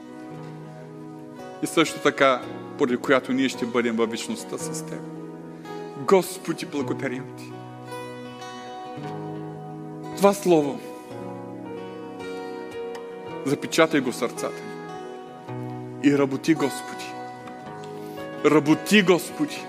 И 1.64 1.68
също 1.68 2.00
така, 2.00 2.42
поради 2.78 2.98
която 2.98 3.34
ние 3.34 3.50
ще 3.50 3.66
бъдем 3.66 3.96
във 3.96 4.12
вечността 4.12 4.58
с 4.58 4.86
Тебе. 4.86 5.02
Господи, 5.98 6.66
благодарим 6.66 7.24
Ти. 7.38 7.52
Това 10.18 10.34
слово 10.34 10.80
запечатай 13.46 14.00
го 14.00 14.12
в 14.12 14.16
сърцата 14.16 14.71
и 16.04 16.18
работи, 16.18 16.54
Господи. 16.54 17.06
Работи, 18.46 19.02
Господи. 19.02 19.66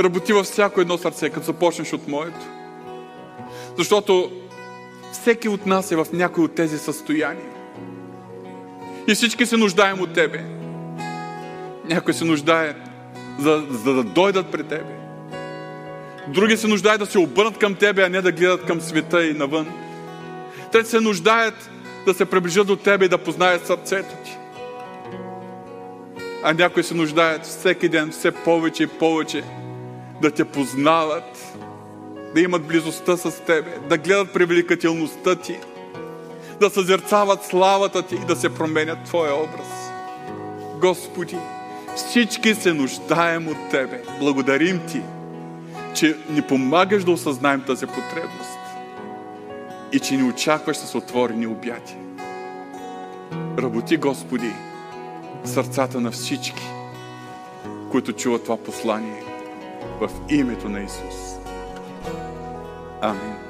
Работи 0.00 0.32
във 0.32 0.46
всяко 0.46 0.80
едно 0.80 0.98
сърце, 0.98 1.30
като 1.30 1.46
започнеш 1.46 1.92
от 1.92 2.08
моето. 2.08 2.46
Защото 3.76 4.32
всеки 5.12 5.48
от 5.48 5.66
нас 5.66 5.92
е 5.92 5.96
в 5.96 6.06
някой 6.12 6.44
от 6.44 6.54
тези 6.54 6.78
състояния. 6.78 7.46
И 9.08 9.14
всички 9.14 9.46
се 9.46 9.56
нуждаем 9.56 10.00
от 10.00 10.12
Тебе. 10.12 10.44
Някои 11.84 12.14
се 12.14 12.24
нуждаят 12.24 12.76
за, 13.38 13.66
за 13.70 13.94
да 13.94 14.04
дойдат 14.04 14.50
при 14.50 14.62
Тебе. 14.62 14.98
Други 16.28 16.56
се 16.56 16.66
нуждаят 16.66 17.00
да 17.00 17.06
се 17.06 17.18
обърнат 17.18 17.58
към 17.58 17.74
Тебе, 17.74 18.02
а 18.02 18.08
не 18.08 18.22
да 18.22 18.32
гледат 18.32 18.64
към 18.64 18.80
света 18.80 19.26
и 19.26 19.34
навън. 19.34 19.66
Трети 20.72 20.90
се 20.90 21.00
нуждаят 21.00 21.70
да 22.06 22.14
се 22.14 22.24
приближат 22.24 22.66
до 22.66 22.76
Тебе 22.76 23.04
и 23.04 23.08
да 23.08 23.18
познаят 23.18 23.66
сърцето 23.66 24.14
Ти. 24.24 24.38
А 26.42 26.54
някои 26.54 26.82
се 26.82 26.94
нуждаят 26.94 27.46
всеки 27.46 27.88
ден 27.88 28.10
все 28.10 28.30
повече 28.30 28.82
и 28.82 28.86
повече 28.86 29.44
да 30.22 30.30
Те 30.30 30.44
познават, 30.44 31.56
да 32.34 32.40
имат 32.40 32.66
близостта 32.66 33.16
с 33.16 33.44
Тебе, 33.44 33.78
да 33.88 33.98
гледат 33.98 34.32
привлекателността 34.32 35.34
Ти, 35.36 35.58
да 36.60 36.70
съзерцават 36.70 37.44
славата 37.44 38.02
Ти 38.02 38.14
и 38.14 38.26
да 38.26 38.36
се 38.36 38.54
променят 38.54 38.98
Твоя 39.04 39.34
образ. 39.34 39.90
Господи, 40.80 41.36
всички 41.96 42.54
се 42.54 42.72
нуждаем 42.72 43.48
от 43.48 43.70
Тебе. 43.70 44.02
Благодарим 44.20 44.80
Ти, 44.86 45.00
че 45.94 46.16
ни 46.30 46.42
помагаш 46.42 47.04
да 47.04 47.10
осъзнаем 47.10 47.62
тази 47.66 47.86
потребност 47.86 48.58
и 49.92 50.00
че 50.00 50.16
ни 50.16 50.22
очакваш 50.22 50.76
с 50.76 50.94
отворени 50.94 51.46
обятия. 51.46 51.98
Работи, 53.58 53.96
Господи, 53.96 54.52
сърцата 55.48 56.00
на 56.00 56.10
всички, 56.10 56.62
които 57.90 58.12
чуват 58.12 58.42
това 58.42 58.56
послание 58.56 59.22
в 60.00 60.10
името 60.28 60.68
на 60.68 60.80
Исус. 60.80 61.36
Амин. 63.00 63.47